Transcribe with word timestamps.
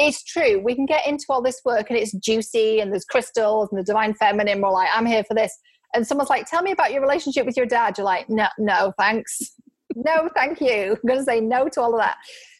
it's 0.00 0.24
true. 0.24 0.60
We 0.60 0.74
can 0.74 0.86
get 0.86 1.06
into 1.06 1.26
all 1.28 1.42
this 1.42 1.60
work 1.64 1.90
and 1.90 1.98
it's 1.98 2.12
juicy 2.12 2.80
and 2.80 2.92
there's 2.92 3.04
crystals 3.04 3.68
and 3.70 3.78
the 3.78 3.84
divine 3.84 4.14
feminine. 4.14 4.60
We're 4.60 4.70
like, 4.70 4.88
I'm 4.94 5.06
here 5.06 5.24
for 5.24 5.34
this. 5.34 5.56
And 5.94 6.06
someone's 6.06 6.30
like, 6.30 6.48
tell 6.48 6.62
me 6.62 6.72
about 6.72 6.92
your 6.92 7.02
relationship 7.02 7.44
with 7.46 7.56
your 7.56 7.66
dad. 7.66 7.98
You're 7.98 8.04
like, 8.04 8.28
no, 8.28 8.46
no, 8.58 8.92
thanks. 8.98 9.38
no, 9.94 10.28
thank 10.34 10.60
you. 10.60 10.96
I'm 11.02 11.06
going 11.06 11.18
to 11.18 11.24
say 11.24 11.40
no 11.40 11.68
to 11.68 11.80
all 11.80 11.94
of 11.94 12.00
that. 12.00 12.16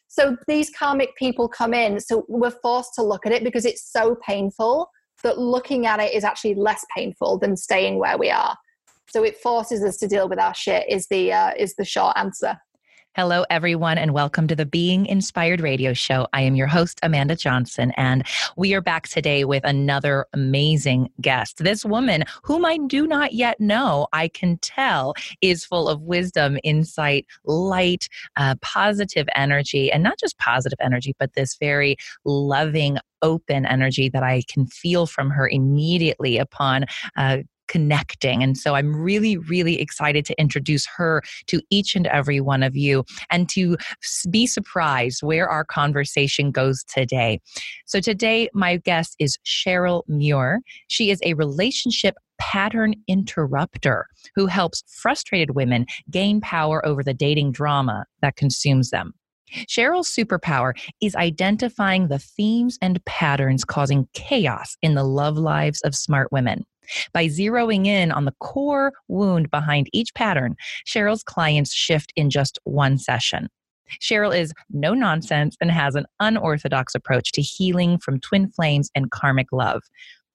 So 0.08 0.36
these 0.48 0.70
karmic 0.70 1.14
people 1.16 1.48
come 1.48 1.72
in. 1.72 2.00
So 2.00 2.24
we're 2.28 2.50
forced 2.50 2.94
to 2.96 3.02
look 3.02 3.26
at 3.26 3.32
it 3.32 3.44
because 3.44 3.64
it's 3.64 3.90
so 3.90 4.16
painful 4.26 4.90
that 5.22 5.38
looking 5.38 5.86
at 5.86 6.00
it 6.00 6.12
is 6.12 6.24
actually 6.24 6.54
less 6.54 6.84
painful 6.94 7.38
than 7.38 7.56
staying 7.56 7.98
where 7.98 8.18
we 8.18 8.30
are. 8.30 8.56
So 9.08 9.22
it 9.22 9.38
forces 9.38 9.82
us 9.84 9.96
to 9.98 10.08
deal 10.08 10.28
with 10.28 10.38
our 10.38 10.54
shit. 10.54 10.88
Is 10.88 11.06
the 11.08 11.32
uh, 11.32 11.52
is 11.56 11.74
the 11.76 11.84
short 11.84 12.16
answer. 12.16 12.58
Hello, 13.20 13.44
everyone, 13.50 13.98
and 13.98 14.14
welcome 14.14 14.46
to 14.46 14.56
the 14.56 14.64
Being 14.64 15.04
Inspired 15.04 15.60
Radio 15.60 15.92
Show. 15.92 16.26
I 16.32 16.40
am 16.40 16.56
your 16.56 16.66
host, 16.66 16.98
Amanda 17.02 17.36
Johnson, 17.36 17.92
and 17.98 18.26
we 18.56 18.72
are 18.72 18.80
back 18.80 19.08
today 19.08 19.44
with 19.44 19.62
another 19.62 20.24
amazing 20.32 21.10
guest. 21.20 21.58
This 21.58 21.84
woman, 21.84 22.24
whom 22.44 22.64
I 22.64 22.78
do 22.78 23.06
not 23.06 23.34
yet 23.34 23.60
know, 23.60 24.06
I 24.14 24.28
can 24.28 24.56
tell 24.62 25.12
is 25.42 25.66
full 25.66 25.86
of 25.86 26.00
wisdom, 26.00 26.56
insight, 26.64 27.26
light, 27.44 28.08
uh, 28.36 28.54
positive 28.62 29.28
energy, 29.34 29.92
and 29.92 30.02
not 30.02 30.18
just 30.18 30.38
positive 30.38 30.78
energy, 30.80 31.14
but 31.18 31.34
this 31.34 31.58
very 31.60 31.96
loving, 32.24 32.96
open 33.20 33.66
energy 33.66 34.08
that 34.08 34.22
I 34.22 34.44
can 34.48 34.66
feel 34.66 35.04
from 35.04 35.28
her 35.28 35.46
immediately 35.46 36.38
upon 36.38 36.86
uh, 37.18 37.40
connecting. 37.70 38.42
And 38.42 38.58
so 38.58 38.74
I'm 38.74 38.94
really, 38.94 39.36
really 39.38 39.80
excited 39.80 40.26
to 40.26 40.38
introduce 40.40 40.86
her 40.96 41.22
to 41.46 41.62
each 41.70 41.94
and 41.94 42.06
every 42.08 42.40
one 42.40 42.64
of 42.64 42.76
you 42.76 43.04
and 43.30 43.48
to 43.50 43.76
be 44.28 44.46
surprised 44.46 45.22
where 45.22 45.48
our 45.48 45.64
conversation 45.64 46.50
goes 46.50 46.82
today. 46.84 47.40
So 47.86 48.00
today, 48.00 48.48
my 48.52 48.76
guest 48.76 49.14
is 49.20 49.38
Cheryl 49.46 50.02
Muir. 50.08 50.60
She 50.88 51.10
is 51.10 51.20
a 51.24 51.34
relationship 51.34 52.16
pattern 52.38 52.94
interrupter 53.06 54.06
who 54.34 54.46
helps 54.46 54.82
frustrated 54.88 55.54
women 55.54 55.86
gain 56.10 56.40
power 56.40 56.84
over 56.84 57.04
the 57.04 57.14
dating 57.14 57.52
drama 57.52 58.04
that 58.20 58.34
consumes 58.34 58.90
them. 58.90 59.12
Cheryl's 59.68 60.12
superpower 60.12 60.72
is 61.00 61.14
identifying 61.16 62.08
the 62.08 62.18
themes 62.18 62.78
and 62.80 63.04
patterns 63.04 63.64
causing 63.64 64.08
chaos 64.12 64.76
in 64.82 64.94
the 64.94 65.04
love 65.04 65.36
lives 65.36 65.80
of 65.82 65.94
smart 65.94 66.30
women. 66.32 66.64
By 67.12 67.26
zeroing 67.26 67.86
in 67.86 68.12
on 68.12 68.24
the 68.24 68.34
core 68.40 68.92
wound 69.08 69.50
behind 69.50 69.88
each 69.92 70.14
pattern, 70.14 70.56
Cheryl's 70.86 71.22
clients 71.22 71.72
shift 71.72 72.12
in 72.16 72.30
just 72.30 72.58
one 72.64 72.98
session. 72.98 73.48
Cheryl 74.00 74.36
is 74.36 74.52
no 74.70 74.94
nonsense 74.94 75.56
and 75.60 75.70
has 75.70 75.94
an 75.94 76.06
unorthodox 76.20 76.94
approach 76.94 77.32
to 77.32 77.42
healing 77.42 77.98
from 77.98 78.20
twin 78.20 78.50
flames 78.50 78.90
and 78.94 79.10
karmic 79.10 79.48
love. 79.52 79.82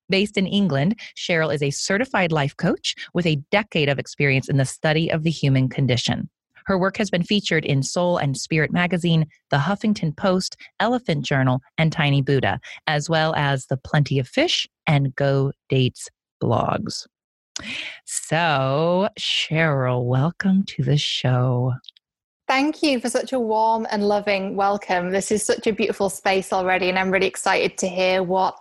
Based 0.10 0.38
in 0.38 0.46
England, 0.46 1.00
Cheryl 1.16 1.54
is 1.54 1.64
a 1.64 1.72
certified 1.72 2.32
life 2.32 2.56
coach 2.58 2.96
with 3.14 3.26
a 3.26 3.42
decade 3.52 3.90
of 3.90 3.98
experience 3.98 4.50
in 4.50 4.58
the 4.58 4.66
study 4.66 5.10
of 5.10 5.24
the 5.24 5.32
human 5.32 5.68
condition. 5.70 6.30
Her 6.66 6.78
work 6.80 6.98
has 6.98 7.12
been 7.12 7.24
featured 7.24 7.64
in 7.64 7.84
Soul 7.84 8.18
and 8.18 8.36
Spirit 8.36 8.72
magazine, 8.72 9.28
The 9.52 9.58
Huffington 9.58 10.16
Post, 10.18 10.58
Elephant 10.80 11.24
Journal, 11.24 11.62
and 11.78 11.92
Tiny 11.92 12.22
Buddha, 12.22 12.60
as 12.88 13.08
well 13.08 13.36
as 13.36 13.68
The 13.68 13.78
Plenty 13.78 14.18
of 14.18 14.28
Fish 14.28 14.68
and 14.88 15.16
Go 15.16 15.52
Dates 15.70 16.10
blogs. 16.42 17.08
So, 18.06 19.10
Cheryl, 19.20 20.06
welcome 20.06 20.64
to 20.64 20.84
the 20.84 20.98
show. 20.98 21.74
Thank 22.48 22.84
you 22.84 23.00
for 23.00 23.10
such 23.10 23.34
a 23.34 23.40
warm 23.40 23.88
and 23.90 24.08
loving 24.08 24.56
welcome. 24.56 25.10
This 25.10 25.32
is 25.32 25.42
such 25.42 25.66
a 25.66 25.74
beautiful 25.74 26.12
space 26.12 26.54
already, 26.54 26.90
and 26.90 27.00
I'm 27.00 27.10
really 27.10 27.26
excited 27.26 27.78
to 27.80 27.88
hear 27.88 28.22
what 28.22 28.56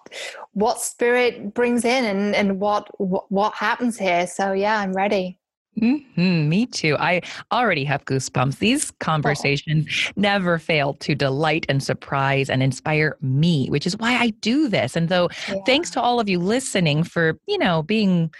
what 0.52 0.80
spirit 0.80 1.52
brings 1.52 1.84
in 1.84 2.04
and, 2.04 2.34
and 2.34 2.60
what, 2.60 2.88
what 2.98 3.30
what 3.30 3.52
happens 3.52 3.98
here. 3.98 4.26
So 4.26 4.52
yeah, 4.52 4.78
I'm 4.78 4.94
ready. 4.94 5.38
Mm-hmm, 5.80 6.48
me 6.48 6.66
too. 6.66 6.96
I 6.98 7.20
already 7.52 7.84
have 7.84 8.04
goosebumps. 8.04 8.58
These 8.58 8.92
conversations 9.00 9.86
oh. 10.08 10.12
never 10.16 10.58
fail 10.58 10.94
to 10.94 11.14
delight 11.14 11.66
and 11.68 11.82
surprise 11.82 12.48
and 12.48 12.62
inspire 12.62 13.16
me, 13.20 13.68
which 13.68 13.86
is 13.86 13.96
why 13.96 14.14
I 14.14 14.30
do 14.30 14.68
this. 14.68 14.96
And 14.96 15.08
so, 15.08 15.28
yeah. 15.48 15.56
thanks 15.66 15.90
to 15.90 16.00
all 16.00 16.20
of 16.20 16.28
you 16.28 16.38
listening 16.38 17.02
for, 17.02 17.38
you 17.46 17.58
know, 17.58 17.82
being 17.82 18.30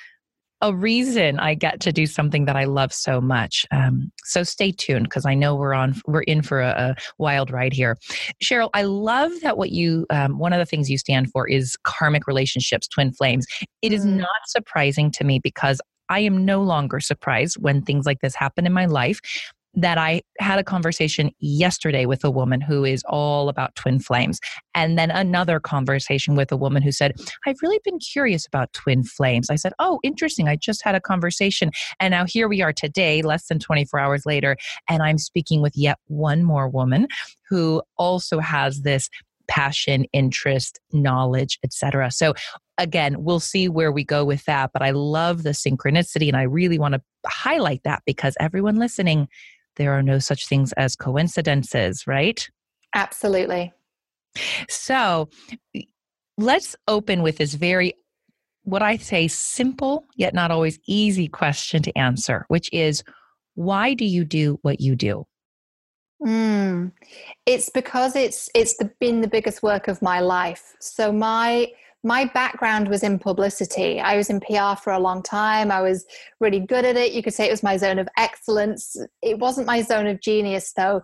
a 0.64 0.74
reason 0.74 1.38
I 1.38 1.52
get 1.54 1.80
to 1.80 1.92
do 1.92 2.06
something 2.06 2.46
that 2.46 2.56
I 2.56 2.64
love 2.64 2.90
so 2.90 3.20
much. 3.20 3.66
Um, 3.70 4.10
so 4.24 4.42
stay 4.42 4.72
tuned 4.72 5.04
because 5.04 5.26
I 5.26 5.34
know 5.34 5.54
we're 5.54 5.74
on 5.74 5.94
we're 6.06 6.22
in 6.22 6.40
for 6.40 6.62
a, 6.62 6.70
a, 6.70 6.94
wild 7.18 7.50
ride 7.50 7.74
here. 7.74 7.98
Cheryl, 8.42 8.70
I 8.72 8.82
love 8.82 9.32
that 9.42 9.58
what 9.58 9.72
you 9.72 10.06
um, 10.08 10.38
one 10.38 10.54
of 10.54 10.58
the 10.58 10.64
things 10.64 10.88
you 10.88 10.96
stand 10.96 11.30
for 11.30 11.46
is 11.46 11.76
karmic 11.82 12.26
relationships, 12.26 12.88
twin 12.88 13.12
flames. 13.12 13.46
It 13.82 13.92
is 13.92 14.06
mm. 14.06 14.16
not 14.16 14.28
surprising 14.46 15.10
to 15.12 15.24
me 15.24 15.38
because 15.38 15.82
I 16.14 16.20
am 16.20 16.44
no 16.44 16.62
longer 16.62 17.00
surprised 17.00 17.56
when 17.60 17.82
things 17.82 18.06
like 18.06 18.20
this 18.20 18.36
happen 18.36 18.66
in 18.66 18.72
my 18.72 18.86
life. 18.86 19.18
That 19.76 19.98
I 19.98 20.22
had 20.38 20.60
a 20.60 20.62
conversation 20.62 21.32
yesterday 21.40 22.06
with 22.06 22.22
a 22.22 22.30
woman 22.30 22.60
who 22.60 22.84
is 22.84 23.02
all 23.08 23.48
about 23.48 23.74
twin 23.74 23.98
flames. 23.98 24.38
And 24.76 24.96
then 24.96 25.10
another 25.10 25.58
conversation 25.58 26.36
with 26.36 26.52
a 26.52 26.56
woman 26.56 26.80
who 26.80 26.92
said, 26.92 27.14
I've 27.44 27.60
really 27.60 27.80
been 27.82 27.98
curious 27.98 28.46
about 28.46 28.72
twin 28.72 29.02
flames. 29.02 29.50
I 29.50 29.56
said, 29.56 29.72
Oh, 29.80 29.98
interesting. 30.04 30.46
I 30.46 30.54
just 30.54 30.84
had 30.84 30.94
a 30.94 31.00
conversation. 31.00 31.72
And 31.98 32.12
now 32.12 32.24
here 32.24 32.46
we 32.46 32.62
are 32.62 32.72
today, 32.72 33.22
less 33.22 33.48
than 33.48 33.58
24 33.58 33.98
hours 33.98 34.24
later. 34.24 34.56
And 34.88 35.02
I'm 35.02 35.18
speaking 35.18 35.60
with 35.60 35.76
yet 35.76 35.98
one 36.06 36.44
more 36.44 36.68
woman 36.68 37.08
who 37.48 37.82
also 37.98 38.38
has 38.38 38.82
this 38.82 39.10
passion, 39.48 40.04
interest, 40.12 40.80
knowledge, 40.92 41.58
etc. 41.64 42.10
So 42.10 42.34
again, 42.78 43.22
we'll 43.22 43.40
see 43.40 43.68
where 43.68 43.92
we 43.92 44.04
go 44.04 44.24
with 44.24 44.44
that, 44.44 44.70
but 44.72 44.82
I 44.82 44.90
love 44.90 45.42
the 45.42 45.50
synchronicity 45.50 46.28
and 46.28 46.36
I 46.36 46.42
really 46.42 46.78
want 46.78 46.94
to 46.94 47.02
highlight 47.26 47.82
that 47.84 48.02
because 48.06 48.36
everyone 48.40 48.76
listening, 48.76 49.28
there 49.76 49.92
are 49.92 50.02
no 50.02 50.18
such 50.18 50.46
things 50.46 50.72
as 50.72 50.96
coincidences, 50.96 52.06
right? 52.06 52.48
Absolutely. 52.94 53.72
So, 54.68 55.28
let's 56.36 56.74
open 56.88 57.22
with 57.22 57.38
this 57.38 57.54
very 57.54 57.94
what 58.64 58.82
I 58.82 58.96
say 58.96 59.28
simple 59.28 60.06
yet 60.16 60.34
not 60.34 60.50
always 60.50 60.78
easy 60.86 61.28
question 61.28 61.82
to 61.82 61.96
answer, 61.96 62.44
which 62.48 62.70
is 62.72 63.04
why 63.54 63.94
do 63.94 64.04
you 64.04 64.24
do 64.24 64.58
what 64.62 64.80
you 64.80 64.96
do? 64.96 65.26
Mm, 66.24 66.92
it's 67.44 67.68
because 67.68 68.16
it's 68.16 68.48
it's 68.54 68.76
the, 68.78 68.90
been 68.98 69.20
the 69.20 69.28
biggest 69.28 69.62
work 69.62 69.88
of 69.88 70.00
my 70.00 70.20
life. 70.20 70.74
So 70.80 71.12
my 71.12 71.68
my 72.02 72.26
background 72.26 72.88
was 72.88 73.02
in 73.02 73.18
publicity. 73.18 73.98
I 73.98 74.16
was 74.16 74.28
in 74.28 74.40
PR 74.40 74.74
for 74.76 74.92
a 74.92 74.98
long 74.98 75.22
time. 75.22 75.70
I 75.70 75.80
was 75.80 76.04
really 76.38 76.60
good 76.60 76.84
at 76.84 76.96
it. 76.96 77.12
You 77.12 77.22
could 77.22 77.32
say 77.32 77.46
it 77.46 77.50
was 77.50 77.62
my 77.62 77.78
zone 77.78 77.98
of 77.98 78.08
excellence. 78.18 78.94
It 79.22 79.38
wasn't 79.38 79.66
my 79.66 79.80
zone 79.80 80.06
of 80.06 80.20
genius, 80.20 80.72
though. 80.74 81.00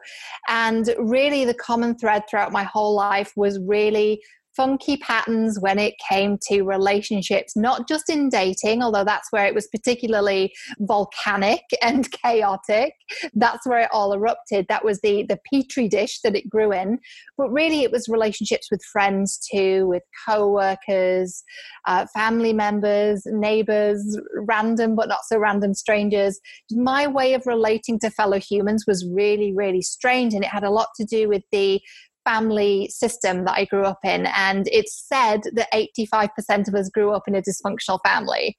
And 0.49 0.95
really, 0.99 1.47
the 1.47 1.55
common 1.55 1.97
thread 1.97 2.25
throughout 2.29 2.53
my 2.53 2.65
whole 2.65 2.95
life 2.95 3.33
was 3.35 3.59
really 3.61 4.23
funky 4.61 4.99
patterns 4.99 5.59
when 5.59 5.79
it 5.79 5.95
came 6.07 6.37
to 6.37 6.65
relationships, 6.65 7.57
not 7.57 7.89
just 7.89 8.11
in 8.11 8.29
dating, 8.29 8.83
although 8.83 9.05
that's 9.05 9.33
where 9.33 9.47
it 9.47 9.55
was 9.55 9.67
particularly 9.69 10.53
volcanic 10.81 11.63
and 11.83 12.13
chaotic. 12.13 12.93
That's 13.33 13.67
where 13.67 13.79
it 13.79 13.89
all 13.91 14.13
erupted. 14.13 14.67
That 14.69 14.85
was 14.85 15.01
the, 15.01 15.25
the 15.27 15.39
petri 15.51 15.89
dish 15.89 16.21
that 16.25 16.37
it 16.37 16.51
grew 16.51 16.75
in. 16.75 16.99
But 17.39 17.49
really, 17.49 17.85
it 17.85 17.91
was 17.91 18.07
relationships 18.07 18.69
with 18.71 18.83
friends 18.85 19.41
too, 19.51 19.87
with 19.89 20.03
co 20.29 20.51
workers, 20.51 21.43
uh, 21.87 22.05
family 22.13 22.53
members, 22.53 23.23
neighbors, 23.25 24.19
random 24.47 24.95
but 24.95 25.09
not 25.09 25.21
so 25.25 25.39
random 25.39 25.73
strangers. 25.73 26.39
My 26.71 27.07
way 27.07 27.33
of 27.33 27.47
relating 27.47 27.99
to 28.01 28.11
fellow 28.11 28.39
humans 28.39 28.85
was 28.87 29.09
really, 29.11 29.55
really 29.55 29.81
strange. 29.81 30.35
And 30.35 30.45
it 30.45 30.51
had 30.51 30.65
a 30.65 30.71
lot 30.71 30.89
to 30.97 31.07
do 31.07 31.31
with 31.31 31.45
the 31.51 31.81
family 32.25 32.89
system 32.89 33.45
that 33.45 33.57
I 33.57 33.65
grew 33.65 33.85
up 33.85 34.01
in. 34.05 34.27
And 34.37 34.69
it's 34.73 35.07
said 35.09 35.43
that 35.55 35.69
85% 35.73 36.69
of 36.69 36.75
us 36.75 36.89
grew 36.89 37.13
up 37.13 37.25
in 37.27 37.35
a 37.35 37.43
dysfunctional 37.43 38.01
family, 38.05 38.57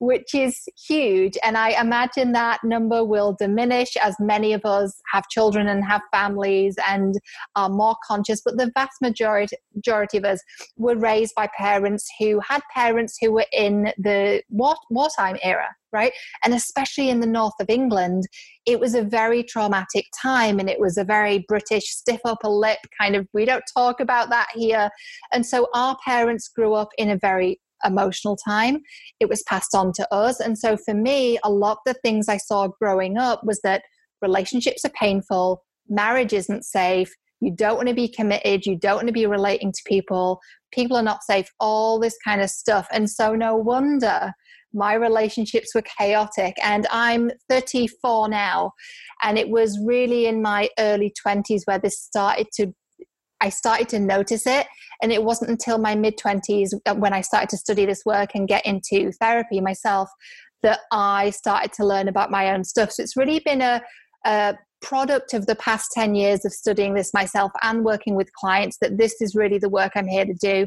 which 0.00 0.34
is 0.34 0.66
huge. 0.88 1.36
And 1.44 1.56
I 1.56 1.80
imagine 1.80 2.32
that 2.32 2.64
number 2.64 3.04
will 3.04 3.36
diminish 3.38 3.96
as 4.02 4.16
many 4.18 4.54
of 4.54 4.64
us 4.64 4.98
have 5.12 5.28
children 5.28 5.68
and 5.68 5.84
have 5.84 6.00
families 6.10 6.74
and 6.88 7.14
are 7.54 7.68
more 7.68 7.96
conscious. 8.06 8.40
But 8.42 8.56
the 8.56 8.72
vast 8.74 9.00
majority, 9.02 9.56
majority 9.74 10.18
of 10.18 10.24
us 10.24 10.40
were 10.76 10.96
raised 10.96 11.34
by 11.36 11.48
parents 11.56 12.08
who 12.18 12.40
had 12.40 12.62
parents 12.74 13.18
who 13.20 13.30
were 13.30 13.46
in 13.52 13.92
the 13.98 14.42
war, 14.48 14.74
wartime 14.90 15.36
era 15.42 15.68
right? 15.92 16.12
And 16.44 16.54
especially 16.54 17.08
in 17.08 17.18
the 17.18 17.26
north 17.26 17.54
of 17.60 17.68
England, 17.68 18.22
it 18.64 18.78
was 18.78 18.94
a 18.94 19.02
very 19.02 19.42
traumatic 19.42 20.06
time 20.22 20.60
and 20.60 20.70
it 20.70 20.78
was 20.78 20.96
a 20.96 21.02
very 21.02 21.44
British 21.48 21.88
stiff 21.88 22.20
upper 22.24 22.48
lip 22.48 22.78
kind 22.96 23.16
of, 23.16 23.26
we 23.34 23.44
don't 23.44 23.64
talk 23.76 23.98
about 23.98 24.30
that 24.30 24.46
here. 24.54 24.88
And 25.32 25.44
so 25.44 25.68
our 25.74 25.96
parents 26.04 26.46
grew 26.46 26.74
up 26.74 26.90
in 26.96 27.10
a 27.10 27.18
very 27.18 27.60
emotional 27.84 28.36
time. 28.36 28.80
It 29.20 29.28
was 29.28 29.42
passed 29.44 29.74
on 29.74 29.92
to 29.94 30.14
us. 30.14 30.40
And 30.40 30.58
so 30.58 30.76
for 30.76 30.94
me, 30.94 31.38
a 31.44 31.50
lot 31.50 31.78
of 31.86 31.94
the 31.94 32.00
things 32.02 32.28
I 32.28 32.36
saw 32.36 32.68
growing 32.80 33.18
up 33.18 33.42
was 33.44 33.60
that 33.62 33.82
relationships 34.22 34.84
are 34.84 34.90
painful, 34.90 35.62
marriage 35.88 36.32
isn't 36.32 36.64
safe, 36.64 37.12
You 37.40 37.50
don't 37.50 37.76
want 37.76 37.88
to 37.88 37.94
be 37.94 38.08
committed. 38.08 38.66
You 38.66 38.76
don't 38.76 38.96
want 38.96 39.06
to 39.08 39.12
be 39.12 39.26
relating 39.26 39.72
to 39.72 39.80
people. 39.86 40.40
People 40.72 40.96
are 40.96 41.02
not 41.02 41.24
safe, 41.24 41.48
all 41.58 41.98
this 41.98 42.16
kind 42.22 42.42
of 42.42 42.50
stuff. 42.50 42.86
And 42.92 43.10
so, 43.10 43.34
no 43.34 43.56
wonder 43.56 44.32
my 44.72 44.94
relationships 44.94 45.74
were 45.74 45.82
chaotic. 45.82 46.54
And 46.62 46.86
I'm 46.90 47.30
34 47.48 48.28
now. 48.28 48.72
And 49.22 49.38
it 49.38 49.48
was 49.48 49.78
really 49.84 50.26
in 50.26 50.42
my 50.42 50.68
early 50.78 51.12
20s 51.26 51.62
where 51.64 51.78
this 51.78 51.98
started 52.00 52.46
to 52.54 52.72
I 53.40 53.48
started 53.48 53.88
to 53.90 53.98
notice 53.98 54.46
it. 54.46 54.66
And 55.02 55.12
it 55.12 55.24
wasn't 55.24 55.50
until 55.50 55.78
my 55.78 55.94
mid 55.94 56.18
20s 56.18 56.74
uh, 56.86 56.94
when 56.94 57.12
I 57.12 57.22
started 57.22 57.48
to 57.50 57.56
study 57.56 57.86
this 57.86 58.04
work 58.04 58.30
and 58.34 58.46
get 58.46 58.66
into 58.66 59.12
therapy 59.12 59.60
myself 59.60 60.10
that 60.62 60.80
I 60.92 61.30
started 61.30 61.72
to 61.74 61.86
learn 61.86 62.08
about 62.08 62.30
my 62.30 62.52
own 62.52 62.64
stuff. 62.64 62.92
So 62.92 63.02
it's 63.02 63.16
really 63.16 63.40
been 63.40 63.62
a, 63.62 63.82
a 64.26 64.56
product 64.82 65.34
of 65.34 65.46
the 65.46 65.54
past 65.54 65.90
10 65.92 66.14
years 66.14 66.44
of 66.44 66.52
studying 66.52 66.94
this 66.94 67.14
myself 67.14 67.52
and 67.62 67.84
working 67.84 68.14
with 68.14 68.32
clients 68.34 68.78
that 68.80 68.98
this 68.98 69.20
is 69.20 69.34
really 69.34 69.58
the 69.58 69.68
work 69.68 69.92
I'm 69.94 70.06
here 70.06 70.24
to 70.24 70.34
do. 70.34 70.66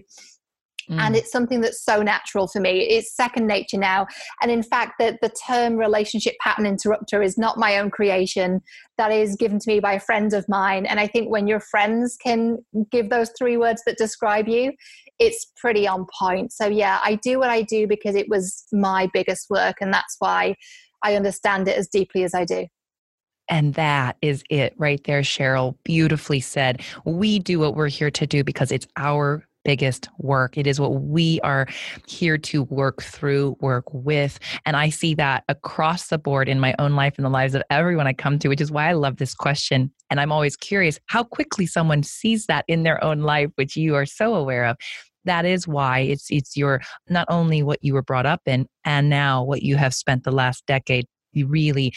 Mm. 0.89 1.00
And 1.00 1.15
it's 1.15 1.31
something 1.31 1.62
that's 1.62 1.83
so 1.83 2.01
natural 2.01 2.47
for 2.47 2.59
me. 2.59 2.81
It's 2.81 3.15
second 3.15 3.47
nature 3.47 3.77
now. 3.77 4.07
And 4.41 4.51
in 4.51 4.63
fact, 4.63 4.94
the, 5.00 5.18
the 5.21 5.30
term 5.47 5.77
relationship 5.77 6.35
pattern 6.41 6.65
interrupter 6.65 7.21
is 7.21 7.38
not 7.38 7.57
my 7.57 7.77
own 7.77 7.89
creation. 7.89 8.62
That 8.97 9.12
is 9.12 9.35
given 9.35 9.59
to 9.59 9.69
me 9.69 9.80
by 9.80 9.94
a 9.94 10.00
friend 10.00 10.33
of 10.33 10.47
mine. 10.47 10.85
And 10.85 11.00
I 11.00 11.07
think 11.07 11.30
when 11.30 11.47
your 11.47 11.59
friends 11.59 12.18
can 12.21 12.57
give 12.91 13.09
those 13.09 13.31
three 13.38 13.57
words 13.57 13.81
that 13.85 13.97
describe 13.97 14.47
you, 14.47 14.74
it's 15.19 15.45
pretty 15.57 15.88
on 15.88 16.06
point. 16.19 16.51
So, 16.51 16.68
yeah, 16.68 17.00
I 17.03 17.15
do 17.15 17.39
what 17.39 17.50
I 17.50 17.62
do 17.62 17.88
because 17.88 18.15
it 18.15 18.27
was 18.30 18.65
my 18.71 19.09
biggest 19.13 19.50
work. 19.50 19.77
And 19.81 19.94
that's 19.94 20.15
why 20.19 20.56
I 21.03 21.15
understand 21.15 21.68
it 21.68 21.77
as 21.77 21.88
deeply 21.88 22.24
as 22.24 22.33
I 22.33 22.45
do. 22.45 22.68
And 23.50 23.74
that 23.74 24.18
is 24.21 24.44
it 24.50 24.74
right 24.77 25.03
there, 25.03 25.21
Cheryl. 25.21 25.75
Beautifully 25.83 26.39
said. 26.39 26.81
We 27.06 27.39
do 27.39 27.59
what 27.59 27.75
we're 27.75 27.89
here 27.89 28.12
to 28.12 28.25
do 28.25 28.44
because 28.44 28.71
it's 28.71 28.88
our 28.95 29.45
biggest 29.63 30.10
work. 30.19 30.57
It 30.57 30.68
is 30.68 30.80
what 30.80 31.01
we 31.01 31.39
are 31.42 31.68
here 32.07 32.38
to 32.38 32.63
work 32.63 33.01
through, 33.01 33.57
work 33.60 33.86
with. 33.92 34.39
And 34.65 34.75
I 34.75 34.89
see 34.89 35.15
that 35.15 35.44
across 35.50 36.07
the 36.07 36.18
board 36.18 36.50
in 36.50 36.60
my 36.60 36.75
own 36.80 36.95
life 36.95 37.13
and 37.18 37.25
the 37.25 37.30
lives 37.30 37.56
of 37.56 37.63
everyone 37.69 38.07
I 38.07 38.13
come 38.13 38.39
to, 38.39 38.50
which 38.50 38.62
is 38.62 38.71
why 38.71 38.89
I 38.89 38.94
love 38.94 39.18
this 39.18 39.33
question. 39.33 39.92
And 40.10 40.19
I'm 40.19 40.31
always 40.31 40.56
curious 40.56 41.00
how 41.07 41.24
quickly 41.24 41.65
someone 41.65 42.04
sees 42.04 42.45
that 42.48 42.65
in 42.68 42.83
their 42.83 43.04
own 43.04 43.21
life, 43.21 43.50
which 43.56 43.75
you 43.75 43.95
are 43.95 44.06
so 44.06 44.36
aware 44.36 44.65
of 44.65 44.77
that 45.25 45.45
is 45.45 45.68
why 45.68 46.00
it's 46.00 46.27
it's 46.30 46.57
your 46.57 46.81
not 47.09 47.25
only 47.30 47.63
what 47.63 47.80
you 47.81 47.94
were 47.94 48.01
brought 48.01 48.25
up 48.25 48.42
in 48.45 48.68
and 48.83 49.09
now 49.09 49.42
what 49.42 49.63
you 49.63 49.77
have 49.77 49.94
spent 49.94 50.24
the 50.24 50.31
last 50.31 50.66
decade 50.66 51.06
you 51.31 51.48
really 51.48 51.94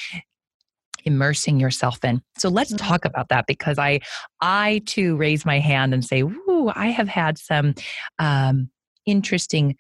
immersing 1.07 1.59
yourself 1.59 2.05
in. 2.05 2.21
So 2.37 2.49
let's 2.49 2.73
mm-hmm. 2.73 2.87
talk 2.87 3.05
about 3.05 3.29
that 3.31 3.47
because 3.47 3.79
I 3.79 4.01
I 4.41 4.83
too 4.85 5.17
raise 5.17 5.47
my 5.47 5.61
hand 5.61 5.95
and 5.95 6.05
say, 6.05 6.23
"Ooh, 6.23 6.71
I 6.75 6.89
have 6.89 7.09
had 7.09 7.39
some 7.39 7.75
um, 8.19 8.69
interesting 9.07 9.77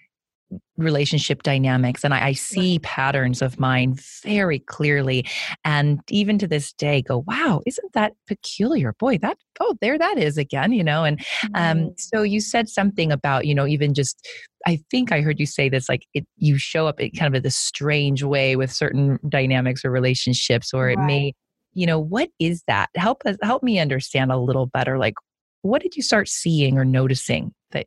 relationship 0.76 1.42
dynamics 1.42 2.04
and 2.04 2.14
I, 2.14 2.26
I, 2.26 2.32
see 2.32 2.78
patterns 2.80 3.42
of 3.42 3.58
mine 3.58 3.96
very 4.22 4.60
clearly 4.60 5.26
and 5.64 6.00
even 6.08 6.38
to 6.38 6.46
this 6.46 6.72
day 6.72 7.02
go 7.02 7.24
wow 7.26 7.62
isn't 7.66 7.92
that 7.94 8.12
peculiar? 8.28 8.92
Boy 8.92 9.18
that 9.18 9.38
oh 9.58 9.76
there 9.80 9.98
that 9.98 10.18
is 10.18 10.38
again 10.38 10.72
you 10.72 10.84
know 10.84 11.02
and 11.02 11.24
um 11.54 11.92
so 11.96 12.22
you 12.22 12.40
said 12.40 12.68
something 12.68 13.10
about 13.10 13.46
you 13.46 13.54
know 13.54 13.66
even 13.66 13.94
just 13.94 14.24
I 14.66 14.78
think 14.90 15.12
I 15.12 15.20
heard 15.20 15.40
you 15.40 15.46
say 15.46 15.68
this 15.68 15.88
like 15.88 16.06
it 16.14 16.26
you 16.36 16.58
show 16.58 16.86
up 16.86 17.00
in 17.00 17.10
kind 17.10 17.34
of 17.34 17.38
a 17.38 17.42
this 17.42 17.56
strange 17.56 18.22
way 18.22 18.54
with 18.56 18.70
certain 18.70 19.18
dynamics 19.28 19.84
or 19.84 19.90
relationships 19.90 20.72
or 20.72 20.90
it 20.90 20.96
right. 20.96 21.06
may 21.06 21.32
you 21.72 21.86
know 21.86 21.98
what 21.98 22.30
is 22.38 22.62
that? 22.68 22.88
Help 22.96 23.22
us 23.26 23.36
help 23.42 23.62
me 23.62 23.78
understand 23.78 24.32
a 24.32 24.38
little 24.38 24.66
better 24.66 24.98
like 24.98 25.14
what 25.62 25.82
did 25.82 25.96
you 25.96 26.02
start 26.02 26.28
seeing 26.28 26.78
or 26.78 26.84
noticing 26.84 27.52
that 27.72 27.86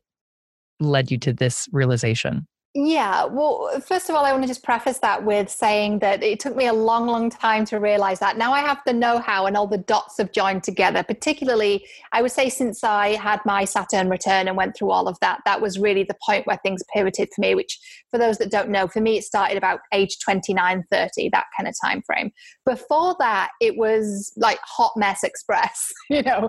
led 0.80 1.10
you 1.10 1.18
to 1.18 1.32
this 1.32 1.68
realization 1.72 2.46
yeah, 2.72 3.24
well, 3.24 3.80
first 3.80 4.08
of 4.08 4.14
all, 4.14 4.24
I 4.24 4.30
want 4.30 4.44
to 4.44 4.48
just 4.48 4.62
preface 4.62 4.98
that 4.98 5.24
with 5.24 5.50
saying 5.50 5.98
that 6.00 6.22
it 6.22 6.38
took 6.38 6.54
me 6.54 6.68
a 6.68 6.72
long, 6.72 7.08
long 7.08 7.28
time 7.28 7.64
to 7.64 7.80
realize 7.80 8.20
that. 8.20 8.36
Now 8.38 8.52
I 8.52 8.60
have 8.60 8.78
the 8.86 8.92
know 8.92 9.18
how 9.18 9.46
and 9.46 9.56
all 9.56 9.66
the 9.66 9.78
dots 9.78 10.18
have 10.18 10.30
joined 10.30 10.62
together. 10.62 11.02
Particularly, 11.02 11.84
I 12.12 12.22
would 12.22 12.30
say, 12.30 12.48
since 12.48 12.84
I 12.84 13.16
had 13.16 13.40
my 13.44 13.64
Saturn 13.64 14.08
return 14.08 14.46
and 14.46 14.56
went 14.56 14.76
through 14.76 14.92
all 14.92 15.08
of 15.08 15.18
that, 15.18 15.40
that 15.46 15.60
was 15.60 15.80
really 15.80 16.04
the 16.04 16.16
point 16.24 16.46
where 16.46 16.58
things 16.58 16.84
pivoted 16.94 17.30
for 17.34 17.40
me. 17.40 17.56
Which, 17.56 17.76
for 18.08 18.18
those 18.18 18.38
that 18.38 18.52
don't 18.52 18.68
know, 18.68 18.86
for 18.86 19.00
me, 19.00 19.18
it 19.18 19.24
started 19.24 19.56
about 19.56 19.80
age 19.92 20.18
29, 20.20 20.84
30, 20.92 21.28
that 21.30 21.46
kind 21.56 21.68
of 21.68 21.74
time 21.84 22.02
frame. 22.02 22.30
Before 22.64 23.16
that, 23.18 23.50
it 23.60 23.76
was 23.78 24.32
like 24.36 24.60
hot 24.62 24.92
mess 24.96 25.24
express. 25.24 25.92
you 26.08 26.22
know, 26.22 26.48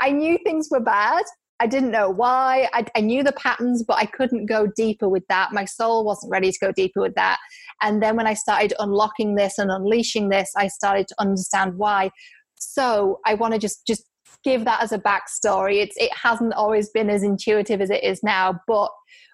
I 0.00 0.10
knew 0.10 0.38
things 0.44 0.66
were 0.72 0.80
bad 0.80 1.22
I 1.58 1.66
didn't 1.66 1.90
know 1.90 2.10
why. 2.10 2.68
I, 2.74 2.84
I, 2.94 3.00
knew 3.00 3.22
the 3.22 3.32
patterns, 3.32 3.82
but 3.82 3.96
I 3.96 4.04
couldn't 4.04 4.44
go 4.44 4.66
deeper 4.76 5.08
with 5.08 5.26
that. 5.28 5.52
My 5.52 5.64
soul 5.64 6.04
wasn't 6.04 6.30
ready 6.30 6.52
to 6.52 6.58
go 6.60 6.70
deeper 6.70 7.00
with 7.00 7.14
that. 7.14 7.38
And 7.80 8.02
then 8.02 8.14
when 8.14 8.26
I 8.26 8.34
started 8.34 8.74
unlocking 8.78 9.36
this 9.36 9.56
and 9.56 9.70
unleashing 9.70 10.28
this, 10.28 10.50
I 10.54 10.68
started 10.68 11.08
to 11.08 11.14
understand 11.18 11.78
why. 11.78 12.10
So 12.56 13.20
I 13.24 13.34
want 13.34 13.54
to 13.54 13.58
just 13.58 13.86
just 13.86 14.04
give 14.44 14.64
that 14.66 14.82
as 14.82 14.92
a 14.92 14.98
backstory. 14.98 15.82
It's 15.82 15.96
it 15.96 16.10
hasn't 16.14 16.54
always 16.54 16.90
been 16.90 17.08
as 17.08 17.22
intuitive 17.22 17.80
as 17.80 17.90
it 17.90 18.04
is 18.04 18.22
now, 18.22 18.60
but 18.66 18.90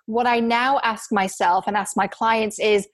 what 0.06 0.26
I 0.26 0.40
now 0.40 0.80
ask 0.82 1.12
myself 1.12 1.64
and 1.66 1.76
ask 1.76 1.96
my 1.96 2.06
clients 2.06 2.58
is 2.58 2.88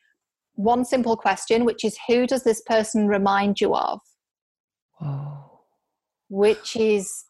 one 0.55 0.85
simple 0.85 1.17
question, 1.17 1.65
which 1.65 1.85
is 1.85 1.97
who 2.09 2.27
does 2.27 2.45
this 2.45 2.63
person 2.67 3.09
remind 3.09 3.61
you 3.61 3.75
of? 3.75 4.01
Whoa. 4.99 5.61
Which 6.29 6.77
is 6.77 7.25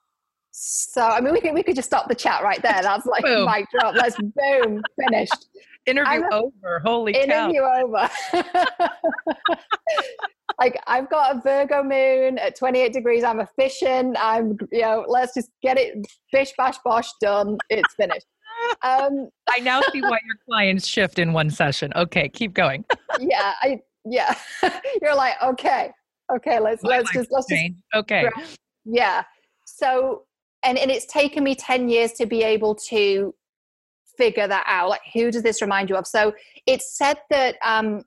so 0.61 1.03
I 1.03 1.21
mean, 1.21 1.33
we 1.33 1.41
could 1.41 1.55
we 1.55 1.63
could 1.63 1.77
just 1.77 1.89
stop 1.89 2.09
the 2.09 2.15
chat 2.17 2.43
right 2.43 2.61
there. 2.63 2.81
That's 2.83 3.07
like 3.07 3.23
boom. 3.23 3.47
mic 3.47 3.67
drop. 3.71 3.95
Let's 3.95 4.17
boom, 4.17 4.83
finished. 5.01 5.47
Interview 5.87 6.23
a, 6.33 6.35
over. 6.35 6.81
Holy 6.85 7.13
interview 7.13 7.61
cow. 7.61 7.85
over. 7.85 8.11
like 10.61 10.77
I've 10.89 11.09
got 11.11 11.37
a 11.37 11.41
Virgo 11.41 11.85
moon 11.85 12.39
at 12.39 12.57
28 12.57 12.93
degrees. 12.93 13.23
I'm 13.23 13.39
efficient. 13.39 14.17
I'm 14.21 14.59
you 14.73 14.83
know. 14.83 15.05
Let's 15.07 15.33
just 15.35 15.51
get 15.63 15.79
it. 15.79 16.05
Bish 16.33 16.53
bash 16.59 16.79
bosh 16.85 17.09
done. 17.21 17.57
It's 17.71 17.95
finished. 17.95 18.27
Um, 18.83 19.29
I 19.49 19.61
now 19.61 19.81
see 19.93 20.03
why 20.03 20.19
your 20.27 20.37
clients 20.45 20.89
shift 20.89 21.21
in 21.21 21.33
one 21.33 21.51
session. 21.51 21.93
Okay, 21.95 22.29
keep 22.29 22.53
going. 22.53 22.85
yeah, 23.21 23.53
I 23.63 23.79
yeah. 24.05 24.35
You're 25.01 25.15
like 25.15 25.35
okay, 25.41 25.93
okay. 26.35 26.59
Let's 26.59 26.83
My 26.83 26.99
let's 26.99 27.13
just 27.13 27.31
let's 27.31 27.47
change. 27.47 27.77
just 27.77 27.85
okay. 27.95 28.29
Yeah. 28.85 29.23
So 29.65 30.25
and 30.65 30.79
and 30.79 30.91
it's 30.91 31.07
taken 31.07 31.45
me 31.45 31.55
10 31.55 31.89
years 31.89 32.13
to 32.15 32.27
be 32.27 32.43
able 32.43 32.75
to 32.89 33.35
figure 34.17 34.49
that 34.49 34.65
out 34.67 34.91
like 34.91 35.01
who 35.15 35.31
does 35.31 35.43
this 35.43 35.63
remind 35.63 35.89
you 35.89 35.97
of? 35.97 36.07
So 36.07 36.35
it's 36.67 36.97
said 36.97 37.19
that 37.31 37.57
um, 37.65 38.03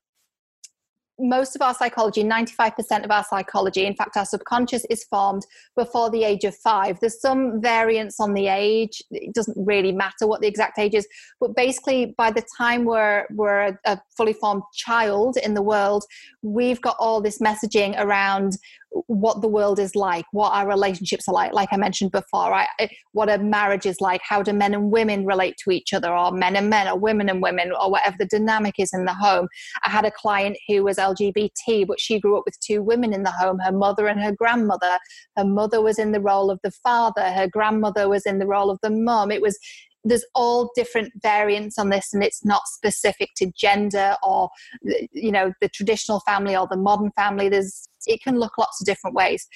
most 1.19 1.55
of 1.55 1.61
our 1.61 1.73
psychology 1.73 2.23
95% 2.23 3.03
of 3.03 3.11
our 3.11 3.23
psychology 3.23 3.85
in 3.85 3.95
fact 3.95 4.17
our 4.17 4.25
subconscious 4.25 4.85
is 4.89 5.03
formed 5.05 5.45
before 5.77 6.09
the 6.09 6.23
age 6.23 6.43
of 6.43 6.55
five. 6.55 6.99
There's 6.99 7.21
some 7.21 7.61
variance 7.61 8.19
on 8.19 8.33
the 8.33 8.47
age. 8.47 9.01
It 9.11 9.33
doesn't 9.33 9.57
really 9.65 9.91
matter 9.91 10.25
what 10.25 10.41
the 10.41 10.47
exact 10.47 10.79
age 10.79 10.95
is 10.95 11.07
but 11.39 11.55
basically 11.55 12.15
by 12.17 12.31
the 12.31 12.43
time 12.57 12.85
we're 12.85 13.25
we're 13.31 13.77
a 13.85 13.99
fully 14.17 14.33
formed 14.33 14.63
child 14.73 15.37
in 15.37 15.53
the 15.53 15.61
world 15.61 16.03
we've 16.41 16.81
got 16.81 16.97
all 16.99 17.21
this 17.21 17.39
messaging 17.39 17.97
around 17.99 18.57
what 19.07 19.41
the 19.41 19.47
world 19.47 19.79
is 19.79 19.95
like, 19.95 20.25
what 20.31 20.51
our 20.51 20.67
relationships 20.67 21.27
are 21.27 21.33
like, 21.33 21.53
like 21.53 21.69
I 21.71 21.77
mentioned 21.77 22.11
before, 22.11 22.49
right? 22.49 22.67
Eh, 22.79 22.87
what 23.13 23.29
a 23.29 23.37
marriage 23.37 23.85
is 23.85 24.01
like, 24.01 24.21
how 24.23 24.43
do 24.43 24.53
men 24.53 24.73
and 24.73 24.91
women 24.91 25.25
relate 25.25 25.55
to 25.63 25.71
each 25.71 25.93
other, 25.93 26.13
or 26.13 26.31
men 26.31 26.55
and 26.55 26.69
men, 26.69 26.87
or 26.87 26.97
women 26.97 27.29
and 27.29 27.41
women, 27.41 27.71
or 27.71 27.89
whatever 27.91 28.15
the 28.19 28.25
dynamic 28.25 28.75
is 28.77 28.91
in 28.93 29.05
the 29.05 29.13
home. 29.13 29.47
I 29.83 29.89
had 29.89 30.05
a 30.05 30.11
client 30.11 30.57
who 30.67 30.83
was 30.83 30.97
LGBT, 30.97 31.87
but 31.87 31.99
she 31.99 32.19
grew 32.19 32.37
up 32.37 32.43
with 32.45 32.59
two 32.59 32.83
women 32.83 33.13
in 33.13 33.23
the 33.23 33.31
home 33.31 33.59
her 33.59 33.71
mother 33.71 34.07
and 34.07 34.19
her 34.19 34.33
grandmother. 34.33 34.97
Her 35.37 35.45
mother 35.45 35.81
was 35.81 35.97
in 35.97 36.11
the 36.11 36.21
role 36.21 36.51
of 36.51 36.59
the 36.63 36.71
father, 36.71 37.31
her 37.31 37.47
grandmother 37.47 38.09
was 38.09 38.25
in 38.25 38.39
the 38.39 38.47
role 38.47 38.69
of 38.69 38.79
the 38.81 38.89
mom. 38.89 39.31
It 39.31 39.41
was 39.41 39.57
there's 40.03 40.25
all 40.33 40.71
different 40.75 41.13
variants 41.21 41.77
on 41.77 41.89
this 41.89 42.11
and 42.11 42.23
it's 42.23 42.43
not 42.43 42.63
specific 42.65 43.29
to 43.37 43.51
gender 43.55 44.15
or 44.23 44.49
eh, 44.89 45.05
you 45.11 45.31
know 45.31 45.53
the 45.61 45.69
traditional 45.69 46.21
family 46.21 46.55
or 46.55 46.67
the 46.71 46.77
modern 46.77 47.11
family 47.15 47.49
there's 47.49 47.87
it 48.07 48.21
can 48.21 48.39
look 48.39 48.57
lots 48.57 48.81
of 48.81 48.85
different 48.85 49.15
ways. 49.15 49.47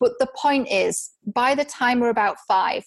But 0.00 0.12
the 0.18 0.28
point 0.36 0.68
is 0.70 1.10
by 1.26 1.54
the 1.54 1.64
time 1.64 2.00
we're 2.00 2.10
about 2.10 2.36
five 2.46 2.84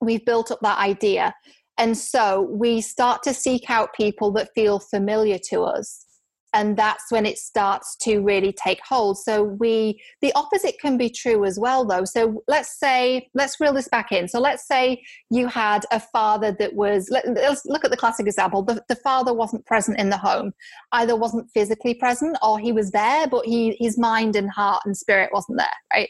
we've 0.00 0.24
built 0.24 0.50
up 0.50 0.60
that 0.62 0.78
idea. 0.78 1.34
And 1.78 1.96
so 1.96 2.42
we 2.50 2.80
start 2.80 3.22
to 3.24 3.34
seek 3.34 3.68
out 3.70 3.94
people 3.94 4.30
that 4.32 4.50
feel 4.54 4.78
familiar 4.78 5.38
to 5.50 5.62
us 5.62 6.05
and 6.52 6.76
that's 6.76 7.10
when 7.10 7.26
it 7.26 7.38
starts 7.38 7.96
to 7.96 8.20
really 8.20 8.52
take 8.52 8.80
hold 8.86 9.18
so 9.18 9.42
we 9.42 10.00
the 10.22 10.32
opposite 10.34 10.78
can 10.80 10.96
be 10.96 11.10
true 11.10 11.44
as 11.44 11.58
well 11.58 11.84
though 11.84 12.04
so 12.04 12.42
let's 12.48 12.78
say 12.78 13.28
let's 13.34 13.60
reel 13.60 13.72
this 13.72 13.88
back 13.88 14.12
in 14.12 14.28
so 14.28 14.40
let's 14.40 14.66
say 14.66 15.02
you 15.30 15.46
had 15.46 15.84
a 15.90 16.00
father 16.00 16.52
that 16.58 16.74
was 16.74 17.08
let, 17.10 17.26
us 17.26 17.64
look 17.66 17.84
at 17.84 17.90
the 17.90 17.96
classic 17.96 18.26
example 18.26 18.62
the, 18.62 18.82
the 18.88 18.96
father 18.96 19.34
wasn't 19.34 19.64
present 19.66 19.98
in 19.98 20.10
the 20.10 20.16
home 20.16 20.52
either 20.92 21.16
wasn't 21.16 21.50
physically 21.52 21.94
present 21.94 22.36
or 22.42 22.58
he 22.58 22.72
was 22.72 22.90
there 22.90 23.26
but 23.26 23.44
he 23.44 23.76
his 23.78 23.98
mind 23.98 24.36
and 24.36 24.50
heart 24.50 24.82
and 24.84 24.96
spirit 24.96 25.30
wasn't 25.32 25.58
there 25.58 25.68
right 25.92 26.08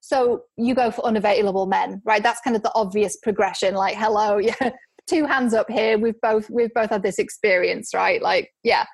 So 0.00 0.44
you 0.56 0.76
go 0.76 0.92
for 0.92 1.04
unavailable 1.04 1.66
men, 1.66 2.00
right? 2.04 2.22
That's 2.22 2.40
kind 2.42 2.54
of 2.54 2.62
the 2.62 2.70
obvious 2.76 3.16
progression. 3.16 3.74
Like, 3.74 3.96
hello, 3.96 4.38
yeah, 4.50 4.70
two 5.08 5.26
hands 5.26 5.52
up 5.52 5.68
here. 5.68 5.98
We've 5.98 6.20
both 6.20 6.48
we've 6.48 6.72
both 6.74 6.90
had 6.90 7.02
this 7.02 7.18
experience, 7.18 7.90
right? 7.92 8.22
Like, 8.22 8.52
yeah. 8.62 8.84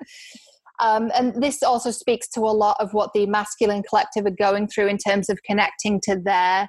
Um, 0.83 1.13
and 1.15 1.41
this 1.41 1.63
also 1.63 1.93
speaks 1.93 2.29
to 2.31 2.41
a 2.41 2.51
lot 2.51 2.77
of 2.81 2.93
what 2.93 3.13
the 3.15 3.25
masculine 3.27 3.85
collective 3.85 4.27
are 4.27 4.31
going 4.31 4.67
through 4.67 4.89
in 4.89 4.99
terms 4.99 5.31
of 5.31 5.39
connecting 5.45 6.01
to 6.03 6.21
their 6.23 6.69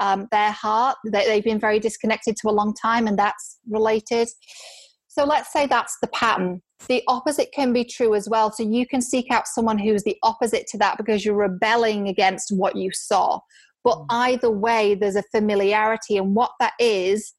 um, 0.00 0.28
their 0.30 0.50
heart. 0.50 0.96
They, 1.06 1.24
they've 1.24 1.44
been 1.44 1.60
very 1.60 1.78
disconnected 1.78 2.36
to 2.36 2.48
a 2.48 2.52
long 2.52 2.74
time, 2.74 3.06
and 3.06 3.18
that's 3.18 3.58
related. 3.68 4.28
So 5.08 5.24
let's 5.24 5.52
say 5.52 5.66
that's 5.66 5.96
the 6.02 6.08
pattern. 6.08 6.60
The 6.88 7.02
opposite 7.08 7.52
can 7.52 7.72
be 7.72 7.84
true 7.84 8.14
as 8.14 8.28
well. 8.28 8.52
So 8.52 8.64
you 8.64 8.86
can 8.86 9.00
seek 9.00 9.30
out 9.30 9.46
someone 9.46 9.78
who's 9.78 10.02
the 10.02 10.16
opposite 10.22 10.66
to 10.68 10.78
that 10.78 10.98
because 10.98 11.24
you're 11.24 11.36
rebelling 11.36 12.08
against 12.08 12.50
what 12.54 12.76
you 12.76 12.90
saw. 12.92 13.38
But 13.84 13.98
mm. 13.98 14.06
either 14.10 14.50
way, 14.50 14.94
there's 14.94 15.16
a 15.16 15.22
familiarity, 15.30 16.18
and 16.18 16.34
what 16.34 16.50
that 16.60 16.74
is 16.78 17.32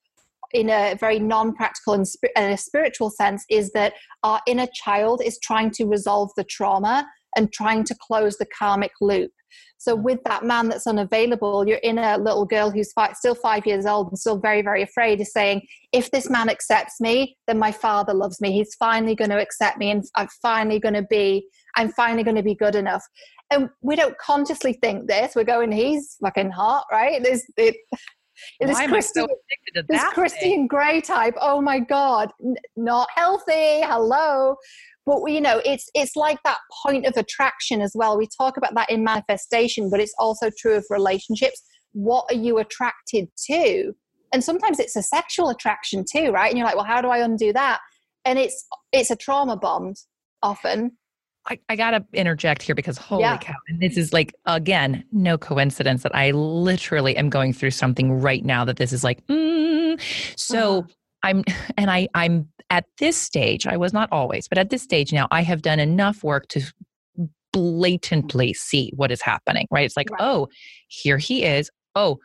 in 0.53 0.69
a 0.69 0.95
very 0.99 1.19
non-practical 1.19 1.93
and, 1.93 2.05
and 2.35 2.53
a 2.53 2.57
spiritual 2.57 3.09
sense 3.09 3.43
is 3.49 3.71
that 3.71 3.93
our 4.23 4.41
inner 4.47 4.67
child 4.73 5.21
is 5.23 5.39
trying 5.39 5.71
to 5.71 5.85
resolve 5.85 6.31
the 6.37 6.43
trauma 6.43 7.07
and 7.35 7.51
trying 7.51 7.83
to 7.83 7.95
close 8.01 8.37
the 8.37 8.47
karmic 8.57 8.91
loop. 9.01 9.31
So 9.77 9.95
mm. 9.95 10.03
with 10.03 10.19
that 10.25 10.43
man 10.43 10.69
that's 10.69 10.87
unavailable 10.87 11.67
your 11.67 11.79
inner 11.83 12.17
little 12.17 12.45
girl 12.45 12.71
who's 12.71 12.91
five, 12.93 13.15
still 13.15 13.35
five 13.35 13.65
years 13.65 13.85
old 13.85 14.07
and 14.07 14.17
still 14.17 14.37
very 14.37 14.61
very 14.61 14.81
afraid 14.81 15.21
is 15.21 15.31
saying 15.31 15.61
if 15.91 16.11
this 16.11 16.29
man 16.29 16.49
accepts 16.49 16.99
me 16.99 17.37
then 17.47 17.59
my 17.59 17.71
father 17.71 18.13
loves 18.13 18.41
me. 18.41 18.51
He's 18.51 18.75
finally 18.75 19.15
going 19.15 19.31
to 19.31 19.41
accept 19.41 19.77
me 19.77 19.91
and 19.91 20.03
i'm 20.15 20.27
finally 20.41 20.79
going 20.79 20.95
to 20.95 21.03
be 21.03 21.47
i'm 21.75 21.91
finally 21.91 22.23
going 22.23 22.37
to 22.37 22.43
be 22.43 22.55
good 22.55 22.75
enough. 22.75 23.03
And 23.51 23.69
we 23.81 23.95
don't 23.95 24.17
consciously 24.17 24.73
think 24.73 25.07
this. 25.07 25.35
We're 25.35 25.43
going 25.43 25.71
he's 25.71 26.17
fucking 26.21 26.51
hot 26.51 26.85
right? 26.91 27.21
There's 27.21 27.43
it, 27.57 27.75
this 28.59 28.77
Why 28.77 28.87
Christian, 28.87 29.27
so 29.27 29.83
this 29.89 30.03
Christian 30.13 30.67
Grey 30.67 31.01
type. 31.01 31.35
Oh 31.41 31.61
my 31.61 31.79
God, 31.79 32.31
N- 32.43 32.55
not 32.75 33.07
healthy. 33.15 33.81
Hello, 33.81 34.55
but 35.05 35.25
you 35.27 35.41
know, 35.41 35.61
it's 35.65 35.89
it's 35.93 36.15
like 36.15 36.41
that 36.43 36.59
point 36.85 37.05
of 37.05 37.15
attraction 37.17 37.81
as 37.81 37.91
well. 37.95 38.17
We 38.17 38.27
talk 38.37 38.57
about 38.57 38.75
that 38.75 38.89
in 38.89 39.03
manifestation, 39.03 39.89
but 39.89 39.99
it's 39.99 40.15
also 40.17 40.49
true 40.57 40.75
of 40.75 40.85
relationships. 40.89 41.61
What 41.93 42.25
are 42.29 42.37
you 42.37 42.57
attracted 42.57 43.29
to? 43.47 43.93
And 44.33 44.43
sometimes 44.43 44.79
it's 44.79 44.95
a 44.95 45.03
sexual 45.03 45.49
attraction 45.49 46.03
too, 46.11 46.31
right? 46.31 46.49
And 46.49 46.57
you're 46.57 46.67
like, 46.67 46.75
well, 46.75 46.85
how 46.85 47.01
do 47.01 47.07
I 47.09 47.19
undo 47.19 47.53
that? 47.53 47.79
And 48.25 48.39
it's 48.39 48.65
it's 48.91 49.11
a 49.11 49.15
trauma 49.15 49.55
bond 49.55 49.97
often 50.41 50.97
I, 51.47 51.59
I 51.69 51.75
got 51.75 51.91
to 51.91 52.05
interject 52.13 52.63
here 52.63 52.75
because 52.75 52.97
holy 52.97 53.21
yeah. 53.21 53.37
cow. 53.37 53.53
And 53.67 53.79
this 53.79 53.97
is 53.97 54.13
like, 54.13 54.33
again, 54.45 55.03
no 55.11 55.37
coincidence 55.37 56.03
that 56.03 56.15
I 56.15 56.31
literally 56.31 57.15
am 57.17 57.29
going 57.29 57.53
through 57.53 57.71
something 57.71 58.13
right 58.13 58.43
now 58.43 58.65
that 58.65 58.77
this 58.77 58.91
is 58.91 59.03
like, 59.03 59.25
mm. 59.27 59.99
so 60.37 60.79
uh-huh. 60.79 60.87
I'm, 61.23 61.43
and 61.77 61.91
I, 61.91 62.07
I'm 62.15 62.49
at 62.69 62.85
this 62.97 63.15
stage, 63.15 63.67
I 63.67 63.77
was 63.77 63.93
not 63.93 64.09
always, 64.11 64.47
but 64.47 64.57
at 64.57 64.69
this 64.69 64.81
stage 64.81 65.13
now, 65.13 65.27
I 65.31 65.43
have 65.43 65.61
done 65.61 65.79
enough 65.79 66.23
work 66.23 66.47
to 66.49 66.61
blatantly 67.53 68.53
see 68.53 68.91
what 68.95 69.11
is 69.11 69.21
happening, 69.21 69.67
right? 69.71 69.85
It's 69.85 69.95
like, 69.95 70.09
right. 70.11 70.21
oh, 70.21 70.47
here 70.87 71.17
he 71.17 71.43
is. 71.43 71.69
Oh, 71.95 72.19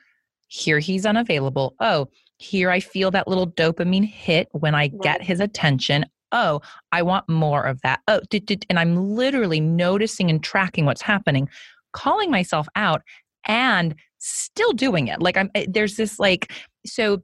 here 0.48 0.78
he's 0.78 1.06
unavailable. 1.06 1.76
Oh, 1.78 2.08
here 2.38 2.70
I 2.70 2.80
feel 2.80 3.10
that 3.10 3.28
little 3.28 3.46
dopamine 3.46 4.04
hit 4.04 4.48
when 4.52 4.74
I 4.74 4.78
right. 4.78 5.00
get 5.02 5.22
his 5.22 5.40
attention 5.40 6.06
oh, 6.32 6.60
I 6.92 7.02
want 7.02 7.28
more 7.28 7.64
of 7.64 7.80
that. 7.82 8.00
Oh, 8.08 8.20
did, 8.30 8.46
did, 8.46 8.66
and 8.68 8.78
I'm 8.78 9.14
literally 9.14 9.60
noticing 9.60 10.30
and 10.30 10.42
tracking 10.42 10.86
what's 10.86 11.02
happening, 11.02 11.48
calling 11.92 12.30
myself 12.30 12.68
out 12.76 13.02
and 13.46 13.94
still 14.18 14.72
doing 14.72 15.08
it. 15.08 15.20
Like 15.20 15.36
I'm 15.36 15.50
eh, 15.54 15.66
there's 15.68 15.96
this 15.96 16.18
like 16.18 16.52
so 16.86 17.22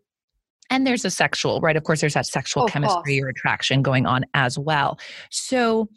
and 0.71 0.87
there's 0.87 1.05
a 1.05 1.11
sexual, 1.11 1.61
right? 1.61 1.77
Of 1.77 1.85
course 1.85 2.01
there's 2.01 2.15
that 2.15 2.27
sexual 2.27 2.65
oh, 2.65 2.67
chemistry 2.67 3.23
or 3.23 3.29
attraction 3.29 3.83
going 3.83 4.07
on 4.07 4.25
as 4.35 4.59
well. 4.59 4.99
So 5.31 5.89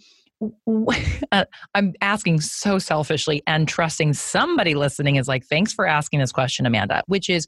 uh, 1.31 1.45
I'm 1.75 1.93
asking 2.01 2.41
so 2.41 2.79
selfishly 2.79 3.41
and 3.45 3.67
trusting 3.67 4.13
somebody 4.13 4.75
listening 4.75 5.17
is 5.17 5.27
like, 5.27 5.45
thanks 5.45 5.73
for 5.73 5.85
asking 5.85 6.19
this 6.19 6.31
question, 6.31 6.65
Amanda, 6.65 7.03
which 7.07 7.29
is 7.29 7.45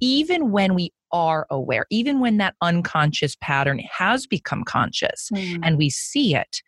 even 0.00 0.50
when 0.50 0.74
we 0.74 0.92
are 1.12 1.46
aware, 1.50 1.86
even 1.90 2.20
when 2.20 2.38
that 2.38 2.54
unconscious 2.60 3.36
pattern 3.40 3.78
has 3.80 4.26
become 4.26 4.64
conscious 4.64 5.30
mm. 5.32 5.58
and 5.62 5.76
we 5.76 5.90
see 5.90 6.34
it, 6.34 6.62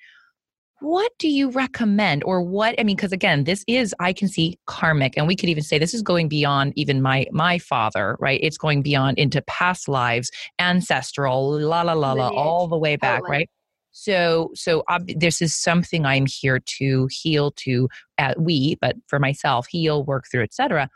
what 0.85 1.13
do 1.19 1.29
you 1.29 1.51
recommend 1.51 2.23
or 2.25 2.43
what 2.43 2.75
i 2.79 2.83
mean 2.83 2.95
because 2.95 3.13
again 3.13 3.45
this 3.45 3.65
is 3.67 3.95
i 4.01 4.13
can 4.13 4.29
see 4.29 4.59
karmic 4.67 5.15
and 5.17 5.27
we 5.27 5.35
could 5.35 5.49
even 5.49 5.63
say 5.63 5.79
this 5.79 5.95
is 5.95 6.03
going 6.03 6.29
beyond 6.29 6.73
even 6.77 7.01
my 7.01 7.27
my 7.33 7.59
father 7.59 8.17
right 8.21 8.41
it's 8.43 8.59
going 8.59 8.83
beyond 8.83 9.19
into 9.19 9.41
past 9.43 9.89
lives 9.89 10.31
ancestral 10.59 11.59
la 11.59 11.83
la 11.83 11.95
la 11.95 12.13
la 12.13 12.29
all 12.29 12.69
the 12.69 12.77
way 12.77 12.97
back 12.97 13.21
totally. 13.21 13.39
right 13.39 13.51
so 13.93 14.51
so 14.55 14.83
um, 14.89 15.05
this 15.07 15.41
is 15.41 15.55
something 15.55 16.05
i'm 16.05 16.27
here 16.27 16.61
to 16.61 17.09
heal 17.11 17.53
to 17.53 17.89
uh, 18.19 18.35
we 18.37 18.77
but 18.81 18.97
for 19.07 19.19
myself 19.19 19.67
heal 19.69 20.05
work 20.05 20.25
through 20.31 20.43
etc 20.43 20.91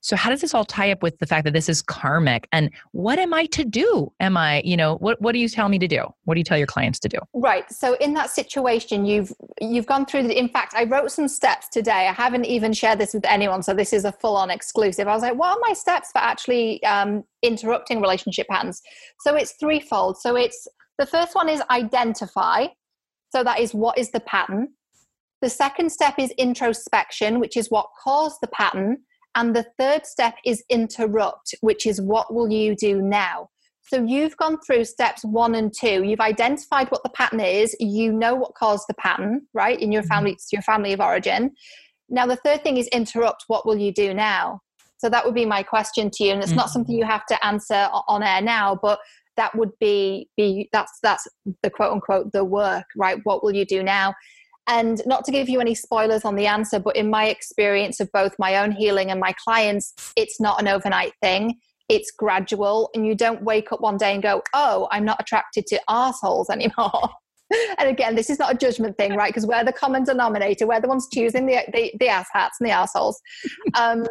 so 0.00 0.16
how 0.16 0.30
does 0.30 0.40
this 0.40 0.54
all 0.54 0.64
tie 0.64 0.92
up 0.92 1.02
with 1.02 1.18
the 1.18 1.26
fact 1.26 1.44
that 1.44 1.52
this 1.52 1.68
is 1.68 1.82
karmic 1.82 2.48
and 2.52 2.70
what 2.92 3.18
am 3.18 3.34
I 3.34 3.46
to 3.46 3.64
do? 3.64 4.12
Am 4.20 4.36
I, 4.36 4.62
you 4.64 4.76
know, 4.76 4.96
what 4.96 5.20
what 5.20 5.32
do 5.32 5.38
you 5.38 5.48
tell 5.48 5.68
me 5.68 5.78
to 5.78 5.88
do? 5.88 6.04
What 6.24 6.34
do 6.34 6.40
you 6.40 6.44
tell 6.44 6.58
your 6.58 6.66
clients 6.66 6.98
to 7.00 7.08
do? 7.08 7.18
Right. 7.34 7.70
So 7.72 7.94
in 7.94 8.14
that 8.14 8.30
situation 8.30 9.04
you've 9.04 9.32
you've 9.60 9.86
gone 9.86 10.06
through 10.06 10.24
the 10.24 10.38
in 10.38 10.48
fact 10.48 10.74
I 10.74 10.84
wrote 10.84 11.10
some 11.10 11.28
steps 11.28 11.68
today. 11.68 12.08
I 12.08 12.12
haven't 12.12 12.44
even 12.44 12.72
shared 12.72 12.98
this 12.98 13.14
with 13.14 13.24
anyone 13.26 13.62
so 13.62 13.74
this 13.74 13.92
is 13.92 14.04
a 14.04 14.12
full 14.12 14.36
on 14.36 14.50
exclusive. 14.50 15.08
I 15.08 15.14
was 15.14 15.22
like, 15.22 15.36
what 15.36 15.56
are 15.56 15.60
my 15.60 15.72
steps 15.72 16.10
for 16.12 16.18
actually 16.18 16.82
um, 16.84 17.24
interrupting 17.42 18.00
relationship 18.00 18.46
patterns? 18.48 18.80
So 19.20 19.34
it's 19.34 19.52
threefold. 19.58 20.18
So 20.18 20.36
it's 20.36 20.68
the 20.98 21.06
first 21.06 21.34
one 21.34 21.48
is 21.48 21.62
identify. 21.70 22.66
So 23.30 23.44
that 23.44 23.60
is 23.60 23.74
what 23.74 23.98
is 23.98 24.10
the 24.10 24.20
pattern? 24.20 24.68
The 25.40 25.50
second 25.50 25.90
step 25.90 26.14
is 26.18 26.32
introspection, 26.32 27.38
which 27.38 27.56
is 27.56 27.68
what 27.68 27.86
caused 28.02 28.38
the 28.40 28.48
pattern. 28.48 28.98
And 29.38 29.54
the 29.54 29.64
third 29.78 30.04
step 30.04 30.34
is 30.44 30.64
interrupt, 30.68 31.54
which 31.60 31.86
is 31.86 32.00
what 32.00 32.34
will 32.34 32.50
you 32.50 32.74
do 32.74 33.00
now? 33.00 33.50
So 33.82 34.04
you've 34.04 34.36
gone 34.36 34.58
through 34.66 34.84
steps 34.84 35.24
one 35.24 35.54
and 35.54 35.72
two. 35.72 36.02
You've 36.02 36.18
identified 36.18 36.90
what 36.90 37.04
the 37.04 37.10
pattern 37.10 37.38
is. 37.38 37.76
You 37.78 38.12
know 38.12 38.34
what 38.34 38.54
caused 38.54 38.86
the 38.88 38.94
pattern, 38.94 39.42
right? 39.54 39.80
In 39.80 39.92
your 39.92 40.02
mm-hmm. 40.02 40.08
family, 40.08 40.32
it's 40.32 40.52
your 40.52 40.62
family 40.62 40.92
of 40.92 41.00
origin. 41.00 41.52
Now, 42.08 42.26
the 42.26 42.34
third 42.34 42.64
thing 42.64 42.78
is 42.78 42.88
interrupt. 42.88 43.44
What 43.46 43.64
will 43.64 43.78
you 43.78 43.92
do 43.92 44.12
now? 44.12 44.60
So 44.96 45.08
that 45.08 45.24
would 45.24 45.36
be 45.36 45.46
my 45.46 45.62
question 45.62 46.10
to 46.14 46.24
you. 46.24 46.32
And 46.32 46.42
it's 46.42 46.50
mm-hmm. 46.50 46.58
not 46.58 46.70
something 46.70 46.96
you 46.96 47.04
have 47.04 47.24
to 47.26 47.46
answer 47.46 47.88
on 48.08 48.24
air 48.24 48.42
now, 48.42 48.76
but 48.82 48.98
that 49.36 49.54
would 49.54 49.70
be 49.78 50.28
be 50.36 50.68
that's 50.72 50.98
that's 51.00 51.28
the 51.62 51.70
quote 51.70 51.92
unquote 51.92 52.32
the 52.32 52.44
work, 52.44 52.86
right? 52.96 53.20
What 53.22 53.44
will 53.44 53.54
you 53.54 53.64
do 53.64 53.84
now? 53.84 54.14
And 54.68 55.00
not 55.06 55.24
to 55.24 55.32
give 55.32 55.48
you 55.48 55.60
any 55.60 55.74
spoilers 55.74 56.24
on 56.24 56.36
the 56.36 56.46
answer, 56.46 56.78
but 56.78 56.94
in 56.94 57.08
my 57.08 57.26
experience 57.26 58.00
of 58.00 58.12
both 58.12 58.34
my 58.38 58.58
own 58.58 58.70
healing 58.70 59.10
and 59.10 59.18
my 59.18 59.34
clients, 59.42 59.94
it's 60.14 60.40
not 60.40 60.60
an 60.60 60.68
overnight 60.68 61.14
thing. 61.22 61.58
It's 61.88 62.10
gradual, 62.10 62.90
and 62.94 63.06
you 63.06 63.14
don't 63.14 63.42
wake 63.42 63.72
up 63.72 63.80
one 63.80 63.96
day 63.96 64.12
and 64.12 64.22
go, 64.22 64.42
Oh, 64.52 64.86
I'm 64.90 65.06
not 65.06 65.20
attracted 65.20 65.66
to 65.68 65.80
assholes 65.88 66.50
anymore. 66.50 67.08
and 67.78 67.88
again, 67.88 68.14
this 68.14 68.28
is 68.28 68.38
not 68.38 68.54
a 68.54 68.58
judgment 68.58 68.98
thing, 68.98 69.14
right? 69.16 69.30
Because 69.30 69.46
we're 69.46 69.64
the 69.64 69.72
common 69.72 70.04
denominator, 70.04 70.66
we're 70.66 70.80
the 70.80 70.88
ones 70.88 71.08
choosing 71.12 71.46
the, 71.46 71.60
the, 71.72 71.92
the 71.98 72.08
ass 72.08 72.26
hats 72.32 72.58
and 72.60 72.68
the 72.68 72.72
assholes. 72.72 73.20
Um, 73.74 74.04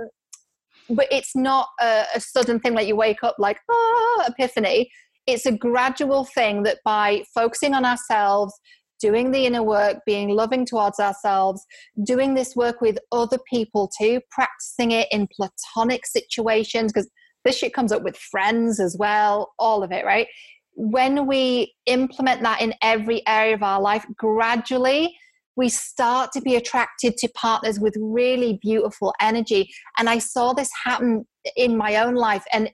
but 0.89 1.07
it's 1.11 1.35
not 1.35 1.67
a, 1.81 2.05
a, 2.15 2.21
sudden 2.21 2.59
thing 2.59 2.73
like 2.73 2.87
you 2.87 2.95
wake 2.95 3.23
up 3.23 3.35
like, 3.37 3.59
oh, 3.69 4.23
epiphany. 4.27 4.89
It's 5.25 5.45
a 5.45 5.51
gradual 5.51 6.23
thing 6.23 6.63
that 6.63 6.77
by 6.85 7.23
focusing 7.33 7.73
on 7.73 7.83
ourselves, 7.83 8.53
doing 8.99 9.31
the 9.31 9.45
inner 9.45 9.63
work, 9.63 9.97
being 10.05 10.29
loving 10.29 10.65
towards 10.65 10.99
ourselves, 10.99 11.65
doing 12.03 12.33
this 12.33 12.55
work 12.55 12.81
with 12.81 12.97
other 13.11 13.37
people 13.49 13.89
too, 13.99 14.21
practicing 14.31 14.91
it 14.91 15.07
in 15.11 15.27
platonic 15.27 16.05
situations, 16.05 16.91
because 16.91 17.09
this 17.45 17.57
shit 17.57 17.73
comes 17.73 17.91
up 17.91 18.03
with 18.03 18.17
friends 18.17 18.79
as 18.79 18.95
well, 18.99 19.53
all 19.59 19.83
of 19.83 19.91
it, 19.91 20.05
right? 20.05 20.27
When 20.73 21.25
we 21.25 21.73
implement 21.85 22.41
that 22.43 22.61
in 22.61 22.73
every 22.81 23.25
area 23.27 23.55
of 23.55 23.63
our 23.63 23.81
life, 23.81 24.05
gradually 24.15 25.15
we 25.55 25.69
start 25.69 26.31
to 26.31 26.41
be 26.41 26.55
attracted 26.55 27.17
to 27.17 27.27
partners 27.29 27.79
with 27.79 27.95
really 27.99 28.59
beautiful 28.61 29.13
energy. 29.19 29.67
And 29.97 30.07
I 30.07 30.19
saw 30.19 30.53
this 30.53 30.69
happen 30.85 31.25
in 31.55 31.75
my 31.75 31.95
own 31.95 32.13
life. 32.13 32.45
And 32.53 32.69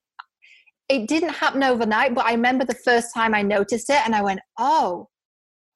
it 0.89 1.07
didn't 1.07 1.29
happen 1.29 1.63
overnight, 1.63 2.13
but 2.13 2.25
I 2.25 2.33
remember 2.33 2.65
the 2.65 2.75
first 2.75 3.13
time 3.13 3.33
I 3.33 3.41
noticed 3.41 3.89
it 3.89 4.05
and 4.05 4.13
I 4.13 4.21
went, 4.21 4.41
oh, 4.59 5.07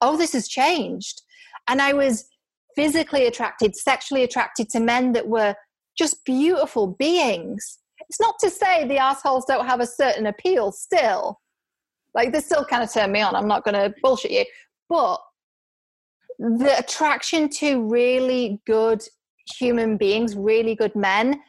oh, 0.00 0.16
this 0.16 0.32
has 0.32 0.48
changed. 0.48 1.22
And 1.68 1.82
I 1.82 1.92
was 1.92 2.28
physically 2.76 3.26
attracted, 3.26 3.76
sexually 3.76 4.22
attracted 4.22 4.70
to 4.70 4.80
men 4.80 5.12
that 5.12 5.28
were 5.28 5.54
just 5.96 6.24
beautiful 6.24 6.86
beings. 6.86 7.78
It's 8.08 8.20
not 8.20 8.36
to 8.40 8.50
say 8.50 8.86
the 8.86 8.98
assholes 8.98 9.44
don't 9.46 9.66
have 9.66 9.80
a 9.80 9.86
certain 9.86 10.26
appeal 10.26 10.72
still. 10.72 11.40
Like, 12.14 12.32
this 12.32 12.46
still 12.46 12.64
kind 12.64 12.82
of 12.82 12.92
turned 12.92 13.12
me 13.12 13.20
on. 13.20 13.34
I'm 13.34 13.48
not 13.48 13.64
going 13.64 13.74
to 13.74 13.94
bullshit 14.02 14.30
you. 14.30 14.44
But 14.88 15.20
the 16.38 16.78
attraction 16.78 17.48
to 17.48 17.82
really 17.88 18.60
good 18.66 19.02
human 19.58 19.96
beings, 19.96 20.36
really 20.36 20.74
good 20.74 20.94
men, 20.94 21.40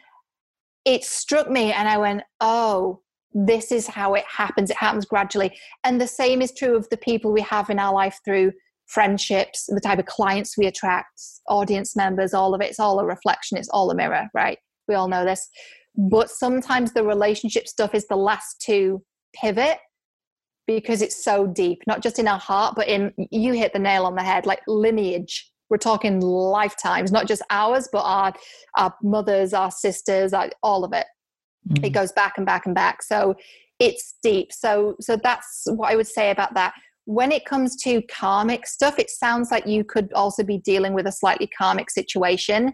it 0.86 1.04
struck 1.04 1.50
me 1.50 1.72
and 1.72 1.88
I 1.88 1.98
went, 1.98 2.24
oh, 2.42 3.02
this 3.34 3.72
is 3.72 3.88
how 3.88 4.14
it 4.16 4.26
happens. 4.26 4.70
It 4.70 4.78
happens 4.78 5.06
gradually. 5.06 5.58
And 5.84 6.00
the 6.00 6.08
same 6.08 6.42
is 6.42 6.52
true 6.52 6.76
of 6.76 6.90
the 6.90 6.98
people 6.98 7.32
we 7.32 7.42
have 7.42 7.70
in 7.70 7.80
our 7.80 7.94
life 7.94 8.20
through 8.26 8.52
friendships, 8.88 9.68
the 9.68 9.80
type 9.80 10.00
of 10.00 10.08
clients 10.08 10.58
we 10.58 10.66
attract, 10.66 11.22
audience 11.48 11.96
members, 11.96 12.34
all 12.34 12.56
of 12.56 12.62
it. 12.62 12.70
It's 12.70 12.80
all 12.80 13.00
a 13.00 13.06
reflection, 13.06 13.58
it's 13.58 13.70
all 13.70 13.92
a 13.92 13.96
mirror, 13.96 14.28
right? 14.34 14.58
We 14.88 14.96
all 14.96 15.08
know 15.08 15.26
this. 15.26 15.48
But 15.96 16.30
sometimes 16.30 16.94
the 16.94 17.04
relationship 17.04 17.68
stuff 17.68 17.94
is 17.94 18.08
the 18.08 18.16
last 18.16 18.62
to 18.62 19.04
pivot 19.36 19.78
because 20.66 21.02
it's 21.02 21.24
so 21.24 21.48
deep, 21.48 21.82
not 21.88 22.02
just 22.02 22.20
in 22.20 22.28
our 22.28 22.40
heart, 22.40 22.76
but 22.76 22.88
in 22.88 23.12
you 23.32 23.54
hit 23.54 23.74
the 23.74 23.80
nail 23.80 24.06
on 24.06 24.16
the 24.16 24.24
head, 24.24 24.46
like 24.46 24.62
lineage. 24.68 25.52
We're 25.70 25.78
talking 25.78 26.20
lifetimes, 26.20 27.12
not 27.12 27.28
just 27.28 27.44
ours, 27.52 27.90
but 27.92 28.02
our 28.02 28.34
our 28.78 28.94
mothers, 29.04 29.54
our 29.54 29.72
sisters, 29.72 30.34
our, 30.34 30.50
all 30.64 30.84
of 30.84 30.94
it. 30.94 31.06
Mm-hmm. 31.68 31.86
It 31.86 31.90
goes 31.90 32.12
back 32.12 32.34
and 32.38 32.46
back 32.46 32.66
and 32.66 32.76
back. 32.76 33.04
So 33.04 33.36
it's 33.80 34.16
deep. 34.22 34.52
So 34.52 34.96
so 35.00 35.16
that's 35.16 35.64
what 35.68 35.92
I 35.92 35.96
would 35.96 36.08
say 36.08 36.32
about 36.32 36.54
that. 36.54 36.74
When 37.06 37.32
it 37.32 37.46
comes 37.46 37.76
to 37.84 38.02
karmic 38.04 38.68
stuff, 38.68 39.00
it 39.00 39.10
sounds 39.10 39.50
like 39.52 39.66
you 39.66 39.84
could 39.84 40.14
also 40.14 40.44
be 40.44 40.60
dealing 40.60 40.94
with 40.94 41.08
a 41.08 41.12
slightly 41.12 41.48
karmic 41.48 41.90
situation. 41.90 42.74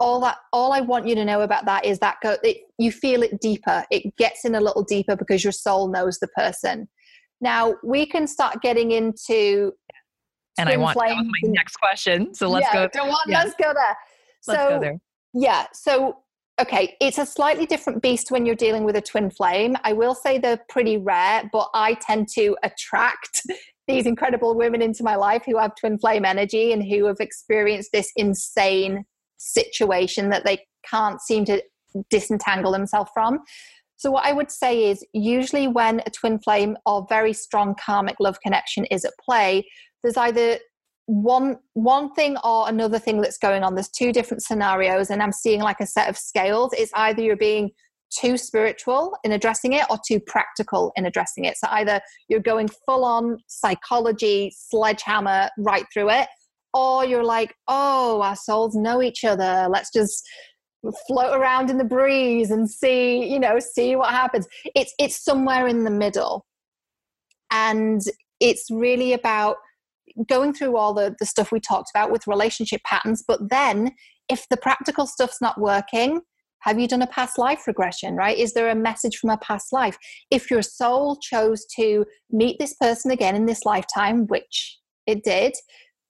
All 0.00 0.20
that 0.20 0.36
all 0.52 0.72
I 0.72 0.80
want 0.80 1.08
you 1.08 1.14
to 1.16 1.24
know 1.24 1.40
about 1.40 1.66
that 1.66 1.84
is 1.84 1.98
that 1.98 2.18
go 2.22 2.36
it, 2.42 2.58
you 2.78 2.92
feel 2.92 3.22
it 3.22 3.40
deeper. 3.40 3.84
It 3.90 4.16
gets 4.16 4.44
in 4.44 4.54
a 4.54 4.60
little 4.60 4.84
deeper 4.84 5.16
because 5.16 5.42
your 5.42 5.52
soul 5.52 5.88
knows 5.88 6.18
the 6.18 6.28
person. 6.28 6.88
Now 7.40 7.74
we 7.82 8.06
can 8.06 8.26
start 8.26 8.62
getting 8.62 8.92
into 8.92 9.72
and 10.58 10.68
I 10.68 10.76
want 10.76 10.96
my 10.96 11.22
next 11.44 11.76
question. 11.76 12.34
So 12.34 12.48
let's 12.48 12.66
yeah, 12.72 12.88
go. 12.88 13.00
On, 13.02 13.16
yeah. 13.28 13.44
Let's 13.44 13.54
go 13.54 13.72
there. 13.72 13.96
Let's 14.46 14.60
so, 14.60 14.68
go 14.70 14.80
there. 14.80 14.98
Yeah. 15.32 15.66
So 15.72 16.16
okay, 16.60 16.96
it's 17.00 17.18
a 17.18 17.26
slightly 17.26 17.66
different 17.66 18.02
beast 18.02 18.30
when 18.30 18.44
you're 18.44 18.54
dealing 18.54 18.84
with 18.84 18.96
a 18.96 19.00
twin 19.00 19.30
flame. 19.30 19.76
I 19.84 19.92
will 19.92 20.14
say 20.14 20.38
they're 20.38 20.64
pretty 20.68 20.96
rare, 20.96 21.48
but 21.52 21.68
I 21.74 21.94
tend 21.94 22.28
to 22.34 22.56
attract 22.62 23.42
these 23.88 24.06
incredible 24.06 24.54
women 24.54 24.82
into 24.82 25.02
my 25.02 25.16
life 25.16 25.42
who 25.46 25.56
have 25.58 25.74
twin 25.74 25.98
flame 25.98 26.24
energy 26.24 26.72
and 26.72 26.82
who 26.82 27.06
have 27.06 27.20
experienced 27.20 27.90
this 27.92 28.12
insane 28.16 29.04
situation 29.38 30.30
that 30.30 30.44
they 30.44 30.66
can't 30.88 31.20
seem 31.20 31.44
to 31.46 31.62
disentangle 32.10 32.72
themselves 32.72 33.10
from. 33.14 33.40
So, 33.96 34.10
what 34.10 34.26
I 34.26 34.32
would 34.32 34.50
say 34.50 34.90
is 34.90 35.04
usually 35.12 35.66
when 35.68 36.00
a 36.06 36.10
twin 36.10 36.38
flame 36.38 36.76
or 36.86 37.06
very 37.08 37.32
strong 37.32 37.74
karmic 37.84 38.16
love 38.20 38.40
connection 38.40 38.84
is 38.86 39.04
at 39.04 39.12
play, 39.24 39.66
there's 40.02 40.16
either 40.16 40.58
one 41.08 41.56
one 41.72 42.12
thing 42.12 42.36
or 42.44 42.68
another 42.68 42.98
thing 42.98 43.22
that's 43.22 43.38
going 43.38 43.64
on 43.64 43.74
there's 43.74 43.88
two 43.88 44.12
different 44.12 44.42
scenarios 44.42 45.08
and 45.08 45.22
i'm 45.22 45.32
seeing 45.32 45.62
like 45.62 45.80
a 45.80 45.86
set 45.86 46.08
of 46.08 46.18
scales. 46.18 46.70
It's 46.76 46.92
either 46.94 47.22
you're 47.22 47.36
being 47.36 47.70
too 48.10 48.36
spiritual 48.36 49.16
in 49.24 49.32
addressing 49.32 49.72
it 49.72 49.86
or 49.88 49.98
too 50.06 50.20
practical 50.20 50.92
in 50.96 51.06
addressing 51.06 51.44
it. 51.44 51.56
So 51.56 51.66
either 51.70 52.00
you're 52.28 52.40
going 52.40 52.68
full 52.86 53.04
on 53.04 53.38
psychology 53.48 54.52
sledgehammer 54.54 55.48
right 55.58 55.84
through 55.92 56.10
it 56.10 56.28
or 56.74 57.06
you're 57.06 57.24
like 57.24 57.54
oh 57.68 58.20
our 58.20 58.36
souls 58.36 58.74
know 58.74 59.00
each 59.02 59.24
other. 59.24 59.66
Let's 59.70 59.90
just 59.90 60.28
float 61.06 61.34
around 61.34 61.70
in 61.70 61.78
the 61.78 61.84
breeze 61.84 62.50
and 62.50 62.70
see 62.70 63.26
you 63.26 63.40
know 63.40 63.58
see 63.58 63.96
what 63.96 64.10
happens. 64.10 64.46
It's 64.74 64.92
it's 64.98 65.24
somewhere 65.24 65.66
in 65.68 65.84
the 65.84 65.90
middle. 65.90 66.44
And 67.50 68.02
it's 68.40 68.66
really 68.70 69.14
about 69.14 69.56
going 70.28 70.52
through 70.52 70.76
all 70.76 70.94
the, 70.94 71.14
the 71.18 71.26
stuff 71.26 71.52
we 71.52 71.60
talked 71.60 71.90
about 71.94 72.10
with 72.10 72.26
relationship 72.26 72.82
patterns 72.84 73.22
but 73.26 73.50
then 73.50 73.92
if 74.28 74.46
the 74.48 74.56
practical 74.56 75.06
stuff's 75.06 75.40
not 75.40 75.60
working 75.60 76.20
have 76.60 76.78
you 76.78 76.88
done 76.88 77.02
a 77.02 77.06
past 77.06 77.38
life 77.38 77.66
regression 77.66 78.16
right? 78.16 78.36
Is 78.36 78.52
there 78.52 78.68
a 78.68 78.74
message 78.74 79.16
from 79.16 79.30
a 79.30 79.38
past 79.38 79.72
life? 79.72 79.96
If 80.30 80.50
your 80.50 80.62
soul 80.62 81.16
chose 81.16 81.64
to 81.76 82.04
meet 82.30 82.58
this 82.58 82.74
person 82.74 83.10
again 83.10 83.36
in 83.36 83.46
this 83.46 83.64
lifetime 83.64 84.26
which 84.26 84.78
it 85.06 85.24
did 85.24 85.54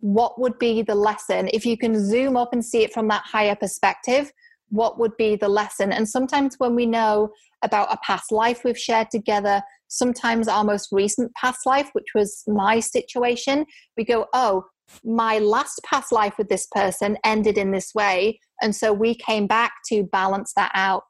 what 0.00 0.40
would 0.40 0.58
be 0.58 0.82
the 0.82 0.94
lesson? 0.94 1.50
If 1.52 1.66
you 1.66 1.76
can 1.76 2.04
zoom 2.04 2.36
up 2.36 2.52
and 2.52 2.64
see 2.64 2.82
it 2.84 2.92
from 2.92 3.08
that 3.08 3.24
higher 3.24 3.56
perspective 3.56 4.32
what 4.70 4.98
would 4.98 5.16
be 5.16 5.34
the 5.34 5.48
lesson? 5.48 5.92
And 5.92 6.06
sometimes 6.06 6.56
when 6.58 6.74
we 6.74 6.84
know 6.84 7.30
about 7.62 7.92
a 7.92 7.98
past 8.04 8.30
life 8.30 8.64
we've 8.64 8.78
shared 8.78 9.10
together 9.10 9.62
sometimes 9.88 10.48
our 10.48 10.64
most 10.64 10.90
recent 10.92 11.32
past 11.34 11.66
life, 11.66 11.90
which 11.92 12.08
was 12.14 12.44
my 12.46 12.80
situation, 12.80 13.66
we 13.96 14.04
go, 14.04 14.26
oh, 14.32 14.64
my 15.04 15.38
last 15.38 15.80
past 15.84 16.12
life 16.12 16.38
with 16.38 16.48
this 16.48 16.66
person 16.70 17.18
ended 17.24 17.58
in 17.58 17.72
this 17.72 17.94
way. 17.94 18.40
And 18.62 18.74
so 18.74 18.92
we 18.92 19.14
came 19.14 19.46
back 19.46 19.72
to 19.88 20.04
balance 20.04 20.52
that 20.56 20.70
out. 20.74 21.04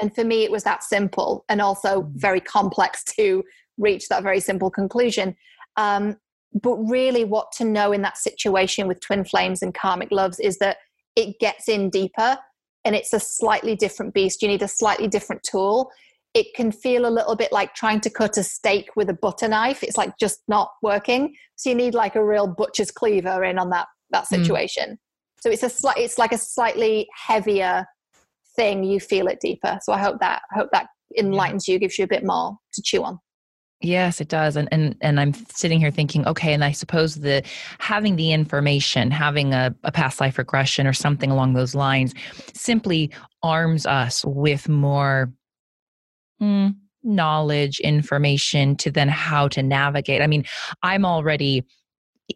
And 0.00 0.14
for 0.14 0.24
me, 0.24 0.44
it 0.44 0.50
was 0.50 0.64
that 0.64 0.82
simple 0.82 1.44
and 1.48 1.60
also 1.60 2.02
mm-hmm. 2.02 2.18
very 2.18 2.40
complex 2.40 3.04
to 3.18 3.44
reach 3.78 4.08
that 4.08 4.22
very 4.22 4.40
simple 4.40 4.70
conclusion. 4.70 5.36
Um, 5.76 6.16
but 6.62 6.76
really, 6.76 7.24
what 7.24 7.52
to 7.52 7.64
know 7.64 7.92
in 7.92 8.02
that 8.02 8.16
situation 8.16 8.88
with 8.88 9.00
twin 9.00 9.24
flames 9.24 9.62
and 9.62 9.74
karmic 9.74 10.10
loves 10.10 10.40
is 10.40 10.58
that 10.58 10.78
it 11.14 11.38
gets 11.38 11.68
in 11.68 11.90
deeper 11.90 12.38
and 12.84 12.94
it's 12.94 13.12
a 13.12 13.20
slightly 13.20 13.74
different 13.74 14.14
beast. 14.14 14.40
You 14.40 14.48
need 14.48 14.62
a 14.62 14.68
slightly 14.68 15.08
different 15.08 15.42
tool 15.42 15.90
it 16.36 16.52
can 16.54 16.70
feel 16.70 17.06
a 17.06 17.08
little 17.08 17.34
bit 17.34 17.50
like 17.50 17.74
trying 17.74 17.98
to 17.98 18.10
cut 18.10 18.36
a 18.36 18.42
steak 18.42 18.90
with 18.94 19.08
a 19.08 19.14
butter 19.14 19.48
knife. 19.48 19.82
It's 19.82 19.96
like 19.96 20.18
just 20.20 20.42
not 20.48 20.70
working. 20.82 21.34
So 21.56 21.70
you 21.70 21.74
need 21.74 21.94
like 21.94 22.14
a 22.14 22.22
real 22.22 22.46
butcher's 22.46 22.90
cleaver 22.90 23.42
in 23.42 23.58
on 23.58 23.70
that 23.70 23.88
that 24.10 24.24
mm. 24.24 24.28
situation. 24.28 24.90
Mm. 24.90 24.98
So 25.40 25.50
it's 25.50 25.62
a 25.62 25.70
slight 25.70 25.96
it's 25.96 26.18
like 26.18 26.32
a 26.32 26.38
slightly 26.38 27.08
heavier 27.26 27.86
thing. 28.54 28.84
You 28.84 29.00
feel 29.00 29.28
it 29.28 29.40
deeper. 29.40 29.78
So 29.82 29.94
I 29.94 29.98
hope 29.98 30.20
that 30.20 30.42
I 30.52 30.58
hope 30.58 30.68
that 30.72 30.88
enlightens 31.16 31.66
you, 31.66 31.78
gives 31.78 31.98
you 31.98 32.04
a 32.04 32.08
bit 32.08 32.22
more 32.24 32.58
to 32.74 32.82
chew 32.82 33.02
on. 33.02 33.18
Yes, 33.80 34.20
it 34.20 34.28
does. 34.28 34.56
And 34.56 34.68
and 34.72 34.94
and 35.00 35.18
I'm 35.18 35.32
sitting 35.32 35.80
here 35.80 35.90
thinking, 35.90 36.26
okay, 36.26 36.52
and 36.52 36.62
I 36.62 36.72
suppose 36.72 37.14
the 37.14 37.42
having 37.78 38.16
the 38.16 38.32
information, 38.32 39.10
having 39.10 39.54
a, 39.54 39.74
a 39.84 39.92
past 39.92 40.20
life 40.20 40.36
regression 40.36 40.86
or 40.86 40.92
something 40.92 41.30
along 41.30 41.54
those 41.54 41.74
lines 41.74 42.12
simply 42.52 43.10
arms 43.42 43.86
us 43.86 44.22
with 44.26 44.68
more 44.68 45.32
mm, 46.40 46.74
knowledge, 47.02 47.80
information 47.80 48.76
to 48.76 48.90
then 48.90 49.08
how 49.08 49.48
to 49.48 49.62
navigate. 49.62 50.22
I 50.22 50.26
mean, 50.26 50.44
I'm 50.82 51.04
already, 51.04 51.64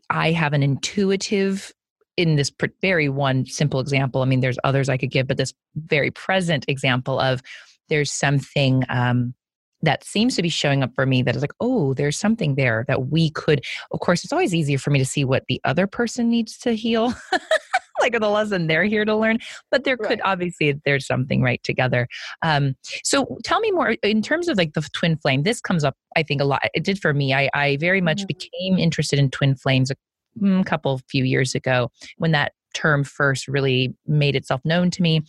I 0.09 0.31
have 0.33 0.53
an 0.53 0.63
intuitive 0.63 1.73
in 2.17 2.37
this 2.37 2.53
very 2.81 3.09
one 3.09 3.47
simple 3.47 3.81
example. 3.81 4.23
I 4.23 4.27
mean, 4.27 4.41
there's 4.41 4.59
others 4.65 4.89
I 4.89 4.97
could 4.97 5.11
give, 5.11 5.27
but 5.27 5.37
this 5.37 5.55
very 5.75 6.11
present 6.11 6.65
example 6.69 7.19
of 7.19 7.41
there's 7.89 8.13
something 8.13 8.85
um, 8.89 9.35
that 9.83 10.05
seems 10.05 10.37
to 10.37 10.43
be 10.43 10.49
showing 10.49 10.83
up 10.83 10.95
for 10.95 11.07
me 11.07 11.23
that 11.23 11.35
is 11.35 11.43
like, 11.43 11.55
oh, 11.61 11.95
there's 11.95 12.19
something 12.19 12.55
there 12.55 12.85
that 12.89 13.07
we 13.09 13.31
could. 13.31 13.65
Of 13.91 14.01
course, 14.01 14.25
it's 14.25 14.33
always 14.33 14.55
easier 14.55 14.79
for 14.79 14.91
me 14.91 14.99
to 14.99 15.07
see 15.07 15.25
what 15.25 15.45
the 15.49 15.61
other 15.65 15.87
person 15.87 16.29
needs 16.29 16.59
to 16.59 16.75
heal. 16.75 17.15
like 18.01 18.19
the 18.19 18.29
lesson 18.29 18.67
they're 18.67 18.85
here 18.85 19.05
to 19.05 19.15
learn 19.15 19.39
but 19.71 19.85
there 19.85 19.97
could 19.97 20.11
right. 20.11 20.21
obviously 20.25 20.79
there's 20.85 21.07
something 21.07 21.43
right 21.43 21.63
together 21.63 22.09
um, 22.43 22.75
so 23.05 23.39
tell 23.45 23.61
me 23.61 23.71
more 23.71 23.97
in 24.03 24.23
terms 24.23 24.49
of 24.49 24.57
like 24.57 24.73
the 24.75 24.83
twin 24.93 25.17
flame 25.17 25.43
this 25.43 25.61
comes 25.61 25.85
up 25.85 25.97
i 26.17 26.23
think 26.23 26.41
a 26.41 26.45
lot 26.45 26.61
it 26.75 26.85
did 26.85 26.99
for 26.99 27.13
me 27.13 27.35
i, 27.35 27.49
I 27.55 27.77
very 27.79 28.01
much 28.01 28.19
mm-hmm. 28.19 28.27
became 28.27 28.79
interested 28.79 29.19
in 29.19 29.31
twin 29.31 29.55
flames 29.55 29.91
a, 29.91 29.97
mm, 30.41 30.65
couple 30.67 31.01
few 31.09 31.25
years 31.25 31.55
ago 31.55 31.91
when 32.19 32.33
that 32.33 32.53
term 32.75 33.05
first 33.05 33.49
really 33.49 33.95
made 34.07 34.37
itself 34.37 34.61
known 34.65 34.91
to 34.91 35.03
me 35.03 35.23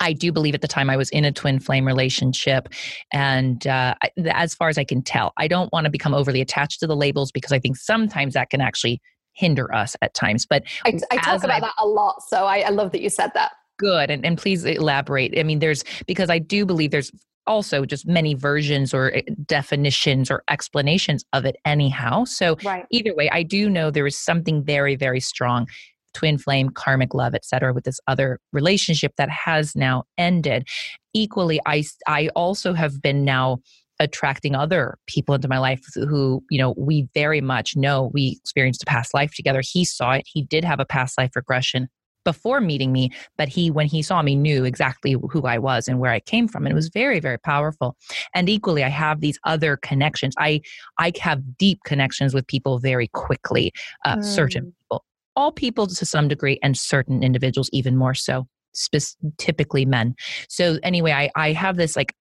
I 0.00 0.12
do 0.12 0.32
believe 0.32 0.54
at 0.54 0.62
the 0.62 0.68
time 0.68 0.90
I 0.90 0.96
was 0.96 1.10
in 1.10 1.24
a 1.24 1.32
twin 1.32 1.60
flame 1.60 1.86
relationship. 1.86 2.68
And 3.12 3.66
uh, 3.66 3.94
as 4.26 4.54
far 4.54 4.68
as 4.68 4.78
I 4.78 4.84
can 4.84 5.02
tell, 5.02 5.32
I 5.36 5.48
don't 5.48 5.72
want 5.72 5.84
to 5.84 5.90
become 5.90 6.14
overly 6.14 6.40
attached 6.40 6.80
to 6.80 6.86
the 6.86 6.96
labels 6.96 7.30
because 7.30 7.52
I 7.52 7.58
think 7.58 7.76
sometimes 7.76 8.34
that 8.34 8.50
can 8.50 8.60
actually 8.60 9.00
hinder 9.34 9.72
us 9.74 9.96
at 10.02 10.14
times. 10.14 10.46
But 10.46 10.64
I, 10.84 10.98
I 11.10 11.16
talk 11.18 11.44
about 11.44 11.56
I, 11.56 11.60
that 11.60 11.74
a 11.78 11.86
lot. 11.86 12.22
So 12.26 12.46
I, 12.46 12.60
I 12.60 12.70
love 12.70 12.92
that 12.92 13.00
you 13.00 13.10
said 13.10 13.30
that. 13.34 13.52
Good. 13.78 14.10
And, 14.10 14.24
and 14.24 14.38
please 14.38 14.64
elaborate. 14.64 15.38
I 15.38 15.42
mean, 15.42 15.58
there's 15.58 15.84
because 16.06 16.30
I 16.30 16.38
do 16.38 16.64
believe 16.64 16.90
there's 16.90 17.10
also 17.46 17.84
just 17.84 18.06
many 18.06 18.34
versions 18.34 18.94
or 18.94 19.12
eh, 19.14 19.22
definitions 19.46 20.30
or 20.30 20.44
explanations 20.48 21.24
of 21.32 21.44
it 21.44 21.56
anyhow 21.64 22.24
so 22.24 22.56
right. 22.64 22.86
either 22.90 23.14
way 23.14 23.28
i 23.30 23.42
do 23.42 23.68
know 23.68 23.90
there 23.90 24.06
is 24.06 24.16
something 24.16 24.62
very 24.62 24.94
very 24.94 25.18
strong 25.18 25.66
twin 26.14 26.38
flame 26.38 26.68
karmic 26.68 27.14
love 27.14 27.34
etc 27.34 27.72
with 27.72 27.84
this 27.84 27.98
other 28.06 28.38
relationship 28.52 29.12
that 29.16 29.28
has 29.28 29.74
now 29.74 30.04
ended 30.18 30.66
equally 31.14 31.60
i 31.66 31.82
i 32.06 32.28
also 32.36 32.72
have 32.74 33.02
been 33.02 33.24
now 33.24 33.58
attracting 34.02 34.54
other 34.54 34.98
people 35.06 35.34
into 35.34 35.48
my 35.48 35.58
life 35.58 35.82
who, 35.94 36.42
you 36.50 36.58
know, 36.58 36.74
we 36.76 37.08
very 37.14 37.40
much 37.40 37.76
know 37.76 38.10
we 38.12 38.38
experienced 38.40 38.82
a 38.82 38.86
past 38.86 39.14
life 39.14 39.32
together. 39.34 39.62
He 39.64 39.84
saw 39.84 40.12
it. 40.12 40.24
He 40.26 40.42
did 40.42 40.64
have 40.64 40.80
a 40.80 40.84
past 40.84 41.16
life 41.16 41.34
regression 41.34 41.88
before 42.24 42.60
meeting 42.60 42.92
me, 42.92 43.10
but 43.38 43.48
he, 43.48 43.70
when 43.70 43.86
he 43.86 44.02
saw 44.02 44.22
me, 44.22 44.36
knew 44.36 44.64
exactly 44.64 45.16
who 45.30 45.42
I 45.42 45.58
was 45.58 45.88
and 45.88 45.98
where 45.98 46.12
I 46.12 46.20
came 46.20 46.46
from. 46.48 46.64
And 46.64 46.72
it 46.72 46.74
was 46.74 46.88
very, 46.88 47.18
very 47.18 47.38
powerful. 47.38 47.96
And 48.34 48.48
equally, 48.48 48.84
I 48.84 48.90
have 48.90 49.20
these 49.20 49.38
other 49.44 49.76
connections. 49.78 50.34
I, 50.38 50.60
I 50.98 51.12
have 51.20 51.58
deep 51.58 51.80
connections 51.84 52.34
with 52.34 52.46
people 52.46 52.78
very 52.78 53.08
quickly, 53.08 53.72
uh, 54.04 54.16
mm. 54.16 54.24
certain 54.24 54.72
people, 54.78 55.04
all 55.34 55.50
people 55.50 55.86
to 55.86 56.06
some 56.06 56.28
degree, 56.28 56.58
and 56.62 56.76
certain 56.76 57.22
individuals 57.22 57.70
even 57.72 57.96
more 57.96 58.14
so. 58.14 58.46
spe- 58.72 59.16
typically 59.38 59.84
men. 59.84 60.14
So 60.48 60.78
anyway, 60.82 61.12
I 61.12 61.30
I 61.34 61.52
have 61.52 61.76
this 61.76 61.96
like 61.96 62.14